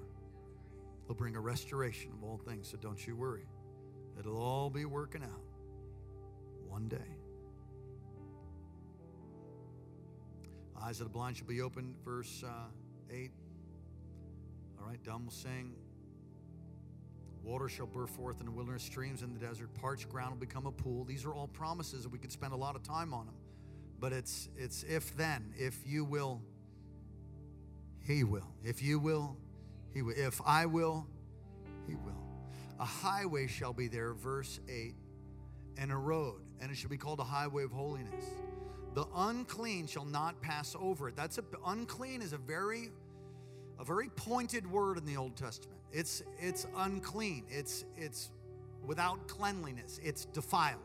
He'll 1.07 1.17
bring 1.17 1.37
a 1.37 1.41
restoration 1.41 2.13
of 2.13 2.23
all 2.23 2.37
things, 2.37 2.69
so 2.69 2.77
don't 2.77 3.07
you 3.07 3.17
worry. 3.17 3.49
It'll 4.19 4.43
all 4.43 4.69
be 4.69 4.85
working 4.85 5.23
out 5.23 5.41
one 6.69 6.87
day. 6.89 7.18
Eyes 10.83 11.01
of 11.01 11.07
the 11.07 11.13
blind 11.13 11.37
shall 11.37 11.47
be 11.47 11.61
opened. 11.61 11.95
Verse 12.05 12.45
uh, 12.47 12.51
8. 13.11 13.31
All 14.81 14.87
right, 14.87 15.03
dumb 15.03 15.25
will 15.25 15.33
sing. 15.33 15.75
Water 17.43 17.69
shall 17.69 17.87
burst 17.87 18.13
forth 18.13 18.41
in 18.41 18.47
the 18.47 18.53
wilderness, 18.53 18.83
streams 18.83 19.23
in 19.23 19.33
the 19.33 19.41
desert, 19.41 19.73
parched 19.75 20.09
ground 20.11 20.33
will 20.33 20.39
become 20.39 20.67
a 20.67 20.73
pool. 20.73 21.05
These 21.05 21.25
are 21.25 21.33
all 21.33 21.49
promises, 21.49 22.07
we 22.07 22.19
could 22.19 22.33
spend 22.33 22.53
a 22.53 22.57
lot 22.57 22.77
of 22.77 22.83
time 22.83 23.15
on 23.15 23.27
them. 23.27 23.35
But 24.01 24.13
it's 24.13 24.49
it's 24.57 24.85
if 24.85 25.17
then, 25.17 25.53
if 25.57 25.79
you 25.87 26.05
will, 26.05 26.43
he 28.07 28.23
will. 28.23 28.47
If 28.63 28.83
you 28.83 28.99
will, 28.99 29.37
he 29.93 30.03
will. 30.03 30.15
If 30.17 30.41
I 30.45 30.67
will, 30.67 31.07
he 31.87 31.95
will. 31.95 32.23
A 32.79 32.85
highway 32.85 33.47
shall 33.47 33.73
be 33.73 33.89
there, 33.89 34.15
verse 34.15 34.61
8, 34.69 34.95
and 35.79 35.91
a 35.91 35.97
road, 35.97 36.43
and 36.61 36.71
it 36.71 36.77
shall 36.77 36.91
be 36.91 36.99
called 36.99 37.19
a 37.19 37.25
highway 37.25 37.65
of 37.65 37.73
holiness. 37.73 38.25
The 38.95 39.07
unclean 39.15 39.87
shall 39.87 40.05
not 40.05 40.41
pass 40.41 40.75
over 40.79 41.09
it. 41.09 41.17
That's 41.17 41.39
a 41.39 41.45
unclean 41.67 42.23
is 42.23 42.33
a 42.33 42.39
very 42.39 42.91
a 43.79 43.85
very 43.85 44.09
pointed 44.09 44.71
word 44.71 44.99
in 44.99 45.07
the 45.07 45.17
Old 45.17 45.37
Testament. 45.37 45.79
It's 45.93 46.23
it's 46.41 46.67
unclean. 46.77 47.45
It's 47.49 47.85
it's 47.97 48.31
without 48.85 49.29
cleanliness. 49.29 50.01
It's 50.03 50.25
defiled. 50.25 50.81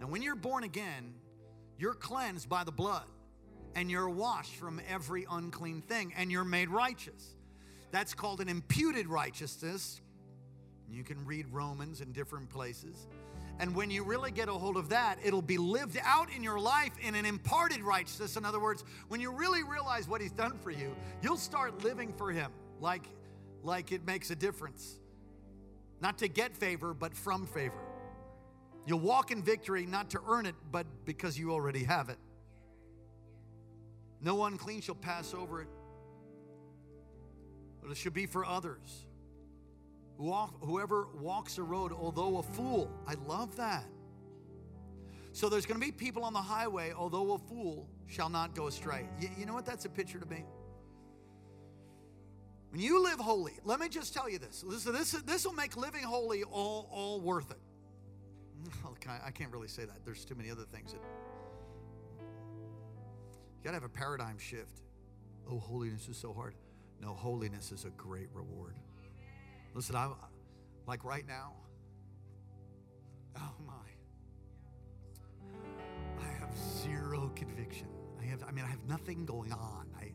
Now 0.00 0.06
when 0.06 0.22
you're 0.22 0.34
born 0.34 0.64
again, 0.64 1.14
you're 1.78 1.94
cleansed 1.94 2.48
by 2.48 2.64
the 2.64 2.72
blood 2.72 3.04
and 3.74 3.90
you're 3.90 4.08
washed 4.08 4.54
from 4.54 4.80
every 4.88 5.26
unclean 5.30 5.82
thing 5.82 6.12
and 6.16 6.32
you're 6.32 6.44
made 6.44 6.68
righteous. 6.68 7.36
That's 7.90 8.14
called 8.14 8.40
an 8.40 8.48
imputed 8.48 9.06
righteousness. 9.06 10.00
You 10.90 11.04
can 11.04 11.24
read 11.24 11.46
Romans 11.50 12.00
in 12.00 12.12
different 12.12 12.50
places. 12.50 13.06
And 13.60 13.74
when 13.74 13.90
you 13.90 14.04
really 14.04 14.30
get 14.30 14.48
a 14.48 14.52
hold 14.52 14.76
of 14.76 14.90
that, 14.90 15.18
it'll 15.24 15.42
be 15.42 15.58
lived 15.58 15.98
out 16.04 16.28
in 16.34 16.42
your 16.42 16.60
life 16.60 16.92
in 17.02 17.14
an 17.14 17.26
imparted 17.26 17.80
righteousness. 17.80 18.36
In 18.36 18.44
other 18.44 18.60
words, 18.60 18.84
when 19.08 19.20
you 19.20 19.32
really 19.32 19.64
realize 19.64 20.06
what 20.06 20.20
He's 20.20 20.32
done 20.32 20.58
for 20.58 20.70
you, 20.70 20.94
you'll 21.22 21.36
start 21.36 21.82
living 21.82 22.12
for 22.12 22.30
Him 22.30 22.52
like, 22.80 23.04
like 23.64 23.90
it 23.90 24.06
makes 24.06 24.30
a 24.30 24.36
difference. 24.36 25.00
Not 26.00 26.18
to 26.18 26.28
get 26.28 26.56
favor, 26.56 26.94
but 26.94 27.14
from 27.14 27.46
favor. 27.46 27.82
You'll 28.86 29.00
walk 29.00 29.32
in 29.32 29.42
victory 29.42 29.86
not 29.86 30.10
to 30.10 30.20
earn 30.26 30.46
it, 30.46 30.54
but 30.70 30.86
because 31.04 31.36
you 31.38 31.52
already 31.52 31.84
have 31.84 32.08
it. 32.08 32.18
No 34.20 34.44
unclean 34.44 34.80
shall 34.80 34.94
pass 34.94 35.34
over 35.34 35.62
it, 35.62 35.68
but 37.82 37.90
it 37.90 37.96
should 37.96 38.14
be 38.14 38.26
for 38.26 38.44
others. 38.44 39.07
Whoever 40.18 41.06
walks 41.14 41.58
a 41.58 41.62
road, 41.62 41.92
although 41.92 42.38
a 42.38 42.42
fool, 42.42 42.90
I 43.06 43.14
love 43.26 43.56
that. 43.56 43.84
So 45.32 45.48
there's 45.48 45.66
going 45.66 45.80
to 45.80 45.86
be 45.86 45.92
people 45.92 46.24
on 46.24 46.32
the 46.32 46.40
highway, 46.40 46.92
although 46.92 47.34
a 47.34 47.38
fool 47.38 47.88
shall 48.08 48.28
not 48.28 48.54
go 48.54 48.66
astray. 48.66 49.08
You, 49.20 49.28
you 49.38 49.46
know 49.46 49.54
what 49.54 49.64
that's 49.64 49.84
a 49.84 49.88
picture 49.88 50.18
to 50.18 50.26
me? 50.26 50.44
When 52.70 52.80
you 52.80 53.02
live 53.02 53.20
holy, 53.20 53.52
let 53.64 53.78
me 53.78 53.88
just 53.88 54.12
tell 54.12 54.28
you 54.28 54.38
this. 54.38 54.64
Listen, 54.66 54.92
this 54.92 55.12
this 55.12 55.46
will 55.46 55.54
make 55.54 55.76
living 55.76 56.02
holy 56.02 56.42
all 56.42 56.88
all 56.90 57.20
worth 57.20 57.50
it. 57.50 57.58
I 59.24 59.30
can't 59.30 59.52
really 59.52 59.68
say 59.68 59.84
that. 59.84 60.04
There's 60.04 60.24
too 60.24 60.34
many 60.34 60.50
other 60.50 60.64
things 60.64 60.92
that 60.92 61.00
you 62.18 63.64
got 63.64 63.70
to 63.70 63.74
have 63.74 63.84
a 63.84 63.88
paradigm 63.88 64.38
shift. 64.38 64.82
Oh, 65.50 65.58
holiness 65.58 66.08
is 66.08 66.16
so 66.16 66.32
hard. 66.32 66.54
No, 67.00 67.14
holiness 67.14 67.72
is 67.72 67.84
a 67.84 67.90
great 67.90 68.28
reward. 68.34 68.74
Listen, 69.78 69.94
I'm 69.94 70.14
like 70.88 71.04
right 71.04 71.24
now. 71.24 71.52
Oh 73.36 73.54
my. 73.64 73.74
I 76.20 76.26
have 76.40 76.50
zero 76.58 77.30
conviction. 77.36 77.86
I 78.20 78.24
have 78.24 78.42
I 78.42 78.50
mean 78.50 78.64
I 78.64 78.68
have 78.68 78.82
nothing 78.88 79.24
going 79.24 79.52
on. 79.52 79.86
I 79.96 80.10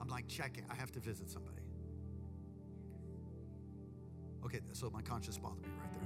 I'm 0.00 0.08
like 0.08 0.26
checking. 0.26 0.64
I 0.68 0.74
have 0.74 0.90
to 0.90 0.98
visit 0.98 1.30
somebody. 1.30 1.62
Okay, 4.44 4.58
so 4.72 4.90
my 4.90 5.02
conscience 5.02 5.38
bothered 5.38 5.62
me 5.62 5.68
right 5.80 5.92
there. 5.92 6.02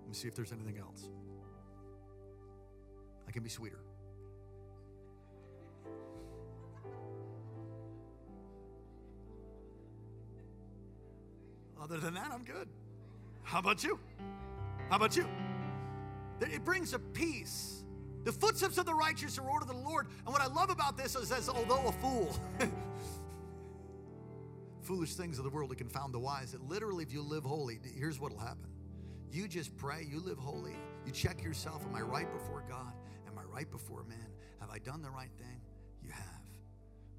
Let 0.00 0.08
me 0.08 0.14
see 0.14 0.28
if 0.28 0.34
there's 0.34 0.52
anything 0.52 0.76
else. 0.76 1.08
I 3.26 3.30
can 3.30 3.42
be 3.42 3.48
sweeter. 3.48 3.80
Other 11.82 11.98
than 11.98 12.14
that, 12.14 12.30
I'm 12.32 12.44
good. 12.44 12.68
How 13.42 13.60
about 13.60 13.82
you? 13.82 13.98
How 14.90 14.96
about 14.96 15.16
you? 15.16 15.26
It 16.40 16.64
brings 16.64 16.94
a 16.94 16.98
peace. 16.98 17.84
The 18.24 18.32
footsteps 18.32 18.78
of 18.78 18.86
the 18.86 18.94
righteous 18.94 19.38
are 19.38 19.48
ordered 19.48 19.70
of 19.70 19.76
the 19.76 19.88
Lord. 19.88 20.06
And 20.24 20.32
what 20.32 20.42
I 20.42 20.46
love 20.46 20.70
about 20.70 20.96
this 20.96 21.16
is 21.16 21.28
that 21.30 21.48
although 21.48 21.88
a 21.88 21.92
fool, 21.92 22.36
foolish 24.82 25.14
things 25.14 25.38
of 25.38 25.44
the 25.44 25.50
world 25.50 25.70
to 25.70 25.76
confound 25.76 26.12
the 26.12 26.18
wise, 26.18 26.52
that 26.52 26.62
literally, 26.68 27.04
if 27.04 27.12
you 27.12 27.22
live 27.22 27.44
holy, 27.44 27.78
here's 27.96 28.20
what 28.20 28.32
will 28.32 28.40
happen. 28.40 28.68
You 29.30 29.46
just 29.46 29.76
pray, 29.76 30.06
you 30.10 30.20
live 30.20 30.38
holy, 30.38 30.76
you 31.04 31.12
check 31.12 31.42
yourself. 31.42 31.84
Am 31.84 31.94
I 31.94 32.00
right 32.00 32.30
before 32.32 32.64
God? 32.68 32.92
Am 33.26 33.38
I 33.38 33.44
right 33.44 33.70
before 33.70 34.04
men? 34.04 34.26
Have 34.60 34.70
I 34.70 34.78
done 34.78 35.02
the 35.02 35.10
right 35.10 35.30
thing? 35.38 35.60
You 36.02 36.10
have. 36.10 36.24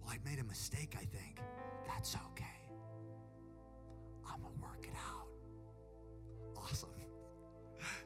Well, 0.01 0.13
I 0.13 0.29
made 0.29 0.39
a 0.39 0.43
mistake, 0.43 0.95
I 0.95 1.05
think. 1.05 1.39
That's 1.87 2.15
okay. 2.31 2.58
I'm 4.31 4.41
going 4.41 4.53
to 4.53 4.61
work 4.61 4.83
it 4.83 4.95
out. 4.95 5.27
Awesome. 6.63 6.89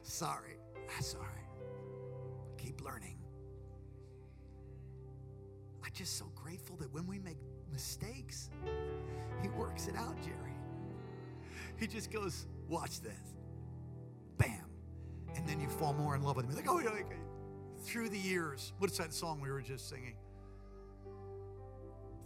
Sorry. 0.02 0.56
That's 0.88 1.14
all 1.14 1.20
right. 1.20 2.58
Keep 2.58 2.82
learning. 2.82 3.18
I'm 5.84 5.92
just 5.92 6.18
so 6.18 6.26
grateful 6.34 6.76
that 6.76 6.92
when 6.92 7.06
we 7.06 7.18
make 7.18 7.38
mistakes, 7.72 8.50
He 9.42 9.48
works 9.48 9.86
it 9.86 9.96
out, 9.96 10.16
Jerry. 10.22 10.54
He 11.76 11.86
just 11.86 12.10
goes, 12.12 12.46
Watch 12.68 13.00
this. 13.00 13.34
Bam. 14.38 14.64
And 15.36 15.46
then 15.48 15.60
you 15.60 15.68
fall 15.68 15.92
more 15.92 16.14
in 16.14 16.22
love 16.22 16.36
with 16.36 16.46
Him. 16.46 16.54
Like, 16.54 16.68
oh, 16.68 16.78
yeah, 16.78 16.88
okay. 16.90 17.16
Through 17.82 18.08
the 18.08 18.18
years, 18.18 18.72
what's 18.78 18.96
that 18.98 19.12
song 19.12 19.40
we 19.40 19.50
were 19.50 19.60
just 19.60 19.88
singing? 19.88 20.16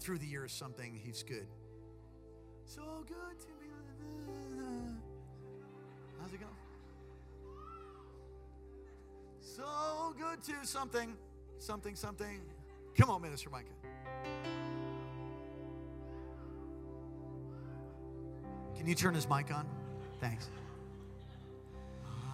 Through 0.01 0.19
the 0.19 0.27
years, 0.27 0.53
something, 0.53 0.95
He's 1.03 1.23
good. 1.23 1.49
So 2.65 3.05
good 3.09 3.41
to. 3.41 3.58
How's 6.21 6.33
it 6.33 6.41
going? 6.41 6.53
So 9.41 10.15
good 10.19 10.43
to 10.45 10.67
something, 10.67 11.17
something, 11.59 11.95
something. 11.95 12.41
Come 12.97 13.11
on, 13.11 13.23
Minister 13.23 13.51
Micah. 13.51 13.67
Can 18.77 18.87
you 18.87 18.95
turn 18.95 19.15
his 19.15 19.29
mic 19.29 19.53
on? 19.53 19.67
Thanks. 20.21 20.49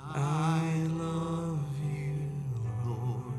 I 0.07 0.87
love 0.91 1.65
you, 1.83 2.31
Lord. 2.85 3.35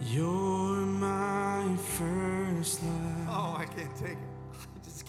You're 0.00 0.86
my 0.86 1.76
first 1.76 2.82
love. 2.82 3.28
Oh, 3.28 3.56
I 3.58 3.64
can't 3.64 3.96
take 3.96 4.12
it. 4.12 4.33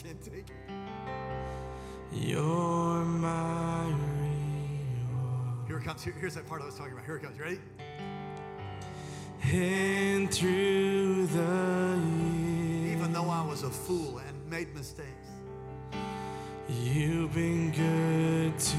Can't 0.06 0.22
take 0.22 0.34
it. 0.50 0.56
You're 2.12 3.04
my 3.06 3.86
reward. 3.86 5.68
Here 5.68 5.78
it 5.80 5.84
comes. 5.84 6.04
Here- 6.04 6.14
here's 6.20 6.36
that 6.36 6.46
part 6.48 6.62
I 6.62 6.66
was 6.66 6.76
talking 6.76 6.94
about. 6.94 7.06
Here 7.06 7.16
it 7.16 7.24
comes. 7.24 7.38
You 7.38 7.44
ready? 7.44 7.60
And 9.52 10.32
through 10.32 11.26
the 11.28 12.00
years, 12.00 12.92
Even 12.96 13.14
though 13.14 13.30
I 13.30 13.46
was 13.46 13.64
a 13.64 13.70
fool 13.70 14.20
and 14.20 14.50
made 14.50 14.74
mistakes, 14.76 15.30
you've 16.70 17.34
been 17.34 17.72
good 17.72 18.58
to 18.60 18.78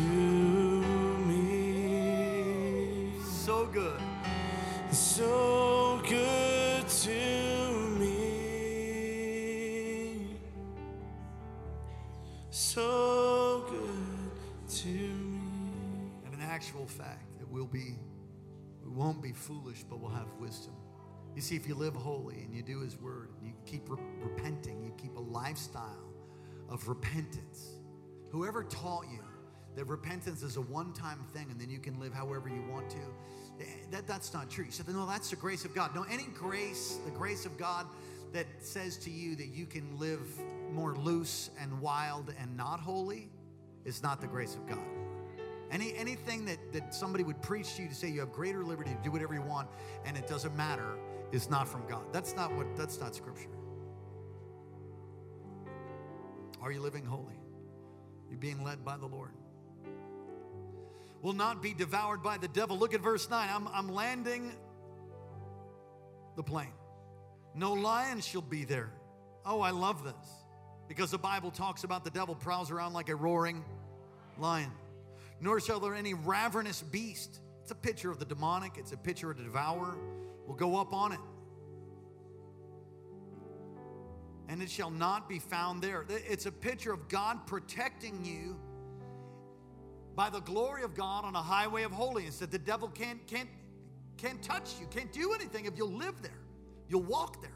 me. 1.29 3.13
so 3.23 3.67
good. 3.67 4.01
So 4.91 5.66
won't 19.17 19.23
be 19.23 19.33
foolish, 19.33 19.83
but 19.89 19.99
we'll 19.99 20.11
have 20.11 20.29
wisdom. 20.39 20.75
You 21.35 21.41
see, 21.41 21.57
if 21.57 21.67
you 21.67 21.75
live 21.75 21.95
holy 21.95 22.43
and 22.43 22.55
you 22.55 22.63
do 22.63 22.81
His 22.81 23.01
word, 23.01 23.31
and 23.39 23.47
you 23.47 23.55
keep 23.65 23.89
re- 23.89 23.99
repenting, 24.21 24.83
you 24.83 24.93
keep 24.99 25.17
a 25.17 25.21
lifestyle 25.21 26.13
of 26.69 26.87
repentance. 26.87 27.77
Whoever 28.31 28.63
taught 28.65 29.05
you 29.11 29.21
that 29.75 29.87
repentance 29.87 30.43
is 30.43 30.57
a 30.57 30.61
one 30.61 30.93
time 30.93 31.25
thing 31.33 31.47
and 31.51 31.59
then 31.59 31.71
you 31.71 31.79
can 31.79 31.99
live 31.99 32.13
however 32.13 32.51
you 32.51 32.63
want 32.71 32.91
to, 32.91 32.99
eh, 33.61 33.65
that, 33.91 34.07
that's 34.07 34.35
not 34.35 34.51
true. 34.51 34.67
You 34.67 34.71
said, 34.71 34.89
no, 34.89 35.07
that's 35.07 35.31
the 35.31 35.37
grace 35.37 35.65
of 35.65 35.75
God. 35.75 35.95
No, 35.95 36.05
any 36.11 36.25
grace, 36.35 36.99
the 37.07 37.11
grace 37.11 37.47
of 37.47 37.57
God 37.57 37.87
that 38.33 38.47
says 38.59 38.99
to 38.99 39.11
you 39.11 39.35
that 39.37 39.49
you 39.49 39.65
can 39.65 39.99
live 39.99 40.29
more 40.73 40.95
loose 40.95 41.49
and 41.59 41.81
wild 41.81 42.35
and 42.39 42.55
not 42.55 42.81
holy 42.81 43.31
is 43.87 44.03
not 44.03 44.21
the 44.21 44.27
grace 44.27 44.55
of 44.55 44.67
God. 44.67 45.06
Any, 45.71 45.97
anything 45.97 46.45
that, 46.45 46.73
that 46.73 46.95
somebody 46.95 47.25
would 47.25 47.43
preach 47.43 47.75
to 47.77 47.83
you 47.83 47.89
to 47.89 47.95
say 47.95 48.09
you 48.09 48.21
have 48.21 48.33
greater 48.33 48.65
liberty 48.65 48.91
to 48.91 49.03
do 49.03 49.11
whatever 49.11 49.35
you 49.35 49.43
want 49.43 49.69
and 50.05 50.17
it 50.17 50.27
doesn't 50.27 50.57
matter 50.57 50.97
is 51.33 51.51
not 51.51 51.69
from 51.69 51.87
God. 51.89 52.05
That's 52.13 52.37
not 52.37 52.55
what 52.55 52.77
that's 52.77 53.01
not 53.01 53.15
scripture. 53.15 53.49
Are 56.63 56.73
you 56.73 56.81
living 56.81 57.05
holy? 57.05 57.39
You're 58.31 58.39
being 58.39 58.63
led 58.65 58.85
by 58.85 58.97
the 58.97 59.07
Lord. 59.07 59.31
Will 61.23 61.33
not 61.33 61.63
be 61.63 61.75
devoured 61.75 62.23
by 62.23 62.39
the 62.39 62.49
devil. 62.49 62.79
Look 62.79 62.95
at 62.95 63.01
verse 63.01 63.29
9. 63.29 63.49
I'm, 63.53 63.69
I'm 63.69 63.89
landing 63.89 64.53
the 66.37 66.43
plane. 66.43 66.73
No 67.55 67.73
lion 67.73 68.21
shall 68.21 68.43
be 68.43 68.65
there. 68.65 68.93
Oh, 69.45 69.61
I 69.61 69.71
love 69.71 70.05
this 70.05 70.15
because 70.89 71.11
the 71.11 71.19
Bible 71.19 71.51
talks 71.51 71.85
about 71.85 72.05
the 72.05 72.11
devil 72.11 72.35
prowls 72.35 72.71
around 72.71 72.93
like 72.93 73.09
a 73.09 73.17
roaring 73.17 73.65
lion. 74.39 74.71
Nor 75.41 75.61
shall 75.61 75.81
there 75.81 75.95
any 75.95 76.15
ravenous 76.15 76.83
beast. 76.83 77.41
It's 77.63 77.71
a 77.71 77.75
picture 77.75 78.11
of 78.11 78.19
the 78.19 78.25
demonic, 78.25 78.79
it's 78.79 78.93
a 78.93 78.97
picture 78.97 79.31
of 79.31 79.37
the 79.37 79.45
devourer. 79.45 79.97
Will 80.47 80.55
go 80.55 80.77
up 80.77 80.93
on 80.93 81.13
it. 81.13 81.19
And 84.49 84.63
it 84.63 84.71
shall 84.71 84.91
not 84.91 85.29
be 85.29 85.41
found 85.41 85.83
there. 85.83 86.05
It's 86.09 86.47
a 86.47 86.53
picture 86.53 86.93
of 86.93 87.09
God 87.09 87.47
protecting 87.47 88.25
you 88.25 88.57
by 90.15 90.31
the 90.31 90.41
glory 90.41 90.83
of 90.83 90.95
God 90.95 91.25
on 91.25 91.35
a 91.35 91.43
highway 91.43 91.83
of 91.83 91.93
holiness 91.93 92.39
that 92.39 92.51
the 92.53 92.59
devil 92.59 92.89
can't, 92.89 93.27
can't, 93.27 93.49
can't 94.17 94.43
touch 94.43 94.75
you, 94.81 94.87
can't 94.87 95.13
do 95.13 95.35
anything 95.35 95.67
if 95.67 95.77
you'll 95.77 95.93
live 95.93 96.23
there. 96.23 96.39
You'll 96.89 97.03
walk 97.03 97.43
there. 97.43 97.51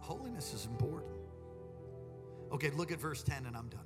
Holiness 0.00 0.52
is 0.52 0.66
important. 0.66 1.21
Okay, 2.52 2.70
look 2.70 2.92
at 2.92 3.00
verse 3.00 3.22
10 3.22 3.46
and 3.46 3.56
I'm 3.56 3.68
done. 3.68 3.80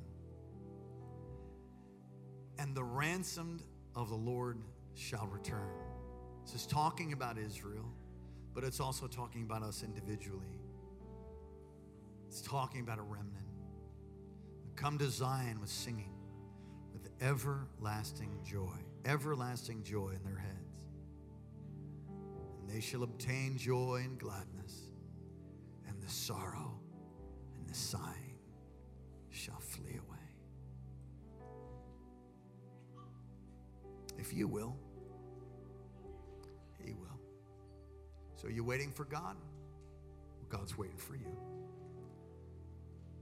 And 2.58 2.74
the 2.74 2.82
ransomed 2.82 3.62
of 3.94 4.08
the 4.08 4.16
Lord 4.16 4.58
shall 4.94 5.26
return. 5.28 5.70
This 6.44 6.54
is 6.54 6.66
talking 6.66 7.12
about 7.12 7.38
Israel, 7.38 7.88
but 8.54 8.64
it's 8.64 8.80
also 8.80 9.06
talking 9.06 9.42
about 9.42 9.62
us 9.62 9.84
individually. 9.84 10.60
It's 12.26 12.40
talking 12.40 12.80
about 12.80 12.98
a 12.98 13.02
remnant. 13.02 13.46
Come 14.74 14.98
to 14.98 15.08
Zion 15.08 15.60
with 15.60 15.70
singing, 15.70 16.14
with 16.92 17.08
everlasting 17.20 18.30
joy, 18.44 18.76
everlasting 19.04 19.84
joy 19.84 20.12
in 20.16 20.24
their 20.24 20.38
heads. 20.38 20.82
And 22.60 22.68
they 22.68 22.80
shall 22.80 23.04
obtain 23.04 23.56
joy 23.56 24.02
and 24.04 24.18
gladness, 24.18 24.88
and 25.88 26.02
the 26.02 26.10
sorrow 26.10 26.80
and 27.56 27.68
the 27.68 27.74
sighing 27.74 28.25
shall 29.36 29.60
flee 29.60 29.98
away. 30.08 30.16
If 34.18 34.32
you 34.32 34.48
will, 34.48 34.76
He 36.84 36.92
will. 36.94 37.20
So 38.34 38.48
you're 38.48 38.64
waiting 38.64 38.90
for 38.90 39.04
God? 39.04 39.36
God's 40.48 40.78
waiting 40.78 40.96
for 40.96 41.16
you. 41.16 41.36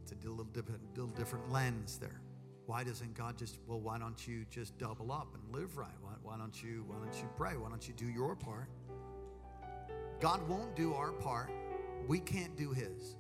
It's 0.03 0.13
a 0.13 0.29
little 0.29 0.45
different, 0.45 0.81
little 0.97 1.15
different 1.15 1.51
lens 1.51 1.99
there. 1.99 2.21
Why 2.67 2.85
doesn't 2.85 3.15
God 3.15 3.37
just, 3.37 3.59
well, 3.67 3.81
why 3.81 3.99
don't 3.99 4.27
you 4.27 4.45
just 4.51 4.79
double 4.79 5.13
up 5.13 5.35
and 5.35 5.55
live 5.55 5.77
right? 5.77 5.97
Why, 6.01 6.13
why 6.23 6.39
don't 6.39 6.63
you, 6.63 6.85
why 6.87 6.97
don't 6.97 7.15
you 7.15 7.29
pray? 7.37 7.57
Why 7.57 7.69
don't 7.69 7.87
you 7.87 7.95
do 7.95 8.07
your 8.07 8.37
part? 8.37 8.69
God 10.21 10.47
won't 10.49 10.75
do 10.77 10.95
our 10.95 11.13
part. 11.13 11.51
We 12.07 12.21
can't 12.21 12.57
do 12.57 12.71
his. 12.71 13.17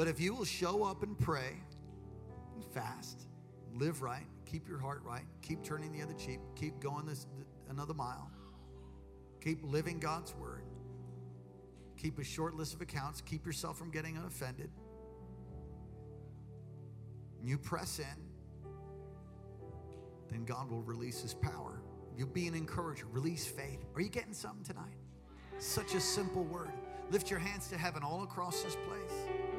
But 0.00 0.08
if 0.08 0.18
you 0.18 0.32
will 0.34 0.46
show 0.46 0.82
up 0.82 1.02
and 1.02 1.18
pray 1.18 1.52
and 2.54 2.64
fast, 2.72 3.26
live 3.74 4.00
right, 4.00 4.24
keep 4.46 4.66
your 4.66 4.78
heart 4.78 5.02
right, 5.04 5.26
keep 5.42 5.62
turning 5.62 5.92
the 5.92 6.00
other 6.00 6.14
cheek, 6.14 6.38
keep 6.56 6.80
going 6.80 7.04
this 7.04 7.26
another 7.68 7.92
mile, 7.92 8.30
keep 9.42 9.58
living 9.62 9.98
God's 10.00 10.34
word, 10.36 10.64
keep 11.98 12.18
a 12.18 12.24
short 12.24 12.54
list 12.54 12.72
of 12.72 12.80
accounts, 12.80 13.20
keep 13.20 13.44
yourself 13.44 13.76
from 13.76 13.90
getting 13.90 14.16
unoffended 14.16 14.70
And 17.38 17.46
you 17.46 17.58
press 17.58 17.98
in, 17.98 18.06
then 20.30 20.46
God 20.46 20.70
will 20.70 20.80
release 20.80 21.20
His 21.20 21.34
power. 21.34 21.82
You'll 22.16 22.28
be 22.28 22.46
an 22.46 22.54
encourager. 22.54 23.04
Release 23.12 23.46
faith. 23.46 23.84
Are 23.94 24.00
you 24.00 24.08
getting 24.08 24.32
something 24.32 24.64
tonight? 24.64 24.96
Such 25.58 25.94
a 25.94 26.00
simple 26.00 26.44
word. 26.44 26.72
Lift 27.10 27.28
your 27.28 27.38
hands 27.38 27.68
to 27.68 27.76
heaven 27.76 28.02
all 28.02 28.22
across 28.22 28.62
this 28.62 28.78
place. 28.88 29.49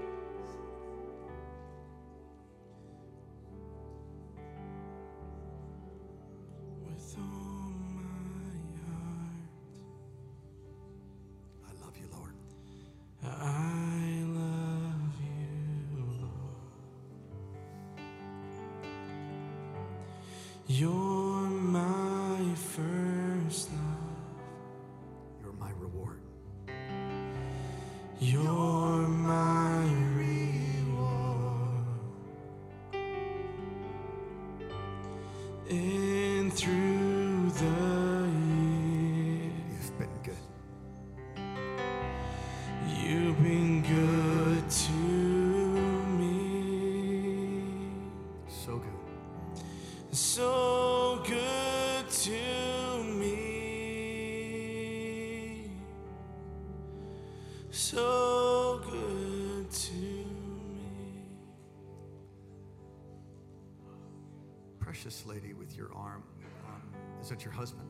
That 67.32 67.46
your 67.46 67.54
husband? 67.54 67.88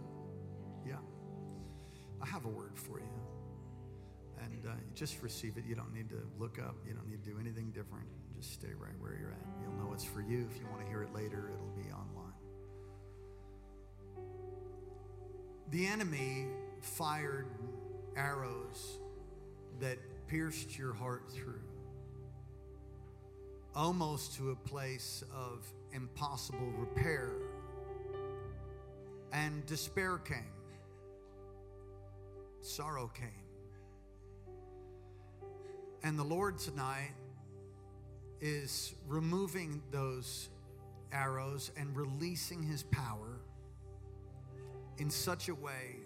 Yeah. 0.88 0.98
I 2.22 2.28
have 2.28 2.46
a 2.46 2.48
word 2.48 2.78
for 2.78 3.00
you. 3.00 3.10
And 4.44 4.66
uh, 4.68 4.74
just 4.94 5.22
receive 5.24 5.58
it. 5.58 5.64
You 5.68 5.74
don't 5.76 5.94
need 5.94 6.10
to 6.10 6.22
look 6.40 6.60
up. 6.60 6.76
You 6.88 6.94
don't 6.94 7.08
need 7.10 7.24
to 7.24 7.30
do 7.32 7.38
anything 7.40 7.72
different. 7.72 8.06
Just 8.38 8.54
stay 8.54 8.70
right 8.78 8.94
where 9.00 9.18
you're 9.20 9.32
at. 9.32 9.46
You'll 9.64 9.74
know 9.84 9.94
it's 9.94 10.04
for 10.04 10.22
you. 10.22 10.48
If 10.54 10.60
you 10.60 10.68
want 10.70 10.82
to 10.82 10.88
hear 10.88 11.02
it 11.02 11.14
later, 11.14 11.52
it'll 11.54 11.76
be 11.76 11.92
online. 11.92 12.34
The 15.72 15.88
enemy 15.88 16.48
fired 16.82 17.48
arrows 18.16 19.00
that 19.80 19.98
pierced 20.28 20.78
your 20.78 20.94
heart 20.94 21.32
through, 21.32 21.62
almost 23.76 24.36
to 24.36 24.52
a 24.52 24.56
place 24.56 25.24
of 25.34 25.66
impossible 25.94 26.72
repair. 26.78 27.32
And 29.34 29.66
despair 29.66 30.18
came, 30.18 30.54
sorrow 32.62 33.10
came. 33.14 33.30
And 36.04 36.18
the 36.18 36.24
Lord 36.24 36.58
tonight 36.58 37.14
is 38.42 38.96
removing 39.08 39.82
those 39.92 40.50
arrows 41.12 41.72
and 41.78 41.96
releasing 41.96 42.64
his 42.64 42.84
power 42.84 43.40
in 44.98 45.10
such 45.10 45.48
a 45.48 45.56
way 45.56 45.98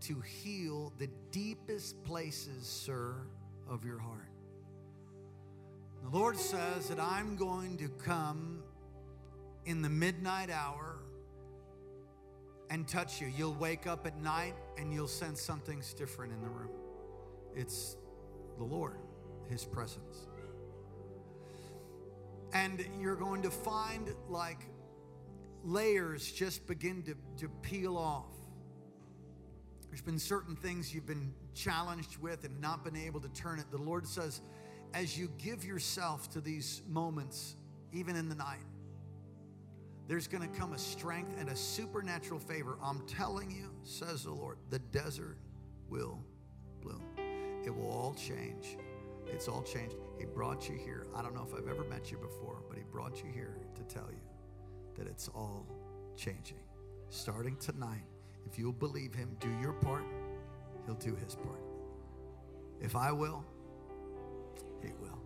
to 0.00 0.20
heal 0.20 0.92
the 0.98 1.08
deepest 1.32 2.02
places, 2.04 2.66
sir, 2.66 3.14
of 3.68 3.84
your 3.84 3.98
heart. 3.98 4.30
The 6.04 6.16
Lord 6.16 6.38
says 6.38 6.88
that 6.88 7.00
I'm 7.00 7.36
going 7.36 7.76
to 7.78 7.88
come 7.88 8.62
in 9.66 9.82
the 9.82 9.88
midnight 9.88 10.50
hour 10.50 10.97
and 12.70 12.86
touch 12.86 13.20
you. 13.20 13.28
You'll 13.36 13.54
wake 13.54 13.86
up 13.86 14.06
at 14.06 14.20
night 14.20 14.54
and 14.76 14.92
you'll 14.92 15.08
sense 15.08 15.40
something's 15.40 15.92
different 15.94 16.32
in 16.32 16.40
the 16.40 16.48
room. 16.48 16.70
It's 17.54 17.96
the 18.58 18.64
Lord, 18.64 18.98
His 19.48 19.64
presence. 19.64 20.26
And 22.52 22.84
you're 23.00 23.16
going 23.16 23.42
to 23.42 23.50
find 23.50 24.14
like 24.28 24.60
layers 25.64 26.30
just 26.30 26.66
begin 26.66 27.02
to, 27.02 27.14
to 27.38 27.48
peel 27.62 27.96
off. 27.96 28.34
There's 29.88 30.02
been 30.02 30.18
certain 30.18 30.54
things 30.54 30.94
you've 30.94 31.06
been 31.06 31.32
challenged 31.54 32.18
with 32.18 32.44
and 32.44 32.60
not 32.60 32.84
been 32.84 32.96
able 32.96 33.20
to 33.20 33.28
turn 33.30 33.58
it. 33.58 33.70
The 33.70 33.78
Lord 33.78 34.06
says, 34.06 34.40
as 34.94 35.18
you 35.18 35.30
give 35.38 35.64
yourself 35.64 36.30
to 36.30 36.40
these 36.40 36.82
moments 36.88 37.56
even 37.92 38.16
in 38.16 38.28
the 38.28 38.34
night. 38.34 38.64
There's 40.08 40.26
going 40.26 40.42
to 40.42 40.58
come 40.58 40.72
a 40.72 40.78
strength 40.78 41.36
and 41.38 41.50
a 41.50 41.56
supernatural 41.56 42.40
favor. 42.40 42.78
I'm 42.82 43.06
telling 43.06 43.50
you, 43.50 43.70
says 43.84 44.24
the 44.24 44.32
Lord, 44.32 44.56
the 44.70 44.78
desert 44.78 45.36
will 45.90 46.18
bloom. 46.80 47.02
It 47.64 47.74
will 47.74 47.90
all 47.90 48.14
change. 48.14 48.78
It's 49.26 49.48
all 49.48 49.62
changed. 49.62 49.96
He 50.18 50.24
brought 50.24 50.66
you 50.66 50.76
here. 50.76 51.06
I 51.14 51.20
don't 51.20 51.34
know 51.34 51.46
if 51.46 51.54
I've 51.54 51.68
ever 51.68 51.84
met 51.84 52.10
you 52.10 52.16
before, 52.16 52.62
but 52.70 52.78
He 52.78 52.84
brought 52.90 53.22
you 53.22 53.30
here 53.30 53.58
to 53.74 53.82
tell 53.82 54.08
you 54.10 54.22
that 54.96 55.06
it's 55.06 55.28
all 55.28 55.66
changing. 56.16 56.62
Starting 57.10 57.56
tonight, 57.56 58.06
if 58.46 58.58
you'll 58.58 58.72
believe 58.72 59.12
Him, 59.12 59.36
do 59.40 59.50
your 59.60 59.74
part, 59.74 60.04
He'll 60.86 60.94
do 60.94 61.14
His 61.16 61.34
part. 61.34 61.60
If 62.80 62.96
I 62.96 63.12
will, 63.12 63.44
He 64.80 64.88
will. 65.02 65.18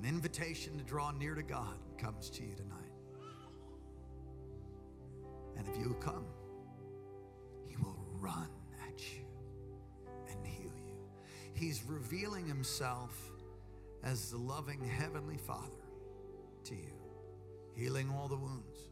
An 0.00 0.04
invitation 0.04 0.76
to 0.78 0.82
draw 0.82 1.12
near 1.12 1.36
to 1.36 1.42
God 1.44 1.76
comes 1.96 2.28
to 2.30 2.42
you 2.42 2.54
tonight. 2.56 2.79
And 5.60 5.68
if 5.68 5.78
you 5.78 5.94
come, 6.00 6.24
He 7.66 7.76
will 7.76 7.98
run 8.18 8.48
at 8.88 8.98
you 9.14 9.24
and 10.30 10.46
heal 10.46 10.72
you. 10.86 10.96
He's 11.52 11.84
revealing 11.84 12.46
Himself 12.46 13.30
as 14.02 14.30
the 14.30 14.38
loving 14.38 14.82
Heavenly 14.82 15.36
Father 15.36 15.84
to 16.64 16.74
you, 16.74 16.94
healing 17.74 18.10
all 18.10 18.26
the 18.26 18.36
wounds. 18.36 18.88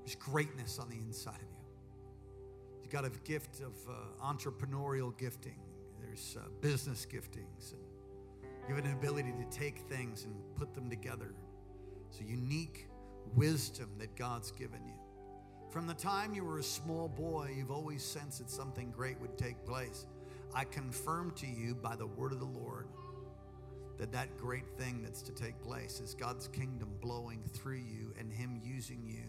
There's 0.00 0.14
greatness 0.14 0.78
on 0.78 0.88
the 0.88 0.96
inside 0.96 1.34
of 1.34 1.42
you. 1.42 1.66
You've 2.82 2.92
got 2.92 3.04
a 3.04 3.10
gift 3.10 3.60
of 3.60 3.74
uh, 3.86 4.24
entrepreneurial 4.24 5.16
gifting, 5.18 5.60
there's 6.00 6.38
uh, 6.40 6.48
business 6.62 7.06
giftings, 7.06 7.72
and 7.72 7.82
you 8.66 8.74
have 8.74 8.82
an 8.82 8.92
ability 8.92 9.32
to 9.32 9.58
take 9.58 9.80
things 9.90 10.24
and 10.24 10.34
put 10.56 10.74
them 10.74 10.88
together. 10.88 11.34
It's 12.08 12.20
a 12.20 12.24
unique 12.24 12.88
wisdom 13.34 13.90
that 13.98 14.16
God's 14.16 14.50
given 14.50 14.80
you. 14.86 15.03
From 15.74 15.88
the 15.88 15.94
time 15.94 16.32
you 16.32 16.44
were 16.44 16.60
a 16.60 16.62
small 16.62 17.08
boy, 17.08 17.52
you've 17.58 17.72
always 17.72 18.00
sensed 18.00 18.38
that 18.38 18.48
something 18.48 18.92
great 18.92 19.20
would 19.20 19.36
take 19.36 19.66
place. 19.66 20.06
I 20.54 20.62
confirm 20.62 21.32
to 21.32 21.48
you 21.48 21.74
by 21.74 21.96
the 21.96 22.06
word 22.06 22.30
of 22.30 22.38
the 22.38 22.44
Lord 22.44 22.86
that 23.98 24.12
that 24.12 24.36
great 24.36 24.68
thing 24.78 25.02
that's 25.02 25.20
to 25.22 25.32
take 25.32 25.60
place 25.64 25.98
is 25.98 26.14
God's 26.14 26.46
kingdom 26.46 26.90
blowing 27.00 27.42
through 27.54 27.78
you 27.78 28.14
and 28.20 28.32
Him 28.32 28.60
using 28.62 29.02
you 29.04 29.24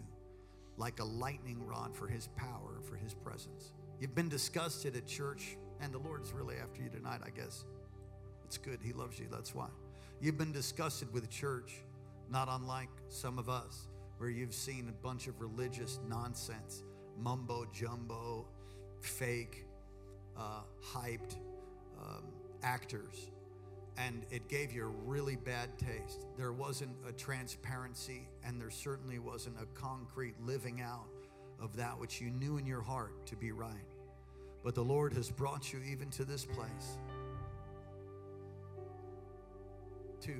like 0.76 1.00
a 1.00 1.04
lightning 1.04 1.66
rod 1.66 1.96
for 1.96 2.06
His 2.06 2.28
power, 2.36 2.78
for 2.88 2.94
His 2.94 3.12
presence. 3.12 3.72
You've 3.98 4.14
been 4.14 4.28
disgusted 4.28 4.94
at 4.94 5.04
church, 5.04 5.56
and 5.80 5.92
the 5.92 5.98
Lord 5.98 6.22
is 6.22 6.32
really 6.32 6.58
after 6.62 6.80
you 6.80 6.90
tonight, 6.90 7.22
I 7.26 7.30
guess. 7.30 7.64
It's 8.44 8.56
good. 8.56 8.78
He 8.84 8.92
loves 8.92 9.18
you. 9.18 9.26
That's 9.28 9.52
why. 9.52 9.66
You've 10.20 10.38
been 10.38 10.52
disgusted 10.52 11.12
with 11.12 11.28
church, 11.28 11.82
not 12.30 12.46
unlike 12.48 12.90
some 13.08 13.36
of 13.36 13.48
us, 13.48 13.88
where 14.18 14.30
you've 14.30 14.54
seen 14.54 14.88
a 14.88 15.06
bunch 15.06 15.26
of 15.26 15.40
religious 15.40 16.00
nonsense, 16.08 16.82
mumbo 17.18 17.66
jumbo, 17.72 18.46
fake, 19.00 19.66
uh, 20.36 20.60
hyped 20.82 21.36
um, 22.00 22.24
actors 22.62 23.30
and 23.98 24.26
it 24.30 24.48
gave 24.48 24.72
you 24.72 24.84
a 24.84 25.08
really 25.08 25.36
bad 25.36 25.70
taste. 25.78 26.26
There 26.36 26.52
wasn't 26.52 26.94
a 27.08 27.12
transparency, 27.12 28.28
and 28.44 28.60
there 28.60 28.70
certainly 28.70 29.18
wasn't 29.18 29.56
a 29.60 29.66
concrete 29.78 30.34
living 30.44 30.80
out 30.80 31.06
of 31.60 31.76
that 31.76 31.98
which 31.98 32.20
you 32.20 32.30
knew 32.30 32.58
in 32.58 32.66
your 32.66 32.82
heart 32.82 33.26
to 33.26 33.36
be 33.36 33.52
right. 33.52 33.86
But 34.62 34.74
the 34.74 34.84
Lord 34.84 35.12
has 35.14 35.30
brought 35.30 35.72
you 35.72 35.80
even 35.90 36.10
to 36.10 36.24
this 36.24 36.44
place 36.44 36.98
to 40.22 40.32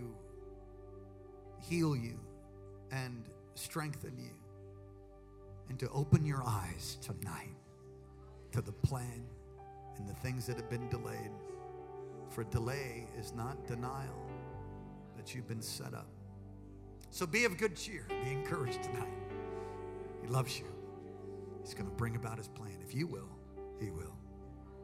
heal 1.62 1.96
you 1.96 2.18
and 2.90 3.24
strengthen 3.58 4.16
you 4.18 4.34
and 5.68 5.78
to 5.78 5.88
open 5.90 6.24
your 6.24 6.42
eyes 6.44 6.98
tonight 7.00 7.56
to 8.52 8.60
the 8.60 8.72
plan 8.72 9.24
and 9.98 10.08
the 10.08 10.14
things 10.14 10.46
that 10.46 10.56
have 10.56 10.70
been 10.70 10.88
delayed. 10.88 11.30
For 12.30 12.44
delay 12.44 13.06
is 13.18 13.32
not 13.34 13.66
denial 13.66 14.26
that 15.16 15.34
you've 15.34 15.48
been 15.48 15.62
set 15.62 15.94
up. 15.94 16.08
So 17.10 17.26
be 17.26 17.44
of 17.44 17.56
good 17.56 17.76
cheer. 17.76 18.06
Be 18.24 18.32
encouraged 18.32 18.82
tonight. 18.82 19.14
He 20.22 20.28
loves 20.28 20.58
you. 20.58 20.66
He's 21.62 21.74
going 21.74 21.86
to 21.86 21.96
bring 21.96 22.16
about 22.16 22.38
his 22.38 22.48
plan. 22.48 22.76
If 22.86 22.94
you 22.94 23.06
will, 23.06 23.30
he 23.80 23.90
will. 23.90 24.16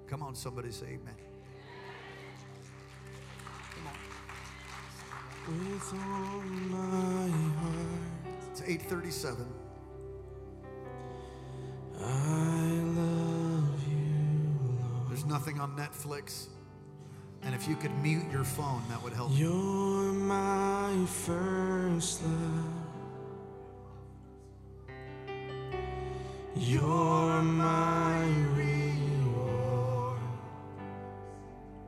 Come 0.06 0.22
on, 0.22 0.34
somebody 0.34 0.70
say 0.70 0.86
amen. 0.86 1.14
On. 5.92 6.70
My 6.70 7.28
heart, 7.58 8.21
It's 8.64 8.84
837. 8.84 9.44
I 11.98 12.04
love 12.94 13.88
you. 13.88 15.08
There's 15.08 15.24
nothing 15.24 15.58
on 15.58 15.76
Netflix. 15.76 16.46
And 17.42 17.54
if 17.56 17.66
you 17.66 17.74
could 17.74 17.90
mute 18.02 18.30
your 18.30 18.44
phone, 18.44 18.82
that 18.88 19.02
would 19.02 19.12
help. 19.14 19.32
you. 19.32 19.48
You're 19.48 20.12
my 20.12 21.04
first 21.06 22.22
love. 22.22 22.64
You're 26.54 27.42
my 27.42 28.24
reward. 28.54 30.20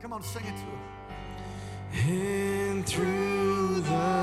Come 0.01 0.11
on, 0.11 0.23
sing 0.23 0.43
it 0.43 0.57
to 0.57 0.63
him. 0.63 0.79
And 2.09 2.85
through 2.85 3.79
the 3.79 4.14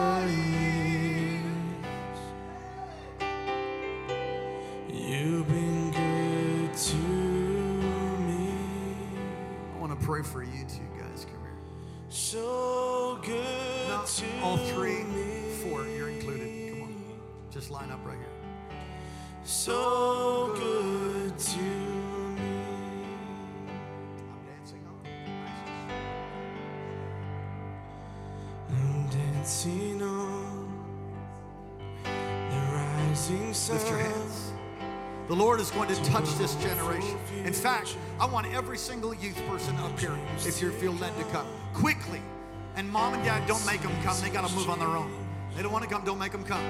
for 10.33 10.43
you 10.43 10.65
two 10.67 10.89
guys. 10.99 11.27
Come 11.27 11.41
here. 11.43 11.59
So 12.09 13.19
good 13.23 13.89
No, 13.89 14.03
to 14.07 14.25
all 14.43 14.57
three, 14.57 15.05
four, 15.63 15.87
you're 15.87 16.09
included. 16.09 16.73
Come 16.73 16.83
on. 16.85 16.95
Just 17.51 17.71
line 17.71 17.91
up 17.91 18.01
right 18.05 18.17
here. 18.17 18.29
So 19.45 20.55
good 20.57 21.39
to 21.39 21.59
me. 21.59 22.65
I'm 24.31 24.43
dancing 24.47 24.85
on. 24.89 25.01
I'm 28.71 29.09
dancing 29.11 30.03
on 30.03 30.69
the 32.15 32.61
rising 32.75 33.53
sun. 33.53 33.77
Lift 33.77 33.89
your 33.91 33.99
hands. 33.99 34.32
The 35.33 35.39
Lord 35.39 35.61
is 35.61 35.71
going 35.71 35.89
to 35.89 35.95
touch 36.05 36.29
this 36.35 36.57
generation. 36.57 37.17
In 37.47 37.55
fact, 37.55 37.97
I 38.21 38.27
want 38.27 38.53
every 38.53 38.77
single 38.77 39.15
youth 39.15 39.41
person 39.49 39.75
up 39.77 39.99
here, 39.99 40.15
if 40.37 40.61
you 40.61 40.71
feel 40.73 40.93
led 40.93 41.17
to 41.17 41.25
come, 41.33 41.47
quickly. 41.73 42.21
And 42.77 42.87
mom 42.87 43.15
and 43.15 43.25
dad, 43.25 43.49
don't 43.49 43.65
make 43.65 43.81
them 43.81 43.93
come. 44.03 44.15
They 44.21 44.29
got 44.29 44.47
to 44.47 44.55
move 44.55 44.69
on 44.69 44.79
their 44.79 44.89
own. 44.89 45.11
They 45.57 45.63
don't 45.63 45.73
want 45.73 45.85
to 45.85 45.91
come, 45.91 46.05
don't 46.05 46.19
make 46.19 46.33
them 46.33 46.45
come. 46.45 46.63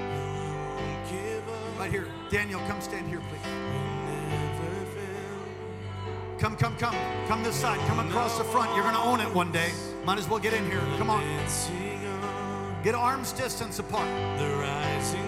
Right 1.77 1.91
here. 1.91 2.07
Daniel, 2.29 2.61
come 2.65 2.79
stand 2.79 3.09
here, 3.09 3.19
please. 3.19 3.41
Come, 6.39 6.55
come, 6.55 6.77
come. 6.77 6.95
Come 7.27 7.43
this 7.43 7.57
side. 7.57 7.85
Come 7.89 7.99
across 7.99 8.37
the 8.37 8.45
front. 8.45 8.73
You're 8.75 8.83
going 8.83 8.95
to 8.95 9.01
own 9.01 9.19
it 9.19 9.35
one 9.35 9.51
day. 9.51 9.73
Might 10.05 10.19
as 10.19 10.29
well 10.29 10.39
get 10.39 10.53
in 10.53 10.65
here. 10.71 10.79
Come 10.97 11.09
on. 11.09 11.21
Get 12.81 12.95
arms 12.95 13.33
distance 13.33 13.79
apart. 13.79 14.07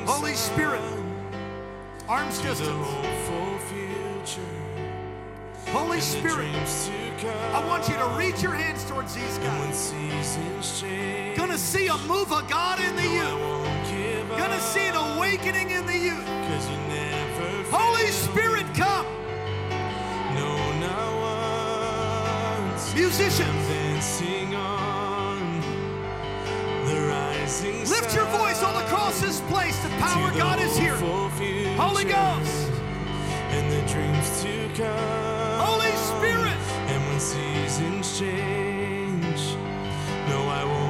Holy. 0.07 0.35
Spirit, 0.35 0.81
arms 2.07 2.39
distance. 2.39 2.69
hopeful 2.69 3.57
future. 3.67 4.41
Holy 5.71 5.99
Spirit. 5.99 6.55
I 7.53 7.65
want 7.65 7.87
you 7.89 7.95
to 7.95 8.05
reach 8.17 8.43
your 8.43 8.53
hands 8.53 8.83
towards 8.85 9.15
these 9.15 9.37
guys. 9.39 9.93
Gonna 11.35 11.57
see 11.57 11.87
a 11.87 11.97
move 11.99 12.31
of 12.31 12.47
God 12.47 12.79
in 12.79 12.95
the 12.95 13.03
youth. 13.03 13.39
won't 13.39 13.87
give 13.89 14.31
up. 14.31 14.37
Gonna 14.37 14.59
see 14.59 14.87
an 14.87 14.95
awakening 14.95 15.71
in 15.71 15.85
the 15.85 15.97
youth. 15.97 16.25
Cause 16.25 16.69
you 16.69 16.77
never 16.87 17.63
Holy. 17.75 18.11
Spirit, 18.11 18.65
come. 18.75 19.05
No, 20.35 20.55
not 20.79 21.11
once. 22.69 22.93
Musicians, 22.93 23.65
lift 27.45 28.15
your 28.15 28.25
voice 28.25 28.63
all 28.63 28.75
across 28.79 29.21
this 29.21 29.39
place. 29.41 29.77
The 29.83 29.89
power 29.99 30.31
the 30.31 30.39
God 30.39 30.59
is 30.59 30.75
here. 30.75 30.95
Holy 30.95 32.03
Ghost, 32.03 32.71
and 33.51 33.71
the 33.71 33.81
dreams 33.87 34.41
to 34.41 34.67
come. 34.73 35.59
Holy 35.59 35.91
Spirit, 35.91 36.57
And 36.89 37.03
when 37.07 37.19
seasons 37.19 38.17
change, 38.17 39.55
no, 40.27 40.47
I 40.49 40.63
won't 40.65 40.84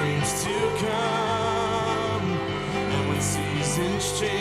dreams 0.00 0.44
to 0.44 0.56
come. 0.80 2.26
And 2.94 3.08
when 3.08 3.20
seasons 3.20 4.18
change, 4.18 4.39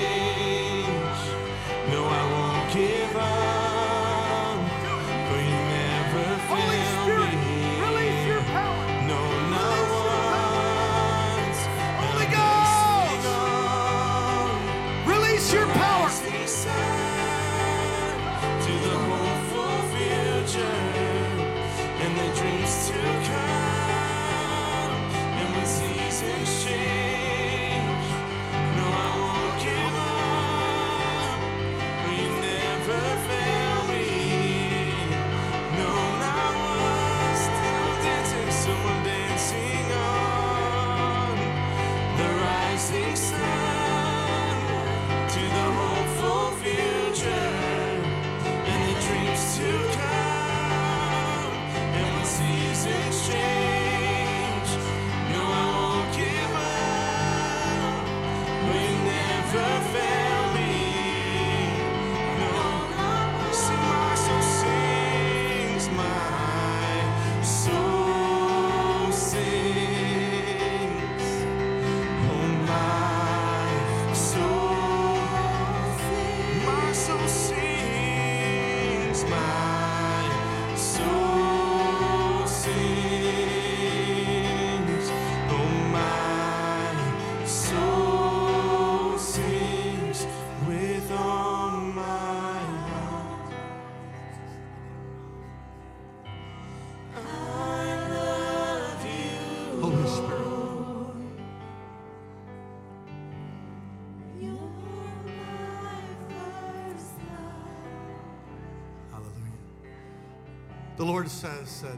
The 111.00 111.06
Lord 111.06 111.30
says 111.30 111.82
that 111.82 111.98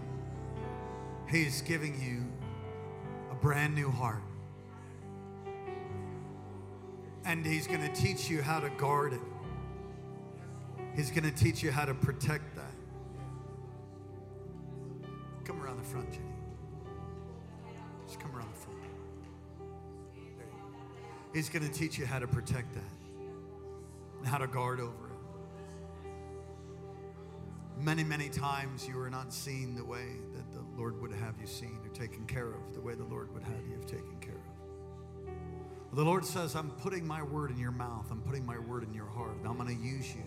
He's 1.27 1.63
giving 1.63 1.99
you 1.99 2.23
a 3.31 3.35
brand 3.35 3.73
new 3.73 3.89
heart. 3.89 4.21
And 7.25 7.43
He's 7.43 7.65
going 7.65 7.81
to 7.81 7.91
teach 7.99 8.29
you 8.29 8.43
how 8.43 8.59
to 8.59 8.69
guard 8.69 9.13
it. 9.13 9.21
He's 10.95 11.09
going 11.09 11.23
to 11.23 11.31
teach 11.31 11.63
you 11.63 11.71
how 11.71 11.85
to 11.85 11.95
protect 11.95 12.55
that. 12.55 12.75
Come 15.45 15.63
around 15.63 15.79
the 15.79 15.83
front, 15.83 16.11
Jenny. 16.11 16.25
Just 18.05 18.19
come 18.19 18.35
around 18.35 18.53
the 18.53 18.59
front. 18.59 18.77
He's 21.33 21.49
going 21.49 21.67
to 21.67 21.73
teach 21.73 21.97
you 21.97 22.05
how 22.05 22.19
to 22.19 22.27
protect 22.27 22.75
that 22.75 22.83
and 24.19 24.27
how 24.27 24.37
to 24.37 24.45
guard 24.45 24.79
over 24.79 25.07
it. 25.07 25.10
Many, 27.81 28.03
many 28.03 28.29
times 28.29 28.87
you 28.87 28.99
are 28.99 29.09
not 29.09 29.33
seen 29.33 29.73
the 29.73 29.83
way 29.83 30.05
that 30.35 30.53
the 30.53 30.63
Lord 30.77 31.01
would 31.01 31.11
have 31.11 31.33
you 31.41 31.47
seen 31.47 31.79
or 31.83 31.89
taken 31.89 32.27
care 32.27 32.49
of, 32.53 32.75
the 32.75 32.79
way 32.79 32.93
the 32.93 33.05
Lord 33.05 33.33
would 33.33 33.41
have 33.41 33.65
you 33.67 33.73
have 33.73 33.87
taken 33.87 34.19
care 34.21 34.35
of. 34.35 35.95
The 35.95 36.03
Lord 36.03 36.23
says, 36.23 36.55
I'm 36.55 36.69
putting 36.69 37.07
my 37.07 37.23
word 37.23 37.49
in 37.49 37.57
your 37.57 37.71
mouth, 37.71 38.05
I'm 38.11 38.21
putting 38.21 38.45
my 38.45 38.59
word 38.59 38.83
in 38.83 38.93
your 38.93 39.07
heart, 39.07 39.35
and 39.35 39.47
I'm 39.47 39.57
going 39.57 39.75
to 39.75 39.83
use 39.83 40.13
you. 40.13 40.21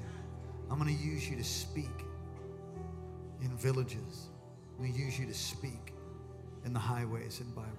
I'm 0.68 0.80
going 0.80 0.96
to 0.96 1.04
use 1.04 1.30
you 1.30 1.36
to 1.36 1.44
speak 1.44 2.04
in 3.40 3.56
villages. 3.56 4.30
I'm 4.72 4.86
going 4.86 4.92
to 4.92 5.00
use 5.00 5.16
you 5.16 5.26
to 5.26 5.34
speak 5.34 5.92
in 6.64 6.72
the 6.72 6.80
highways 6.80 7.38
and 7.38 7.54
byways. 7.54 7.70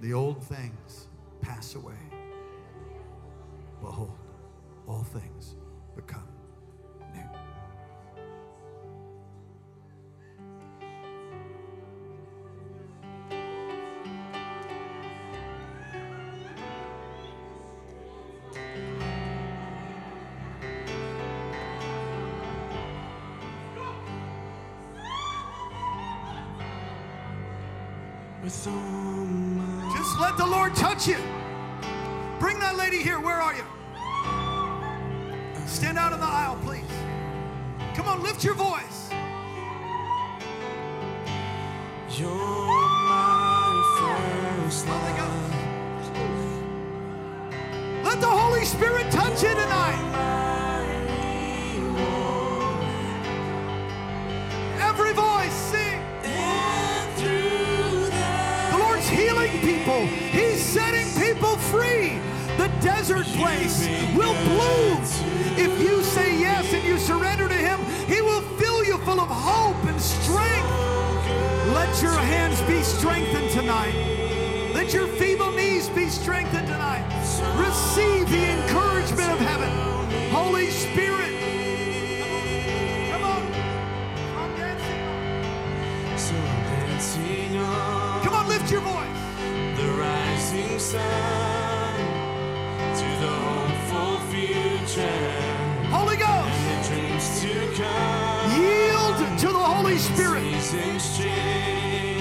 The 0.00 0.14
old 0.14 0.42
things 0.42 1.08
pass 1.42 1.74
away. 1.74 1.92
Behold, 3.82 4.16
all 4.88 5.02
things 5.02 5.56
touch 30.74 31.06
you. 31.08 31.18
Bring 32.38 32.58
that 32.58 32.76
lady 32.76 33.02
here. 33.02 33.20
Where 33.20 33.40
are 33.40 33.54
you? 33.54 33.64
Stand 35.66 35.98
out 35.98 36.12
in 36.12 36.20
the 36.20 36.26
aisle, 36.26 36.58
please. 36.62 36.84
Come 37.94 38.06
on, 38.06 38.22
lift 38.22 38.44
your 38.44 38.54
voice. 38.54 39.10
You're 42.10 42.30
my 43.08 44.60
first 44.62 44.86
love. 44.86 45.04
Let 48.04 48.20
the 48.20 48.26
Holy 48.28 48.64
Spirit 48.64 49.10
touch 49.10 49.42
you 49.42 49.48
tonight. 49.48 49.98
Every 54.78 55.12
voice 55.12 55.52
sing. 55.52 56.00
And 56.22 57.12
through 57.18 58.10
that 58.10 58.70
The 58.72 58.78
Lord's 58.78 59.08
healing 59.08 59.60
people. 59.60 60.06
He's 60.06 60.43
desert 62.84 63.24
place 63.38 63.88
will 64.14 64.34
bloom. 64.44 65.00
If 65.56 65.80
you 65.80 66.02
say 66.02 66.38
yes 66.38 66.70
and 66.74 66.84
you 66.84 66.98
surrender 66.98 67.48
to 67.48 67.54
Him, 67.54 67.80
He 68.06 68.20
will 68.20 68.42
fill 68.58 68.84
you 68.84 68.98
full 68.98 69.20
of 69.20 69.28
hope 69.28 69.82
and 69.86 69.98
strength. 69.98 70.68
Let 71.72 72.02
your 72.02 72.12
hands 72.12 72.60
be 72.62 72.82
strengthened 72.82 73.50
tonight. 73.50 73.94
Let 74.74 74.92
your 74.92 75.06
feeble 75.06 75.50
knees 75.52 75.88
be 75.88 76.10
strengthened 76.10 76.66
tonight. 76.66 77.06
Receive 77.56 78.28
the 78.28 78.50
encouragement 78.52 79.30
of 79.32 79.38
heaven. 79.40 79.70
Holy 80.30 80.68
Spirit. 80.68 81.32
Come 83.12 83.24
on. 83.24 83.42
I'm 84.36 84.56
dancing. 84.58 86.18
so 86.18 86.34
I'm 86.34 86.62
dancing 86.76 87.56
on 87.56 88.24
Come 88.24 88.34
on, 88.34 88.48
lift 88.48 88.70
your 88.70 88.82
voice. 88.82 89.20
the 89.78 89.88
rising 89.96 90.78
sun 90.78 91.00
to 91.00 91.00
the 91.00 91.34
hopeful 91.34 91.43
future 94.34 95.32
Holy 95.90 96.16
Ghost. 96.16 96.58
and 96.70 96.84
the 96.84 96.88
dreams 96.88 97.40
to 97.40 97.54
come. 97.78 98.60
Yield 98.60 99.38
to 99.38 99.46
the 99.46 99.64
Holy 99.74 99.98
Spirit. 99.98 100.42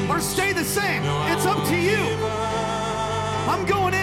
Or 0.09 0.19
stay 0.19 0.53
the 0.53 0.63
same. 0.63 1.01
It's 1.31 1.45
up 1.45 1.65
to 1.67 1.75
you. 1.75 2.01
I'm 3.51 3.65
going 3.65 3.93
in. 3.95 4.02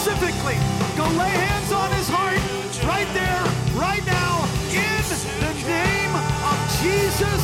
specifically. 0.00 0.56
Go 0.96 1.04
lay 1.18 1.28
hands 1.28 1.72
on 1.72 1.92
his 1.92 2.08
heart 2.08 2.40
right 2.88 3.08
there, 3.12 3.44
right 3.76 4.04
now, 4.06 4.48
in 4.72 5.04
the 5.40 5.52
name 5.68 6.14
of 6.48 6.56
Jesus 6.80 7.39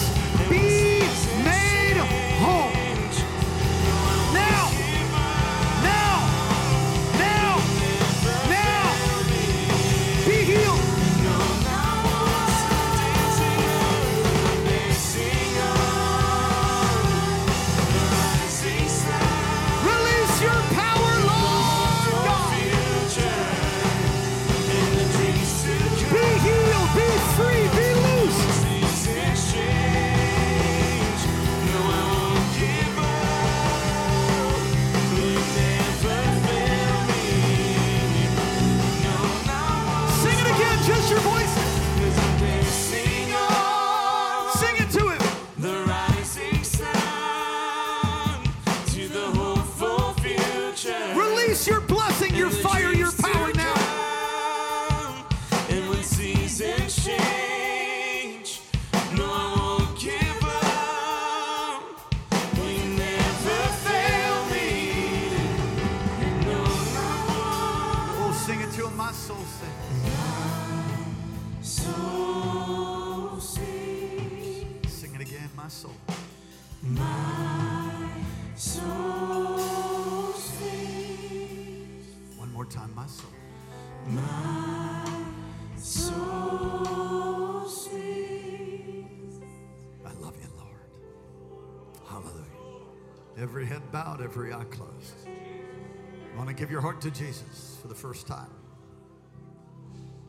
heart 96.96 97.12
to 97.12 97.24
Jesus 97.24 97.76
for 97.82 97.88
the 97.88 97.94
first 97.94 98.26
time? 98.26 98.48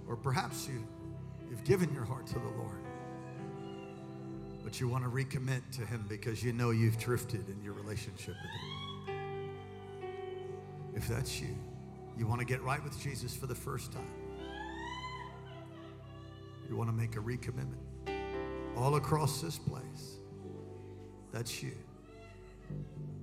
Or 0.05 0.18
perhaps 0.18 0.68
you, 0.68 0.86
you've 1.49 1.63
given 1.63 1.93
your 1.93 2.03
heart 2.03 2.28
to 2.28 2.34
the 2.34 2.49
Lord, 2.57 2.82
but 4.65 4.78
you 4.78 4.89
want 4.89 5.05
to 5.05 5.09
recommit 5.09 5.61
to 5.78 5.86
Him 5.86 6.05
because 6.09 6.43
you 6.43 6.51
know 6.51 6.72
you've 6.72 6.97
drifted 6.97 7.47
in 7.47 7.61
your 7.63 7.72
relationship 7.72 8.36
with 8.36 9.07
Him. 9.07 9.49
If 10.93 11.07
that's 11.07 11.39
you, 11.39 11.55
you 12.18 12.28
want 12.28 12.41
to 12.41 12.45
get 12.45 12.61
right 12.63 12.84
with 12.84 13.01
Jesus 13.01 13.34
for 13.34 13.47
the 13.47 13.55
first 13.55 13.93
time. 13.93 14.11
You 16.70 16.76
want 16.76 16.89
to 16.89 16.95
make 16.95 17.15
a 17.15 17.20
recommitment 17.20 17.80
all 18.76 18.95
across 18.95 19.39
this 19.39 19.57
place. 19.57 20.18
That's 21.32 21.63
you. 21.63 21.78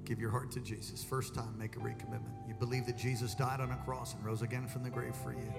Give 0.05 0.21
your 0.21 0.31
heart 0.31 0.51
to 0.53 0.61
Jesus. 0.61 1.03
First 1.03 1.35
time, 1.35 1.57
make 1.59 1.77
a 1.77 1.79
recommitment. 1.79 2.47
You 2.47 2.55
believe 2.55 2.87
that 2.87 2.99
Jesus 2.99 3.35
died 3.35 3.61
on 3.61 3.71
a 3.71 3.77
cross 3.85 4.15
and 4.15 4.25
rose 4.25 4.43
again 4.43 4.67
from 4.69 4.83
the 4.83 4.91
grave 4.91 5.17
for 5.17 5.33
you. 5.33 5.53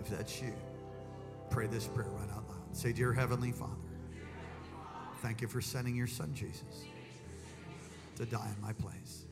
If 0.00 0.08
that's 0.08 0.42
you, 0.42 0.52
pray 1.50 1.66
this 1.68 1.86
prayer 1.86 2.08
right 2.10 2.28
out 2.30 2.48
loud. 2.48 2.76
Say, 2.76 2.92
Dear 2.92 3.12
Heavenly 3.12 3.52
Father, 3.52 3.72
thank 5.22 5.40
you 5.40 5.48
for 5.48 5.60
sending 5.60 5.94
your 5.94 6.08
son 6.08 6.34
Jesus 6.34 6.84
to 8.16 8.26
die 8.26 8.52
in 8.54 8.60
my 8.60 8.72
place, 8.72 9.26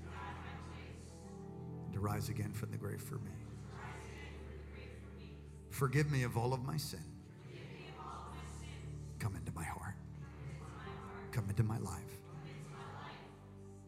to 1.93 2.01
rise 2.01 2.29
again 2.29 2.53
from 2.53 2.71
the 2.71 2.77
grave 2.77 3.03
for 3.03 3.17
me. 3.17 3.33
Forgive 5.71 6.11
me 6.11 6.23
of 6.23 6.37
all 6.37 6.53
of 6.55 6.65
my 6.65 6.77
sin. 6.77 7.03
Come 9.19 9.35
into 9.35 9.53
my 9.53 9.65
heart. 9.65 9.97
Come 11.33 11.49
into 11.49 11.63
my 11.63 11.79
life. 11.79 12.22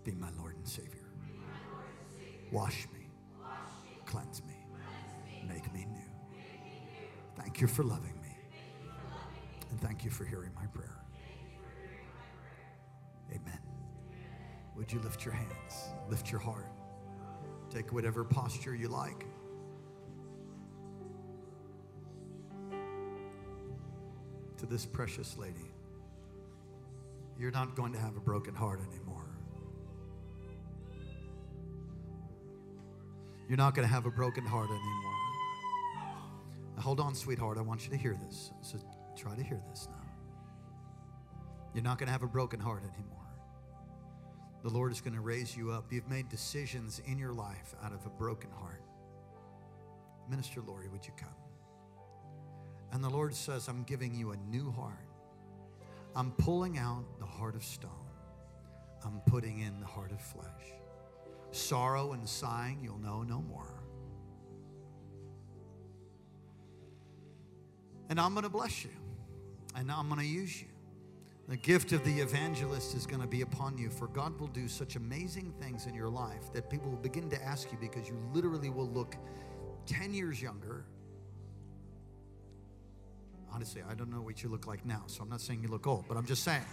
Be 0.04 0.12
my 0.12 0.28
Lord 0.38 0.56
and 0.56 0.68
Savior. 0.68 1.10
Wash 2.52 2.86
me. 2.92 3.08
Cleanse 4.04 4.42
me. 4.44 4.54
Make 5.48 5.72
me 5.72 5.86
new. 5.90 6.38
Thank 7.36 7.60
you 7.60 7.66
for 7.66 7.82
loving 7.82 8.20
me. 8.22 8.36
And 9.70 9.80
thank 9.80 10.04
you 10.04 10.10
for 10.10 10.24
hearing 10.24 10.50
my 10.54 10.66
prayer. 10.66 11.00
Amen. 13.30 13.58
Would 14.76 14.92
you 14.92 15.00
lift 15.00 15.24
your 15.24 15.34
hands? 15.34 15.94
Lift 16.08 16.30
your 16.30 16.40
heart. 16.40 16.70
Take 17.70 17.92
whatever 17.92 18.24
posture 18.24 18.74
you 18.74 18.88
like. 18.88 19.26
To 24.58 24.66
this 24.66 24.84
precious 24.86 25.36
lady, 25.36 25.72
you're 27.38 27.50
not 27.50 27.74
going 27.74 27.92
to 27.92 27.98
have 27.98 28.16
a 28.16 28.20
broken 28.20 28.54
heart 28.54 28.80
anymore. 28.92 29.13
You're 33.48 33.58
not 33.58 33.74
going 33.74 33.86
to 33.86 33.92
have 33.92 34.06
a 34.06 34.10
broken 34.10 34.44
heart 34.44 34.70
anymore. 34.70 35.14
Now, 36.76 36.82
hold 36.82 37.00
on, 37.00 37.14
sweetheart. 37.14 37.58
I 37.58 37.60
want 37.60 37.84
you 37.84 37.90
to 37.90 37.96
hear 37.96 38.16
this. 38.26 38.50
So 38.62 38.78
try 39.16 39.34
to 39.34 39.42
hear 39.42 39.60
this 39.70 39.88
now. 39.90 40.04
You're 41.74 41.84
not 41.84 41.98
going 41.98 42.06
to 42.06 42.12
have 42.12 42.22
a 42.22 42.28
broken 42.28 42.60
heart 42.60 42.82
anymore. 42.82 43.18
The 44.62 44.70
Lord 44.70 44.92
is 44.92 45.00
going 45.00 45.14
to 45.14 45.20
raise 45.20 45.56
you 45.56 45.70
up. 45.72 45.92
You've 45.92 46.08
made 46.08 46.28
decisions 46.28 47.02
in 47.06 47.18
your 47.18 47.32
life 47.32 47.74
out 47.84 47.92
of 47.92 48.06
a 48.06 48.08
broken 48.08 48.50
heart. 48.50 48.82
Minister 50.28 50.62
Lori, 50.62 50.88
would 50.88 51.04
you 51.04 51.12
come? 51.18 51.28
And 52.92 53.04
the 53.04 53.10
Lord 53.10 53.34
says, 53.34 53.68
I'm 53.68 53.82
giving 53.82 54.14
you 54.14 54.30
a 54.30 54.36
new 54.36 54.70
heart. 54.70 55.08
I'm 56.16 56.30
pulling 56.32 56.78
out 56.78 57.04
the 57.18 57.26
heart 57.26 57.56
of 57.56 57.64
stone. 57.64 57.90
I'm 59.04 59.20
putting 59.26 59.58
in 59.58 59.80
the 59.80 59.86
heart 59.86 60.12
of 60.12 60.20
flesh. 60.20 60.46
Sorrow 61.54 62.12
and 62.12 62.28
sighing 62.28 62.80
you'll 62.82 62.98
know 62.98 63.22
no 63.22 63.40
more. 63.42 63.82
And 68.10 68.20
I'm 68.20 68.32
going 68.32 68.44
to 68.44 68.50
bless 68.50 68.84
you. 68.84 68.90
And 69.74 69.90
I'm 69.90 70.08
going 70.08 70.20
to 70.20 70.26
use 70.26 70.60
you. 70.60 70.68
The 71.48 71.56
gift 71.56 71.92
of 71.92 72.04
the 72.04 72.20
evangelist 72.20 72.94
is 72.94 73.06
going 73.06 73.20
to 73.20 73.26
be 73.26 73.42
upon 73.42 73.76
you, 73.76 73.90
for 73.90 74.06
God 74.06 74.38
will 74.40 74.46
do 74.48 74.66
such 74.66 74.96
amazing 74.96 75.52
things 75.60 75.86
in 75.86 75.94
your 75.94 76.08
life 76.08 76.52
that 76.54 76.70
people 76.70 76.90
will 76.90 76.98
begin 76.98 77.28
to 77.30 77.42
ask 77.42 77.70
you 77.70 77.78
because 77.78 78.08
you 78.08 78.16
literally 78.32 78.70
will 78.70 78.88
look 78.88 79.16
10 79.86 80.14
years 80.14 80.40
younger. 80.40 80.86
Honestly, 83.52 83.82
I 83.88 83.94
don't 83.94 84.10
know 84.10 84.22
what 84.22 84.42
you 84.42 84.48
look 84.48 84.66
like 84.66 84.86
now, 84.86 85.02
so 85.06 85.22
I'm 85.22 85.28
not 85.28 85.40
saying 85.40 85.62
you 85.62 85.68
look 85.68 85.86
old, 85.86 86.06
but 86.08 86.16
I'm 86.16 86.26
just 86.26 86.44
saying 86.44 86.64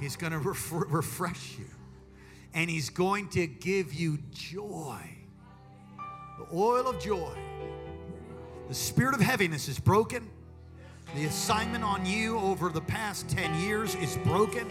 He's 0.00 0.14
going 0.14 0.32
to 0.32 0.38
ref- 0.38 0.72
refresh 0.72 1.58
you 1.58 1.66
and 2.56 2.68
He's 2.68 2.90
going 2.90 3.28
to 3.30 3.46
give 3.46 3.94
you 3.94 4.18
joy 4.32 5.16
the 6.38 6.46
oil 6.56 6.86
of 6.88 7.00
joy. 7.00 7.32
The 8.68 8.74
spirit 8.74 9.14
of 9.14 9.20
heaviness 9.20 9.68
is 9.68 9.78
broken. 9.78 10.28
The 11.14 11.24
assignment 11.24 11.84
on 11.84 12.04
you 12.04 12.38
over 12.38 12.68
the 12.68 12.80
past 12.80 13.28
10 13.30 13.60
years 13.60 13.94
is 13.94 14.16
broken. 14.18 14.68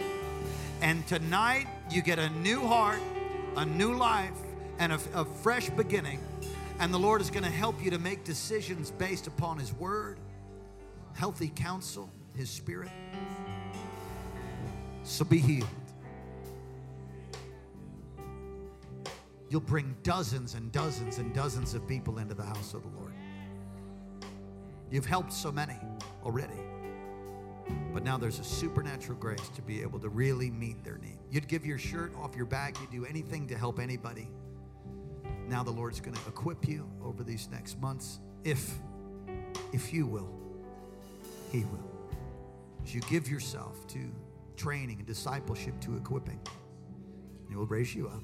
And 0.82 1.06
tonight, 1.06 1.66
you 1.90 2.02
get 2.02 2.18
a 2.18 2.28
new 2.30 2.60
heart, 2.60 3.00
a 3.56 3.64
new 3.64 3.94
life, 3.94 4.36
and 4.78 4.92
a, 4.92 5.00
a 5.14 5.24
fresh 5.24 5.70
beginning. 5.70 6.20
And 6.78 6.92
the 6.92 6.98
Lord 6.98 7.20
is 7.20 7.30
going 7.30 7.44
to 7.44 7.50
help 7.50 7.82
you 7.82 7.90
to 7.90 7.98
make 7.98 8.22
decisions 8.22 8.90
based 8.90 9.26
upon 9.26 9.58
His 9.58 9.72
word, 9.72 10.18
healthy 11.14 11.50
counsel, 11.54 12.10
His 12.34 12.50
spirit. 12.50 12.90
So 15.04 15.24
be 15.24 15.38
healed. 15.38 15.68
You'll 19.48 19.60
bring 19.60 19.96
dozens 20.02 20.54
and 20.54 20.72
dozens 20.72 21.18
and 21.18 21.32
dozens 21.32 21.74
of 21.74 21.86
people 21.86 22.18
into 22.18 22.34
the 22.34 22.42
house 22.42 22.74
of 22.74 22.82
the 22.82 22.88
Lord. 22.98 23.12
You've 24.90 25.06
helped 25.06 25.32
so 25.32 25.52
many 25.52 25.78
already. 26.24 26.60
But 27.92 28.04
now 28.04 28.16
there's 28.16 28.38
a 28.38 28.44
supernatural 28.44 29.18
grace 29.18 29.48
to 29.54 29.62
be 29.62 29.82
able 29.82 29.98
to 30.00 30.08
really 30.08 30.50
meet 30.50 30.84
their 30.84 30.98
need. 30.98 31.18
You'd 31.30 31.48
give 31.48 31.64
your 31.66 31.78
shirt 31.78 32.12
off 32.16 32.36
your 32.36 32.44
back, 32.44 32.76
you'd 32.80 32.90
do 32.90 33.06
anything 33.06 33.46
to 33.48 33.56
help 33.56 33.80
anybody. 33.80 34.28
Now 35.48 35.62
the 35.62 35.70
Lord's 35.70 36.00
going 36.00 36.16
to 36.16 36.28
equip 36.28 36.68
you 36.68 36.88
over 37.04 37.22
these 37.22 37.48
next 37.50 37.80
months 37.80 38.20
if 38.44 38.74
if 39.72 39.92
you 39.92 40.06
will. 40.06 40.30
He 41.50 41.60
will. 41.60 41.90
As 42.84 42.94
you 42.94 43.00
give 43.02 43.28
yourself 43.28 43.86
to 43.88 43.98
training 44.56 44.98
and 44.98 45.06
discipleship 45.06 45.80
to 45.80 45.96
equipping, 45.96 46.40
He 47.48 47.56
will 47.56 47.66
raise 47.66 47.94
you 47.94 48.08
up 48.08 48.22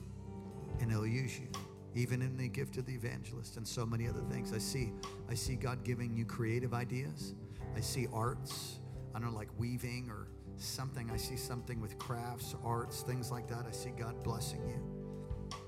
and 0.83 0.91
He'll 0.91 1.07
use 1.07 1.39
you, 1.39 1.49
even 1.95 2.21
in 2.21 2.37
the 2.37 2.49
gift 2.49 2.77
of 2.77 2.85
the 2.85 2.93
evangelist 2.93 3.57
and 3.57 3.67
so 3.67 3.87
many 3.87 4.09
other 4.09 4.21
things. 4.31 4.53
I 4.53 4.59
see, 4.59 4.93
I 5.31 5.35
see 5.35 5.55
God 5.55 5.85
giving 5.85 6.15
you 6.15 6.27
creative 6.27 6.75
ideas. 6.75 7.35
I 7.75 7.81
see 7.81 8.07
arts. 8.13 8.81
I 9.15 9.21
don't 9.21 9.31
know, 9.31 9.37
like 9.37 9.49
weaving 9.59 10.11
or 10.11 10.29
something. 10.57 11.11
I 11.11 11.17
see 11.17 11.37
something 11.37 11.81
with 11.81 11.99
crafts, 11.99 12.55
arts, 12.65 13.03
things 13.03 13.31
like 13.31 13.49
that. 13.49 13.65
I 13.67 13.71
see 13.71 13.91
God 13.91 14.23
blessing 14.23 14.61
you, 14.67 15.59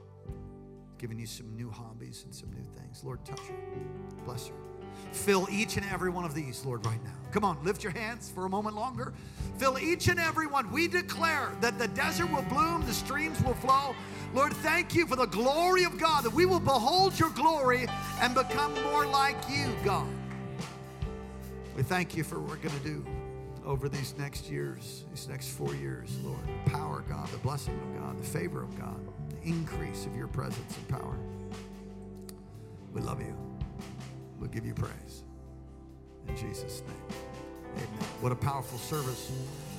giving 0.98 1.18
you 1.18 1.26
some 1.26 1.54
new 1.56 1.70
hobbies 1.70 2.24
and 2.24 2.34
some 2.34 2.50
new 2.52 2.64
things. 2.76 3.04
Lord, 3.04 3.24
touch 3.24 3.40
her, 3.40 3.54
bless 4.24 4.48
her. 4.48 4.54
Fill 5.12 5.46
each 5.50 5.76
and 5.76 5.86
every 5.92 6.10
one 6.10 6.24
of 6.24 6.34
these, 6.34 6.64
Lord, 6.64 6.84
right 6.86 7.02
now. 7.04 7.14
Come 7.30 7.44
on, 7.44 7.62
lift 7.64 7.82
your 7.82 7.92
hands 7.92 8.30
for 8.30 8.46
a 8.46 8.48
moment 8.48 8.76
longer. 8.76 9.12
Fill 9.58 9.78
each 9.78 10.08
and 10.08 10.18
every 10.18 10.46
one. 10.46 10.70
We 10.72 10.88
declare 10.88 11.52
that 11.60 11.78
the 11.78 11.88
desert 11.88 12.30
will 12.32 12.42
bloom, 12.42 12.84
the 12.86 12.94
streams 12.94 13.42
will 13.42 13.54
flow. 13.54 13.94
Lord, 14.34 14.52
thank 14.54 14.96
you 14.96 15.06
for 15.06 15.14
the 15.14 15.26
glory 15.26 15.84
of 15.84 15.96
God, 15.96 16.24
that 16.24 16.32
we 16.32 16.44
will 16.44 16.60
behold 16.60 17.18
your 17.18 17.30
glory 17.30 17.86
and 18.20 18.34
become 18.34 18.74
more 18.82 19.06
like 19.06 19.36
you, 19.48 19.68
God. 19.84 20.08
We 21.76 21.84
thank 21.84 22.16
you 22.16 22.24
for 22.24 22.40
what 22.40 22.50
we're 22.50 22.68
going 22.68 22.78
to 22.80 22.84
do 22.84 23.06
over 23.64 23.88
these 23.88 24.14
next 24.18 24.50
years, 24.50 25.04
these 25.10 25.28
next 25.28 25.50
four 25.50 25.74
years, 25.76 26.10
Lord. 26.24 26.40
The 26.64 26.70
power, 26.70 27.04
God, 27.08 27.28
the 27.28 27.38
blessing 27.38 27.74
of 27.74 28.02
God, 28.02 28.20
the 28.20 28.26
favor 28.26 28.62
of 28.62 28.78
God, 28.78 29.00
the 29.30 29.48
increase 29.48 30.04
of 30.04 30.16
your 30.16 30.26
presence 30.26 30.76
and 30.76 30.88
power. 30.88 31.16
We 32.92 33.00
love 33.00 33.20
you. 33.20 33.36
We'll 34.40 34.50
give 34.50 34.66
you 34.66 34.74
praise. 34.74 35.22
In 36.28 36.36
Jesus' 36.36 36.82
name. 36.82 37.18
Amen. 37.76 37.86
What 38.20 38.32
a 38.32 38.36
powerful 38.36 38.78
service. 38.78 39.30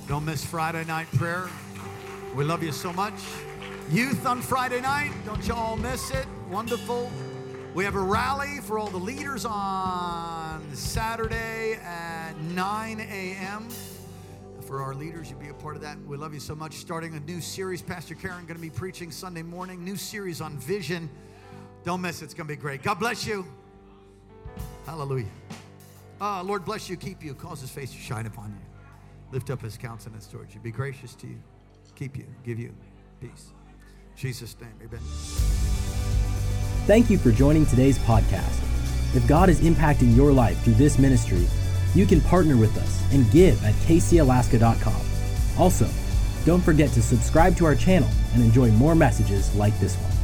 Don't 0.07 0.25
miss 0.25 0.45
Friday 0.45 0.85
night 0.85 1.07
prayer. 1.13 1.49
We 2.35 2.45
love 2.45 2.63
you 2.63 2.71
so 2.71 2.93
much. 2.93 3.13
Youth 3.91 4.25
on 4.25 4.41
Friday 4.41 4.81
night, 4.81 5.11
don't 5.27 5.45
y'all 5.47 5.77
miss 5.77 6.09
it. 6.09 6.25
Wonderful. 6.49 7.11
We 7.75 7.83
have 7.83 7.93
a 7.93 7.99
rally 7.99 8.59
for 8.61 8.79
all 8.79 8.89
the 8.89 8.97
leaders 8.97 9.45
on 9.45 10.63
Saturday 10.73 11.73
at 11.73 12.35
9 12.35 12.99
a.m. 12.99 13.69
For 14.61 14.81
our 14.81 14.95
leaders, 14.95 15.29
you'll 15.29 15.39
be 15.39 15.49
a 15.49 15.53
part 15.53 15.75
of 15.75 15.83
that. 15.83 15.99
We 16.07 16.17
love 16.17 16.33
you 16.33 16.39
so 16.39 16.55
much. 16.55 16.73
Starting 16.77 17.15
a 17.15 17.19
new 17.19 17.39
series, 17.39 17.83
Pastor 17.83 18.15
Karen 18.15 18.45
going 18.45 18.55
to 18.55 18.61
be 18.61 18.71
preaching 18.71 19.11
Sunday 19.11 19.43
morning. 19.43 19.85
New 19.85 19.97
series 19.97 20.41
on 20.41 20.57
vision. 20.57 21.07
Don't 21.83 22.01
miss 22.01 22.23
it. 22.23 22.25
It's 22.25 22.33
going 22.33 22.47
to 22.47 22.53
be 22.53 22.59
great. 22.59 22.81
God 22.81 22.95
bless 22.95 23.27
you. 23.27 23.45
Hallelujah. 24.87 25.27
Ah, 26.19 26.41
Lord 26.41 26.65
bless 26.65 26.89
you, 26.89 26.97
keep 26.97 27.23
you, 27.23 27.35
cause 27.35 27.61
his 27.61 27.69
face 27.69 27.91
to 27.91 27.99
shine 27.99 28.25
upon 28.25 28.49
you. 28.49 28.65
Lift 29.31 29.51
up 29.51 29.61
his 29.61 29.77
countenance 29.77 30.25
towards 30.25 30.55
you. 30.55 30.59
Be 30.59 30.71
gracious 30.71 31.13
to 31.15 31.27
you. 31.27 31.37
Keep 31.95 32.17
you. 32.17 32.25
Give 32.43 32.57
you 32.57 32.73
peace. 33.21 33.51
Jesus' 34.15 34.55
name. 34.61 34.73
Amen. 34.81 34.99
Thank 36.85 37.09
you 37.09 37.17
for 37.17 37.31
joining 37.31 37.65
today's 37.65 37.97
podcast. 37.99 38.61
If 39.15 39.27
God 39.27 39.49
is 39.49 39.61
impacting 39.61 40.15
your 40.15 40.31
life 40.31 40.61
through 40.63 40.73
this 40.73 40.99
ministry, 40.99 41.47
you 41.93 42.05
can 42.05 42.21
partner 42.21 42.57
with 42.57 42.77
us 42.77 43.03
and 43.13 43.29
give 43.31 43.63
at 43.63 43.73
kcalaska.com. 43.85 45.01
Also, 45.57 45.87
don't 46.45 46.61
forget 46.61 46.89
to 46.91 47.01
subscribe 47.01 47.55
to 47.57 47.65
our 47.65 47.75
channel 47.75 48.09
and 48.33 48.43
enjoy 48.43 48.69
more 48.71 48.93
messages 48.93 49.53
like 49.55 49.77
this 49.79 49.95
one. 49.95 50.14